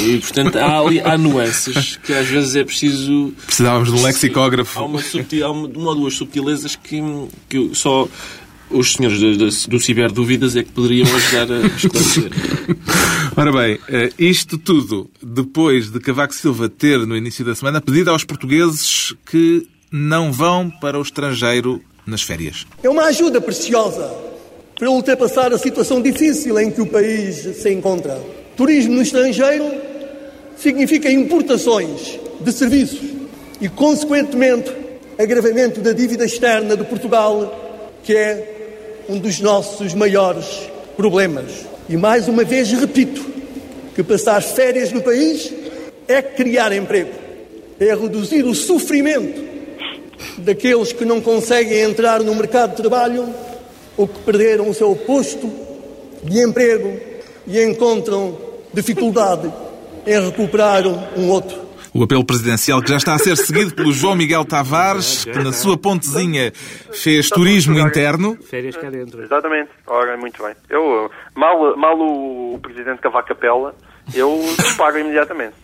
E, 0.00 0.18
portanto, 0.18 0.56
há, 0.56 1.12
há 1.12 1.18
nuances 1.18 1.98
que 2.02 2.12
às 2.12 2.26
vezes 2.26 2.56
é 2.56 2.64
preciso... 2.64 3.34
Precisávamos 3.82 3.92
de 3.92 4.00
um 4.00 4.02
lexicógrafo. 4.02 4.78
Há 4.78 4.84
uma, 4.84 5.02
subtil, 5.02 5.46
há 5.46 5.50
uma, 5.50 5.66
uma 5.68 5.88
ou 5.90 5.94
duas 5.96 6.14
subtilezas 6.14 6.76
que, 6.76 7.02
que 7.48 7.74
só 7.74 8.08
os 8.70 8.94
senhores 8.94 9.18
do, 9.18 9.36
do, 9.36 9.48
do 9.68 9.80
Ciberdúvidas 9.80 10.56
é 10.56 10.62
que 10.62 10.70
poderiam 10.70 11.06
ajudar 11.14 11.52
a 11.52 11.66
esclarecer. 11.66 12.30
Ora 13.36 13.52
bem, 13.52 13.78
eh, 13.88 14.12
isto 14.18 14.56
tudo 14.56 15.10
depois 15.22 15.90
de 15.90 16.00
Cavaco 16.00 16.34
Silva 16.34 16.68
ter, 16.68 17.06
no 17.06 17.16
início 17.16 17.44
da 17.44 17.54
semana, 17.54 17.80
pedido 17.80 18.10
aos 18.10 18.24
portugueses 18.24 19.14
que 19.26 19.66
não 19.90 20.32
vão 20.32 20.70
para 20.70 20.98
o 20.98 21.02
estrangeiro 21.02 21.82
nas 22.06 22.22
férias. 22.22 22.66
É 22.82 22.88
uma 22.88 23.04
ajuda 23.04 23.40
preciosa 23.40 24.10
para 24.78 24.90
ultrapassar 24.90 25.52
a 25.52 25.58
situação 25.58 26.00
difícil 26.00 26.58
em 26.58 26.70
que 26.70 26.80
o 26.80 26.86
país 26.86 27.36
se 27.36 27.70
encontra. 27.72 28.20
Turismo 28.56 28.94
no 28.94 29.02
estrangeiro 29.02 29.64
significa 30.56 31.10
importações 31.10 32.18
de 32.40 32.52
serviços 32.52 33.21
e, 33.62 33.68
consequentemente, 33.68 34.72
agravamento 35.16 35.80
da 35.80 35.92
dívida 35.92 36.24
externa 36.24 36.76
de 36.76 36.82
Portugal, 36.82 37.80
que 38.02 38.12
é 38.12 39.04
um 39.08 39.16
dos 39.20 39.38
nossos 39.38 39.94
maiores 39.94 40.68
problemas. 40.96 41.64
E 41.88 41.96
mais 41.96 42.26
uma 42.26 42.42
vez 42.42 42.72
repito 42.72 43.24
que 43.94 44.02
passar 44.02 44.42
férias 44.42 44.90
no 44.90 45.00
país 45.00 45.52
é 46.08 46.20
criar 46.20 46.72
emprego, 46.72 47.12
é 47.78 47.94
reduzir 47.94 48.42
o 48.42 48.52
sofrimento 48.52 49.40
daqueles 50.38 50.92
que 50.92 51.04
não 51.04 51.20
conseguem 51.20 51.82
entrar 51.82 52.20
no 52.20 52.34
mercado 52.34 52.70
de 52.70 52.82
trabalho 52.82 53.32
ou 53.96 54.08
que 54.08 54.18
perderam 54.22 54.68
o 54.68 54.74
seu 54.74 54.96
posto 54.96 55.48
de 56.24 56.40
emprego 56.40 56.98
e 57.46 57.62
encontram 57.62 58.36
dificuldade 58.74 59.52
em 60.04 60.20
recuperar 60.20 60.82
um 61.16 61.30
outro. 61.30 61.61
O 61.94 62.02
apelo 62.02 62.24
presidencial 62.24 62.80
que 62.80 62.88
já 62.88 62.96
está 62.96 63.14
a 63.14 63.18
ser 63.18 63.36
seguido 63.36 63.74
pelo 63.74 63.92
João 63.92 64.16
Miguel 64.16 64.46
Tavares, 64.46 65.26
que 65.26 65.38
na 65.38 65.52
sua 65.52 65.76
pontezinha 65.76 66.50
fez 66.90 67.28
turismo 67.28 67.78
interno. 67.78 68.36
Férias 68.42 68.76
cá 68.76 68.88
dentro. 68.88 69.22
Exatamente. 69.22 69.70
Ora, 69.86 70.16
muito 70.16 70.42
bem. 70.42 70.54
Eu, 70.70 71.10
mal, 71.34 71.76
mal 71.76 71.98
o, 71.98 72.54
o 72.54 72.58
presidente 72.60 73.00
cavar 73.00 73.22
capela, 73.24 73.74
eu 74.14 74.40
disparo 74.58 74.98
imediatamente. 74.98 75.54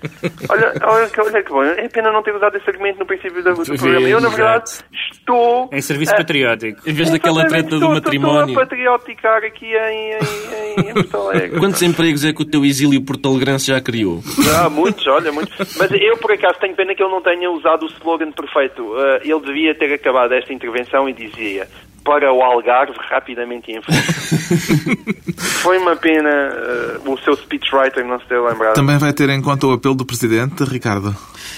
Olha, 0.49 0.73
olha, 0.83 1.09
que- 1.09 1.21
olha 1.21 1.43
que 1.43 1.51
bom. 1.51 1.63
É 1.63 1.89
pena 1.89 2.11
não 2.13 2.23
ter 2.23 2.35
usado 2.35 2.57
esse 2.57 2.69
argumento 2.71 2.99
no 3.01 3.07
princípio 3.07 3.43
do, 3.43 3.55
do 3.55 3.65
programa. 3.65 4.09
Eu, 4.09 4.21
na 4.21 4.29
verdade, 4.29 4.71
estou... 4.93 5.69
Em 5.73 5.81
serviço 5.81 6.13
a- 6.15 6.17
patriótico. 6.17 6.89
Em 6.89 6.93
vez 6.93 7.11
daquela 7.11 7.45
treta 7.47 7.79
do 7.79 7.89
matrimónio. 7.91 8.49
Estou 8.49 8.63
a 8.63 8.67
patrioticar 8.67 9.45
aqui 9.45 9.67
em, 9.67 10.13
em, 10.13 10.87
em, 10.87 10.91
em 10.91 10.95
Porto 10.95 11.17
Alegre. 11.17 11.59
Quantos 11.59 11.83
empregos 11.83 12.25
é 12.25 12.33
que 12.33 12.43
o 12.43 12.45
teu 12.45 12.65
exílio 12.65 13.03
portalegrense 13.05 13.67
já 13.67 13.81
criou? 13.81 14.23
Ah, 14.57 14.69
muitos, 14.71 15.07
olha, 15.07 15.31
muitos. 15.33 15.77
Mas 15.77 15.91
eu, 15.93 16.17
por 16.19 16.33
acaso, 16.33 16.59
tenho 16.61 16.75
pena 16.75 16.95
que 16.95 17.03
ele 17.03 17.11
não 17.13 17.21
tenha 17.23 17.51
usado 17.51 17.85
o 17.85 17.89
slogan 17.89 18.31
perfeito. 18.33 18.95
Ah, 18.97 19.21
ele 19.23 19.41
devia 19.41 19.75
ter 19.75 19.93
acabado 19.93 20.33
esta 20.33 20.53
intervenção 20.53 21.09
e 21.09 21.13
dizia 21.13 21.67
para 22.05 22.33
o 22.33 22.43
Algarve 22.43 22.95
rapidamente 23.11 23.71
em 23.71 23.83
frente. 23.83 25.37
Foi 25.39 25.79
uma 25.79 25.97
pena 25.97 26.31
ah, 26.31 27.11
o 27.11 27.19
seu 27.19 27.37
speechwriter 27.37 28.05
não 28.07 28.19
se 28.21 28.27
ter 28.27 28.41
lembrado. 28.41 28.75
Também 28.75 28.99
vai 28.99 29.13
ter 29.13 29.29
em 29.29 29.41
conta 29.43 29.67
o 29.67 29.73
apelo 29.73 29.95
do 29.95 30.05
Presidente, 30.05 30.65
Ricardo. 30.65 31.15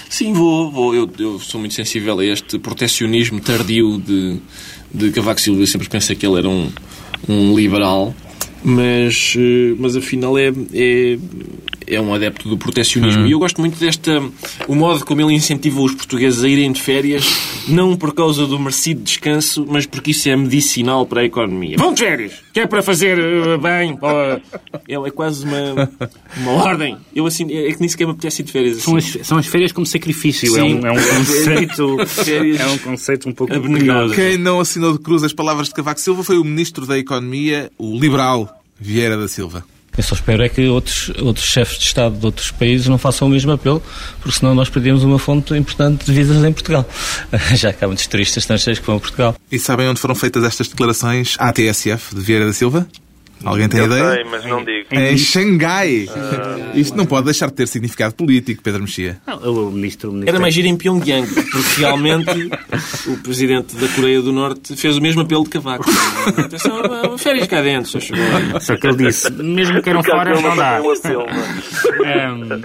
Sim, 0.09 0.33
vou. 0.33 0.69
vou. 0.71 0.93
Eu, 0.93 1.09
eu 1.19 1.39
sou 1.39 1.59
muito 1.59 1.73
sensível 1.73 2.19
a 2.19 2.25
este 2.25 2.59
protecionismo 2.59 3.39
tardio 3.39 3.97
de, 3.97 4.39
de 4.93 5.11
Cavaco 5.11 5.39
Silva. 5.39 5.61
Eu 5.61 5.67
sempre 5.67 5.89
pensei 5.89 6.15
que 6.15 6.25
ele 6.25 6.39
era 6.39 6.49
um, 6.49 6.71
um 7.29 7.55
liberal, 7.55 8.13
mas, 8.63 9.35
eh, 9.37 9.75
mas 9.79 9.95
afinal 9.95 10.37
é, 10.37 10.49
é, 10.73 11.17
é 11.91 11.99
um 12.01 12.13
adepto 12.13 12.47
do 12.49 12.57
protecionismo. 12.57 13.25
E 13.27 13.31
eu 13.31 13.39
gosto 13.39 13.59
muito 13.59 13.77
desta. 13.79 14.21
o 14.67 14.75
modo 14.75 15.05
como 15.05 15.21
ele 15.21 15.33
incentiva 15.33 15.81
os 15.81 15.93
portugueses 15.93 16.43
a 16.43 16.47
irem 16.47 16.71
de 16.71 16.81
férias, 16.81 17.25
não 17.67 17.95
por 17.95 18.13
causa 18.13 18.45
do 18.47 18.57
merecido 18.57 19.01
descanso, 19.01 19.65
mas 19.69 19.85
porque 19.85 20.11
isso 20.11 20.29
é 20.29 20.35
medicinal 20.35 21.05
para 21.05 21.21
a 21.21 21.25
economia. 21.25 21.75
Vão 21.77 21.93
de 21.93 22.01
férias! 22.01 22.33
Que 22.53 22.61
é 22.61 22.67
para 22.67 22.81
fazer 22.81 23.17
eh, 23.19 23.57
bem. 23.57 23.95
para- 23.95 24.41
Ele 24.87 25.07
é 25.07 25.11
quase 25.11 25.45
uma, 25.45 25.89
uma 26.37 26.51
ordem. 26.51 26.97
Eu 27.15 27.25
assim, 27.25 27.43
é 27.51 27.71
que 27.71 27.79
nem 27.79 27.89
sequer 27.89 28.05
me 28.05 28.11
apetece 28.11 28.41
ir 28.41 28.45
de 28.45 28.51
férias. 28.51 28.77
São 28.81 28.95
assim. 28.95 29.19
as, 29.19 29.27
são 29.27 29.37
as 29.37 29.47
férias 29.47 29.71
como 29.71 29.85
sacrifício. 29.85 30.57
É 30.57 30.63
um, 30.63 30.85
é 30.85 30.91
um 30.91 30.95
conceito. 30.95 31.97
Férias 32.07 32.59
é 32.59 32.67
um 32.67 32.77
conceito 32.77 33.29
um 33.29 33.31
pouco 33.33 33.53
abnegadas. 33.53 34.15
Quem 34.15 34.37
não 34.37 34.59
assinou 34.59 34.93
de 34.93 34.99
cruz 34.99 35.23
as 35.23 35.33
palavras 35.33 35.67
de 35.67 35.73
Cavaco 35.73 35.99
Silva 35.99 36.23
foi 36.23 36.37
o 36.37 36.43
Ministro 36.43 36.85
da 36.85 36.97
Economia, 36.97 37.71
o 37.77 37.97
liberal 37.99 38.61
Vieira 38.79 39.17
da 39.17 39.27
Silva. 39.27 39.63
Eu 40.01 40.03
só 40.03 40.15
espero 40.15 40.41
é 40.41 40.49
que 40.49 40.67
outros, 40.67 41.11
outros 41.21 41.45
chefes 41.45 41.77
de 41.77 41.85
Estado 41.85 42.17
de 42.17 42.25
outros 42.25 42.49
países 42.49 42.87
não 42.87 42.97
façam 42.97 43.27
o 43.27 43.31
mesmo 43.31 43.51
apelo, 43.51 43.83
porque 44.19 44.39
senão 44.39 44.55
nós 44.55 44.67
perdemos 44.67 45.03
uma 45.03 45.19
fonte 45.19 45.53
importante 45.53 46.03
de 46.03 46.11
visas 46.11 46.43
em 46.43 46.51
Portugal. 46.51 46.89
Já 47.53 47.71
que 47.71 47.85
há 47.85 47.87
muitos 47.87 48.07
turistas 48.07 48.37
estrangeiros 48.37 48.79
que 48.79 48.87
vão 48.87 48.95
a 48.95 48.99
Portugal. 48.99 49.35
E 49.51 49.59
sabem 49.59 49.87
onde 49.87 49.99
foram 49.99 50.15
feitas 50.15 50.43
estas 50.43 50.67
declarações 50.67 51.35
à 51.37 51.53
TSF 51.53 52.15
de 52.15 52.21
Vieira 52.21 52.47
da 52.47 52.53
Silva? 52.53 52.87
Alguém 53.43 53.67
tem 53.67 53.79
eu 53.79 53.85
ideia? 53.87 54.15
sei, 54.15 54.23
mas 54.23 54.45
não 54.45 54.63
digo. 54.63 54.87
Em 54.91 55.17
Xangai. 55.17 56.07
Isto 56.73 56.95
não 56.97 57.05
pode 57.05 57.25
deixar 57.25 57.47
de 57.47 57.53
ter 57.53 57.67
significado 57.67 58.13
político, 58.15 58.61
Pedro 58.61 58.81
Mexia. 58.81 59.19
Não, 59.25 59.37
o 59.37 59.71
ministro, 59.71 60.09
o 60.09 60.13
ministro 60.13 60.29
Era 60.29 60.39
mais 60.39 60.53
giro 60.53 60.67
em 60.67 60.77
Pyongyang, 60.77 61.27
porque 61.27 61.79
realmente 61.79 62.49
o 63.07 63.17
presidente 63.17 63.75
da 63.75 63.87
Coreia 63.89 64.21
do 64.21 64.31
Norte 64.31 64.75
fez 64.75 64.97
o 64.97 65.01
mesmo 65.01 65.21
apelo 65.21 65.43
de 65.43 65.49
Cavaco. 65.49 65.85
Atenção, 66.37 67.17
férias 67.17 67.47
cá 67.47 67.61
dentro, 67.61 67.89
só 67.89 67.99
chegou. 67.99 68.23
Só 68.59 68.75
que 68.75 68.87
ele 68.87 68.97
disse, 68.97 69.31
mesmo 69.31 69.75
que 69.75 69.81
queiram 69.81 70.01
Caso 70.01 70.17
fora, 70.17 70.41
não 70.41 70.55
dá. 70.55 70.81
um 70.81 72.37
não 72.37 72.55
é? 72.57 72.61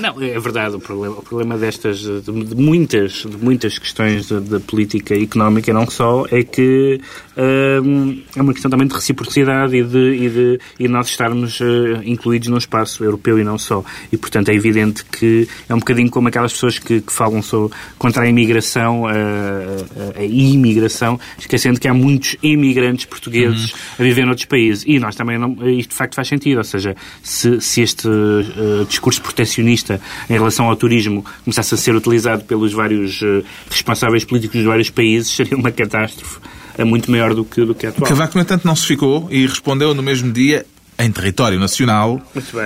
Não, 0.00 0.22
é 0.22 0.38
verdade. 0.38 0.76
O 0.76 0.80
problema, 0.80 1.16
o 1.16 1.22
problema 1.22 1.56
destas, 1.56 1.98
de, 1.98 2.20
de 2.20 2.54
muitas, 2.54 3.24
de 3.24 3.36
muitas 3.36 3.78
questões 3.78 4.28
da 4.28 4.60
política 4.60 5.14
económica, 5.14 5.72
não 5.72 5.88
só, 5.88 6.26
é 6.30 6.42
que 6.42 7.00
é 7.36 8.40
uma 8.40 8.52
questão 8.52 8.70
também 8.70 8.86
de 8.86 8.94
reciprocidade 8.94 9.76
e 9.76 9.82
de, 9.82 10.05
e 10.14 10.28
de 10.28 10.60
e 10.78 10.88
nós 10.88 11.08
estarmos 11.08 11.60
eh, 11.60 12.02
incluídos 12.04 12.48
num 12.48 12.58
espaço 12.58 13.04
europeu 13.04 13.38
e 13.38 13.44
não 13.44 13.58
só. 13.58 13.84
E, 14.12 14.16
portanto, 14.16 14.48
é 14.48 14.54
evidente 14.54 15.04
que 15.04 15.48
é 15.68 15.74
um 15.74 15.78
bocadinho 15.78 16.10
como 16.10 16.28
aquelas 16.28 16.52
pessoas 16.52 16.78
que, 16.78 17.00
que 17.00 17.12
falam 17.12 17.42
sobre, 17.42 17.76
contra 17.98 18.24
a 18.24 18.28
imigração, 18.28 19.06
a, 19.06 19.12
a, 19.12 20.20
a 20.20 20.24
imigração, 20.24 21.18
esquecendo 21.38 21.80
que 21.80 21.88
há 21.88 21.94
muitos 21.94 22.36
imigrantes 22.42 23.04
portugueses 23.04 23.74
a 23.98 24.02
viver 24.02 24.24
noutros 24.24 24.46
países. 24.46 24.84
E 24.86 24.98
nós 24.98 25.14
também, 25.14 25.38
não, 25.38 25.56
isto 25.68 25.90
de 25.90 25.96
facto 25.96 26.14
faz 26.14 26.28
sentido. 26.28 26.58
Ou 26.58 26.64
seja, 26.64 26.96
se, 27.22 27.60
se 27.60 27.80
este 27.80 28.08
eh, 28.08 28.84
discurso 28.88 29.20
protecionista 29.22 30.00
em 30.28 30.34
relação 30.34 30.68
ao 30.68 30.76
turismo 30.76 31.24
começasse 31.44 31.74
a 31.74 31.76
ser 31.76 31.94
utilizado 31.94 32.44
pelos 32.44 32.72
vários 32.72 33.22
eh, 33.22 33.42
responsáveis 33.70 34.24
políticos 34.24 34.56
dos 34.56 34.66
vários 34.66 34.90
países, 34.90 35.30
seria 35.34 35.56
uma 35.56 35.70
catástrofe 35.70 36.38
eh, 36.76 36.84
muito 36.84 37.10
maior 37.10 37.34
do 37.34 37.44
que, 37.44 37.64
do 37.64 37.74
que 37.74 37.86
a 37.86 37.90
atual. 37.90 38.08
Cavaco, 38.08 38.36
no 38.36 38.42
entanto, 38.42 38.66
não 38.66 38.76
se 38.76 38.86
ficou 38.86 39.28
e 39.30 39.46
respondeu 39.46 39.94
no 39.94 40.02
mesmo 40.02 40.32
dia, 40.32 40.66
em 40.98 41.10
território 41.10 41.58
nacional, 41.58 42.20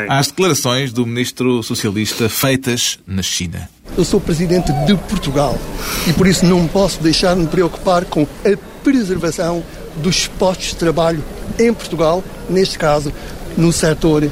às 0.08 0.28
declarações 0.28 0.92
do 0.92 1.04
Ministro 1.04 1.62
Socialista 1.62 2.28
feitas 2.28 2.98
na 3.06 3.22
China. 3.22 3.68
Eu 3.96 4.04
sou 4.04 4.20
presidente 4.20 4.72
de 4.86 4.94
Portugal 4.94 5.58
e 6.06 6.12
por 6.12 6.26
isso 6.26 6.46
não 6.46 6.66
posso 6.68 7.02
deixar 7.02 7.34
de 7.34 7.40
me 7.40 7.48
preocupar 7.48 8.04
com 8.04 8.22
a 8.22 8.56
preservação 8.84 9.64
dos 9.96 10.26
postos 10.26 10.68
de 10.68 10.76
trabalho 10.76 11.22
em 11.58 11.72
Portugal, 11.74 12.22
neste 12.48 12.78
caso 12.78 13.12
no 13.56 13.72
setor 13.72 14.30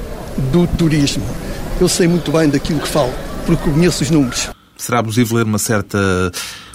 do 0.53 0.67
turismo. 0.67 1.27
Eu 1.81 1.89
sei 1.89 2.07
muito 2.07 2.31
bem 2.31 2.49
daquilo 2.49 2.81
que 2.81 2.89
falo, 2.89 3.13
porque 3.47 3.71
conheço 3.71 4.03
os 4.03 4.11
números. 4.11 4.49
Será 4.77 5.01
abusivo 5.01 5.37
ler 5.37 5.45
uma 5.45 5.59
certa 5.59 6.31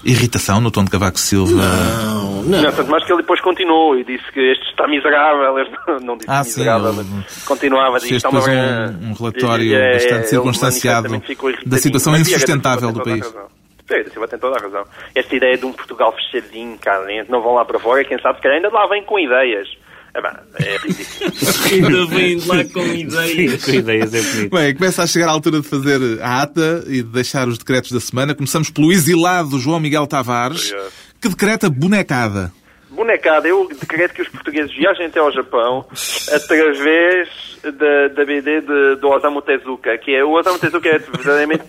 irritação 0.05 0.59
no 0.61 0.69
tom 0.71 0.83
de 0.85 0.91
Cavaco 0.91 1.19
Silva? 1.19 1.51
Não, 1.53 2.43
não. 2.43 2.61
Não, 2.61 2.71
tanto 2.71 2.91
mais 2.91 3.03
que 3.05 3.11
ele 3.13 3.21
depois 3.21 3.39
continuou 3.41 3.97
e 3.97 4.03
disse 4.03 4.23
que 4.31 4.39
este 4.39 4.65
está 4.69 4.87
miserável. 4.87 5.57
Este 5.59 5.73
não 6.05 6.17
disse 6.17 6.29
Ah, 6.29 6.43
sim, 6.43 6.59
miserável, 6.59 6.89
ele 6.93 7.03
mas 7.11 7.43
continuava 7.45 7.95
a 7.95 7.99
dizer 7.99 8.09
fez 8.09 8.17
está 8.17 8.29
uma 8.29 8.39
depois 8.41 8.57
vergonha. 8.57 8.97
um- 9.01 9.09
um 9.09 9.13
relatório 9.13 9.63
E, 9.65 9.73
é, 9.75 9.93
bastante 9.93 10.13
ele 10.15 10.27
circunstanciado 10.27 11.23
da 11.65 11.77
situação 11.77 12.15
insustentável 12.17 12.91
do 12.91 13.01
tem 13.01 13.13
país. 13.19 13.25
toda 13.25 13.39
a 13.39 13.41
razão. 13.43 13.63
Vieira 13.85 14.03
da 14.05 14.11
Silva 14.11 14.27
tem 14.29 14.39
toda 14.39 14.57
a 14.57 14.61
razão. 14.61 14.85
Esta 15.13 15.35
ideia 15.35 15.57
de 15.57 15.65
um 15.65 15.73
Portugal 15.73 16.13
fechadinho 16.15 16.77
cá 16.79 16.99
dentro, 17.01 17.31
não 17.31 17.41
vão 17.41 17.53
lá 17.55 17.65
para 17.65 17.77
fora, 17.79 18.03
quem 18.05 18.17
sabe 18.21 18.39
que 18.41 18.47
ainda 18.47 18.69
lá 18.69 18.87
vem 18.87 19.03
com 19.03 19.19
ideias. 19.19 19.67
É, 20.15 20.21
bem, 20.21 20.32
é 20.60 20.78
ridículo. 20.78 21.32
Ainda 21.71 22.06
vem 22.15 22.39
lá 22.45 22.63
com 22.65 22.86
ideias. 22.86 23.65
Com 23.65 23.71
ideias 23.71 24.13
é 24.13 24.21
bonito. 24.21 24.56
Bem, 24.56 24.76
começa 24.76 25.04
a 25.04 25.08
chegar 25.08 25.28
a 25.28 25.32
altura 25.32 25.60
de 25.62 25.67
fazer 25.67 26.21
a 26.21 26.41
ata 26.43 26.84
e 26.88 26.97
de 27.02 27.10
deixar 27.10 27.47
os 27.47 27.58
decretos 27.58 27.91
da 27.91 27.99
semana. 27.99 28.36
Começamos 28.36 28.69
pelo 28.69 28.91
exilado 28.91 29.58
João 29.60 29.80
Miguel 29.80 30.06
Tavares, 30.06 30.67
Obrigado. 30.71 30.91
que 31.21 31.30
decreta 31.30 31.69
bonecada. 31.69 32.54
Bonecada, 32.91 33.47
eu 33.47 33.67
decreto 33.67 34.13
que 34.13 34.21
os 34.21 34.30
portugueses 34.30 34.71
viajem 34.76 35.08
até 35.08 35.19
ao 35.19 35.32
Japão 35.32 35.84
através 36.32 37.28
da, 37.63 38.08
da 38.10 38.23
BD 38.23 38.62
de, 38.62 38.95
do 38.97 39.10
Osamu 39.10 39.41
Tezuka, 39.41 39.97
que 39.97 40.13
é 40.13 40.23
o 40.23 40.30
Osamu 40.38 40.60
Tezuka 40.60 40.89
é 40.89 40.99
verdadeiramente 40.99 41.63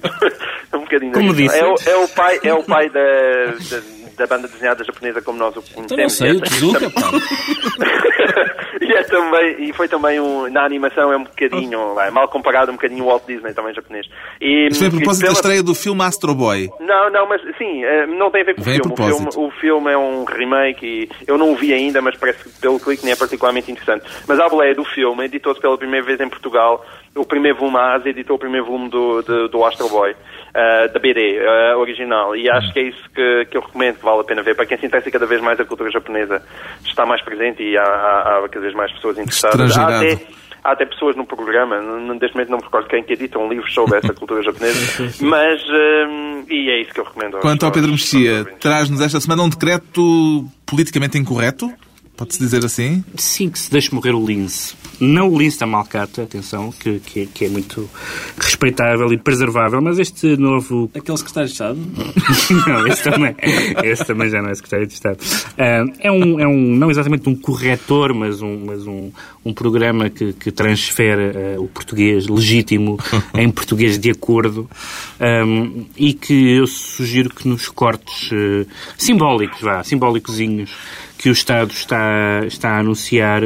é 0.70 0.76
um 0.76 0.80
bocadinho 0.80 1.12
Como 1.12 1.32
disse. 1.34 1.56
é 1.56 1.64
o, 1.64 1.74
é 1.86 1.96
o 1.96 2.08
pai 2.08 2.40
é 2.42 2.52
o 2.52 2.62
pai 2.62 2.90
da, 2.90 3.00
da, 3.00 3.80
da 4.16 4.26
banda 4.26 4.48
desenhada 4.48 4.82
japonesa 4.84 5.20
como 5.22 5.38
nós 5.38 5.56
o 5.56 5.62
conhecemos. 5.62 5.92
Então 5.92 5.96
não 5.98 6.08
sei, 6.08 6.30
o 6.30 6.34
E 6.34 6.38
é- 6.38 6.40
Tezuka, 6.40 6.90
pá. 6.90 7.10
e 8.80 8.92
é 8.92 9.02
também 9.04 9.68
e 9.68 9.72
foi 9.72 9.88
também 9.88 10.20
um, 10.20 10.48
na 10.50 10.64
animação 10.64 11.12
é 11.12 11.16
um 11.16 11.24
bocadinho 11.24 11.94
vai, 11.94 12.10
mal 12.10 12.28
comparado 12.28 12.70
um 12.70 12.74
bocadinho 12.74 13.04
o 13.04 13.06
Walt 13.08 13.24
Disney 13.26 13.52
também 13.54 13.74
japonês. 13.74 14.06
E, 14.40 14.68
Isto 14.68 14.78
foi 14.78 14.86
a 14.86 14.90
e 14.90 14.92
propósito 14.96 15.22
da 15.22 15.26
pela- 15.28 15.38
estreia 15.40 15.62
do 15.62 15.74
filme 15.74 16.02
Astro 16.02 16.34
Boy. 16.34 16.70
não, 16.80 17.10
não, 17.10 17.28
mas 17.28 17.40
sim, 17.58 17.84
eh, 17.84 18.06
não 18.06 18.30
tem 18.30 18.42
a 18.42 18.44
ver 18.44 18.54
com 18.54 18.60
o 18.60 18.64
Vem 18.64 18.78
a 18.78 18.82
filme. 18.82 18.92
O 18.92 18.96
filme. 18.96 19.28
O 19.48 19.50
filme 19.60 19.90
é 19.92 19.98
um 19.98 20.24
remake 20.24 20.86
e 20.86 21.08
eu 21.26 21.38
não 21.38 21.52
o 21.52 21.56
vi 21.56 21.72
ainda, 21.72 22.00
mas 22.02 22.16
parece 22.16 22.44
que 22.44 22.60
pelo 22.60 22.78
clique 22.80 23.04
nem 23.04 23.12
é 23.12 23.16
particularmente 23.16 23.70
interessante. 23.70 24.04
Mas 24.26 24.38
a 24.40 24.48
boleia 24.48 24.74
do 24.74 24.84
filme 24.84 25.24
editou-se 25.24 25.60
pela 25.60 25.76
primeira 25.78 26.04
vez 26.04 26.20
em 26.20 26.28
Portugal. 26.28 26.84
O 27.16 27.24
primeiro 27.24 27.58
volume, 27.58 27.76
a 27.78 27.94
Ásia 27.94 28.10
editou 28.10 28.34
o 28.36 28.38
primeiro 28.38 28.66
volume 28.66 28.88
do, 28.90 29.22
do, 29.22 29.48
do 29.48 29.64
Astro 29.64 29.88
Boy, 29.88 30.16
eh, 30.54 30.88
da 30.88 30.98
BD, 31.00 31.36
eh, 31.38 31.74
original. 31.76 32.34
E 32.36 32.48
acho 32.48 32.72
que 32.72 32.78
é 32.78 32.82
isso 32.84 33.02
que, 33.14 33.44
que 33.50 33.56
eu 33.56 33.60
recomendo, 33.60 33.96
que 33.98 34.04
vale 34.04 34.20
a 34.20 34.24
pena 34.24 34.42
ver. 34.42 34.54
Para 34.54 34.66
quem 34.66 34.78
se 34.78 34.86
interessa 34.86 35.10
cada 35.10 35.26
vez 35.26 35.40
mais 35.40 35.58
a 35.60 35.64
cultura 35.64 35.90
japonesa, 35.90 36.42
está 36.84 37.04
mais 37.04 37.20
presente 37.22 37.62
e 37.62 37.76
há, 37.76 37.82
há- 37.82 38.38
há 38.44 38.48
cada 38.48 38.60
vez 38.60 38.74
mais 38.74 38.92
pessoas 38.92 39.18
interessadas. 39.18 39.76
Há 39.76 39.98
até, 39.98 40.18
há 40.62 40.72
até 40.72 40.86
pessoas 40.86 41.14
no 41.16 41.26
programa, 41.26 41.80
neste 41.80 42.34
momento 42.34 42.50
não 42.50 42.58
me 42.58 42.64
recordo 42.64 42.88
quem 42.88 43.02
que 43.02 43.12
edita 43.12 43.38
um 43.38 43.48
livro 43.48 43.70
sobre 43.70 43.98
essa 43.98 44.14
cultura 44.14 44.40
japonesa, 44.44 45.12
mas, 45.20 45.60
hum, 45.68 46.44
e 46.48 46.70
é 46.70 46.80
isso 46.80 46.92
que 46.94 47.00
eu 47.00 47.04
recomendo. 47.04 47.34
aos- 47.34 47.42
Quanto 47.42 47.66
ao 47.66 47.72
Pedro 47.72 47.90
aos- 47.90 48.00
Mexia, 48.00 48.38
aos 48.40 48.58
traz-nos 48.60 49.00
esta 49.00 49.20
semana 49.20 49.42
um 49.42 49.48
decreto 49.48 50.44
politicamente 50.64 51.18
incorreto? 51.18 51.70
Pode-se 52.16 52.38
dizer 52.38 52.64
assim? 52.64 53.04
Sim, 53.16 53.48
que 53.50 53.58
se 53.58 53.70
deixe 53.70 53.92
morrer 53.94 54.14
o 54.14 54.24
lince. 54.24 54.74
Não 55.00 55.28
o 55.28 55.36
lince 55.36 55.58
da 55.58 55.66
Malcata, 55.66 56.22
atenção, 56.22 56.70
que, 56.70 57.00
que, 57.00 57.20
é- 57.22 57.26
que 57.26 57.44
é 57.46 57.48
muito 57.48 57.90
respeitável 58.38 59.12
e 59.12 59.18
preservável, 59.18 59.82
mas 59.82 59.98
este 59.98 60.36
novo 60.36 60.88
Aquele 60.94 61.18
secretário 61.18 61.48
de 61.48 61.52
Estado? 61.52 61.78
não, 62.68 62.86
esse 62.86 63.02
também, 63.02 63.34
esse 63.82 64.04
também 64.04 64.30
já 64.30 64.40
não 64.40 64.50
é 64.50 64.54
secretário 64.54 64.86
de 64.86 64.92
Estado. 64.94 65.18
Ah, 65.58 65.84
é, 65.98 66.12
um, 66.12 66.38
é 66.38 66.46
um, 66.46 66.76
não 66.76 66.90
exatamente 66.90 67.28
um 67.28 67.34
corretor, 67.34 68.14
mas 68.14 68.40
um, 68.40 68.64
mas 68.64 68.86
um, 68.86 69.10
um 69.44 69.52
programa 69.52 70.08
que, 70.08 70.32
que 70.34 70.52
transfere 70.52 71.32
ah, 71.56 71.60
o 71.60 71.66
português 71.66 72.28
legítimo 72.28 72.96
em 73.34 73.50
português 73.50 73.98
de 73.98 74.10
acordo 74.10 74.70
Ahm, 75.20 75.84
e 75.96 76.12
que 76.12 76.50
eu 76.56 76.66
sugiro 76.66 77.30
que 77.30 77.46
nos 77.48 77.68
cortes 77.68 78.30
eh, 78.32 78.66
simbólicos, 78.98 79.60
vá, 79.60 79.82
simbólicozinhos, 79.82 80.70
que 81.24 81.30
o 81.30 81.32
Estado 81.32 81.70
está, 81.72 82.42
está 82.46 82.68
a 82.72 82.80
anunciar, 82.80 83.42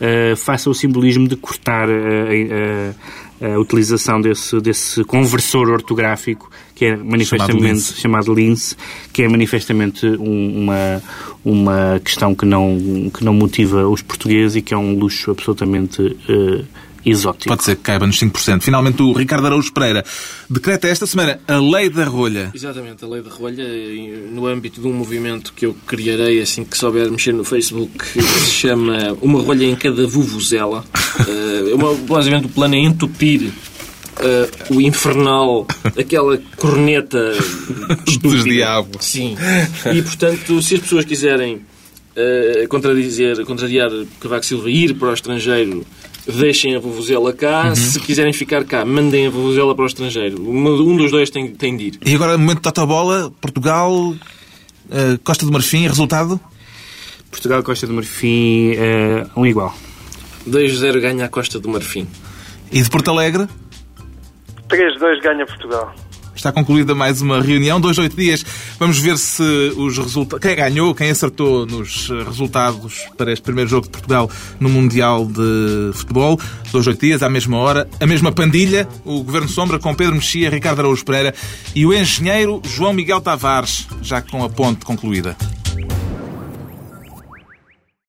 eh, 0.00 0.34
faça 0.36 0.68
o 0.68 0.74
simbolismo 0.74 1.28
de 1.28 1.36
cortar 1.36 1.88
eh, 1.88 2.92
a, 3.40 3.46
a- 3.46 3.54
a 3.54 3.58
utilização 3.60 4.20
desse, 4.20 4.60
desse 4.60 5.04
conversor 5.04 5.70
ortográfico 5.70 6.50
que 6.74 6.86
é 6.86 6.96
manifestamente 6.96 8.00
chamado 8.00 8.34
lince, 8.34 8.76
que 9.12 9.22
é 9.22 9.28
manifestamente 9.28 10.04
um- 10.06 10.62
uma, 10.64 11.02
uma 11.44 12.00
questão 12.04 12.34
que 12.34 12.44
não, 12.44 13.10
que 13.14 13.24
não 13.24 13.32
motiva 13.32 13.86
os 13.88 14.02
portugueses 14.02 14.56
e 14.56 14.62
que 14.62 14.74
é 14.74 14.76
um 14.76 14.98
luxo 14.98 15.30
absolutamente 15.30 16.16
eh, 16.28 16.64
exótico. 17.04 17.48
Pode 17.48 17.64
ser 17.64 17.76
que 17.76 17.82
caiba 17.82 18.06
nos 18.06 18.18
5%. 18.20 18.62
Finalmente, 18.62 19.02
o 19.02 19.12
Ricardo 19.12 19.46
Araújo 19.46 19.72
Pereira 19.72 20.04
decreta 20.48 20.88
esta 20.88 21.06
semana 21.06 21.40
a 21.48 21.58
lei 21.58 21.88
da 21.90 22.04
rolha. 22.04 22.50
Exatamente, 22.54 23.04
a 23.04 23.08
lei 23.08 23.22
da 23.22 23.30
rolha, 23.30 23.64
no 24.32 24.46
âmbito 24.46 24.80
de 24.80 24.86
um 24.86 24.92
movimento 24.92 25.52
que 25.54 25.66
eu 25.66 25.76
criarei 25.86 26.40
assim 26.40 26.64
que 26.64 26.76
souber 26.76 27.10
mexer 27.10 27.32
no 27.32 27.44
Facebook, 27.44 27.92
que 27.98 28.22
se 28.22 28.50
chama 28.50 29.16
Uma 29.20 29.40
Rolha 29.40 29.64
em 29.64 29.76
Cada 29.76 30.06
Vuvuzela. 30.06 30.84
Uma- 31.74 31.94
basicamente, 31.94 32.46
o 32.46 32.50
plano 32.50 32.74
é 32.74 32.78
entupir 32.78 33.50
eh, 34.22 34.50
o 34.70 34.80
infernal, 34.80 35.66
aquela 35.98 36.38
corneta 36.56 37.32
estúpida. 38.06 38.44
diabos. 38.44 39.04
Sim. 39.06 39.36
E, 39.94 40.02
portanto, 40.02 40.60
se 40.62 40.74
as 40.74 40.80
pessoas 40.80 41.04
quiserem 41.06 41.60
eh, 42.16 42.66
contradizer, 42.68 43.42
contrariar 43.46 43.90
Cavaco 44.20 44.44
Silva 44.44 44.70
e 44.70 44.84
ir 44.84 44.94
para 44.94 45.08
o 45.10 45.14
estrangeiro, 45.14 45.86
deixem 46.36 46.76
a 46.76 46.78
vuvuzela 46.78 47.32
cá. 47.32 47.74
Se 47.74 47.98
quiserem 48.00 48.32
ficar 48.32 48.64
cá, 48.64 48.84
mandem 48.84 49.26
a 49.26 49.30
vuvuzela 49.30 49.74
para 49.74 49.84
o 49.84 49.86
estrangeiro. 49.86 50.40
Um 50.40 50.96
dos 50.96 51.10
dois 51.10 51.30
tem, 51.30 51.48
tem 51.48 51.76
de 51.76 51.84
ir. 51.84 51.98
E 52.04 52.14
agora, 52.14 52.36
momento 52.36 52.58
de 52.58 52.62
Totobola, 52.62 53.30
Portugal, 53.40 54.14
eh, 54.90 55.18
Costa 55.22 55.46
do 55.46 55.52
Marfim, 55.52 55.86
resultado? 55.86 56.40
Portugal, 57.30 57.62
Costa 57.62 57.86
do 57.86 57.94
Marfim, 57.94 58.72
eh, 58.76 59.26
um 59.36 59.46
igual. 59.46 59.74
2-0 60.48 61.00
ganha 61.00 61.26
a 61.26 61.28
Costa 61.28 61.60
do 61.60 61.68
Marfim. 61.68 62.06
E 62.72 62.82
de 62.82 62.90
Porto 62.90 63.10
Alegre? 63.10 63.48
3-2 64.68 65.20
ganha 65.22 65.46
Portugal. 65.46 65.94
Está 66.34 66.52
concluída 66.52 66.94
mais 66.94 67.20
uma 67.20 67.40
reunião, 67.42 67.80
dois, 67.80 67.98
oito 67.98 68.16
dias. 68.16 68.44
Vamos 68.78 68.98
ver 68.98 69.18
se 69.18 69.42
os 69.76 69.98
resultados. 69.98 70.46
Quem 70.46 70.56
ganhou, 70.56 70.94
quem 70.94 71.10
acertou 71.10 71.66
nos 71.66 72.08
eh, 72.10 72.24
resultados 72.24 73.06
para 73.16 73.32
este 73.32 73.42
primeiro 73.42 73.68
jogo 73.68 73.86
de 73.86 73.90
Portugal 73.90 74.30
no 74.58 74.68
Mundial 74.68 75.26
de 75.26 75.90
Futebol. 75.94 76.40
Dois, 76.72 76.86
oito 76.86 77.00
dias, 77.00 77.22
à 77.22 77.28
mesma 77.28 77.58
hora, 77.58 77.88
a 78.00 78.06
mesma 78.06 78.32
pandilha, 78.32 78.88
o 79.04 79.22
Governo 79.22 79.48
Sombra 79.48 79.78
com 79.78 79.94
Pedro 79.94 80.14
Mexia, 80.14 80.50
Ricardo 80.50 80.80
Araújo 80.80 81.04
Pereira 81.04 81.34
e 81.74 81.84
o 81.84 81.92
engenheiro 81.92 82.62
João 82.64 82.92
Miguel 82.92 83.20
Tavares, 83.20 83.86
já 84.02 84.22
com 84.22 84.42
a 84.42 84.48
ponte 84.48 84.84
concluída. 84.84 85.36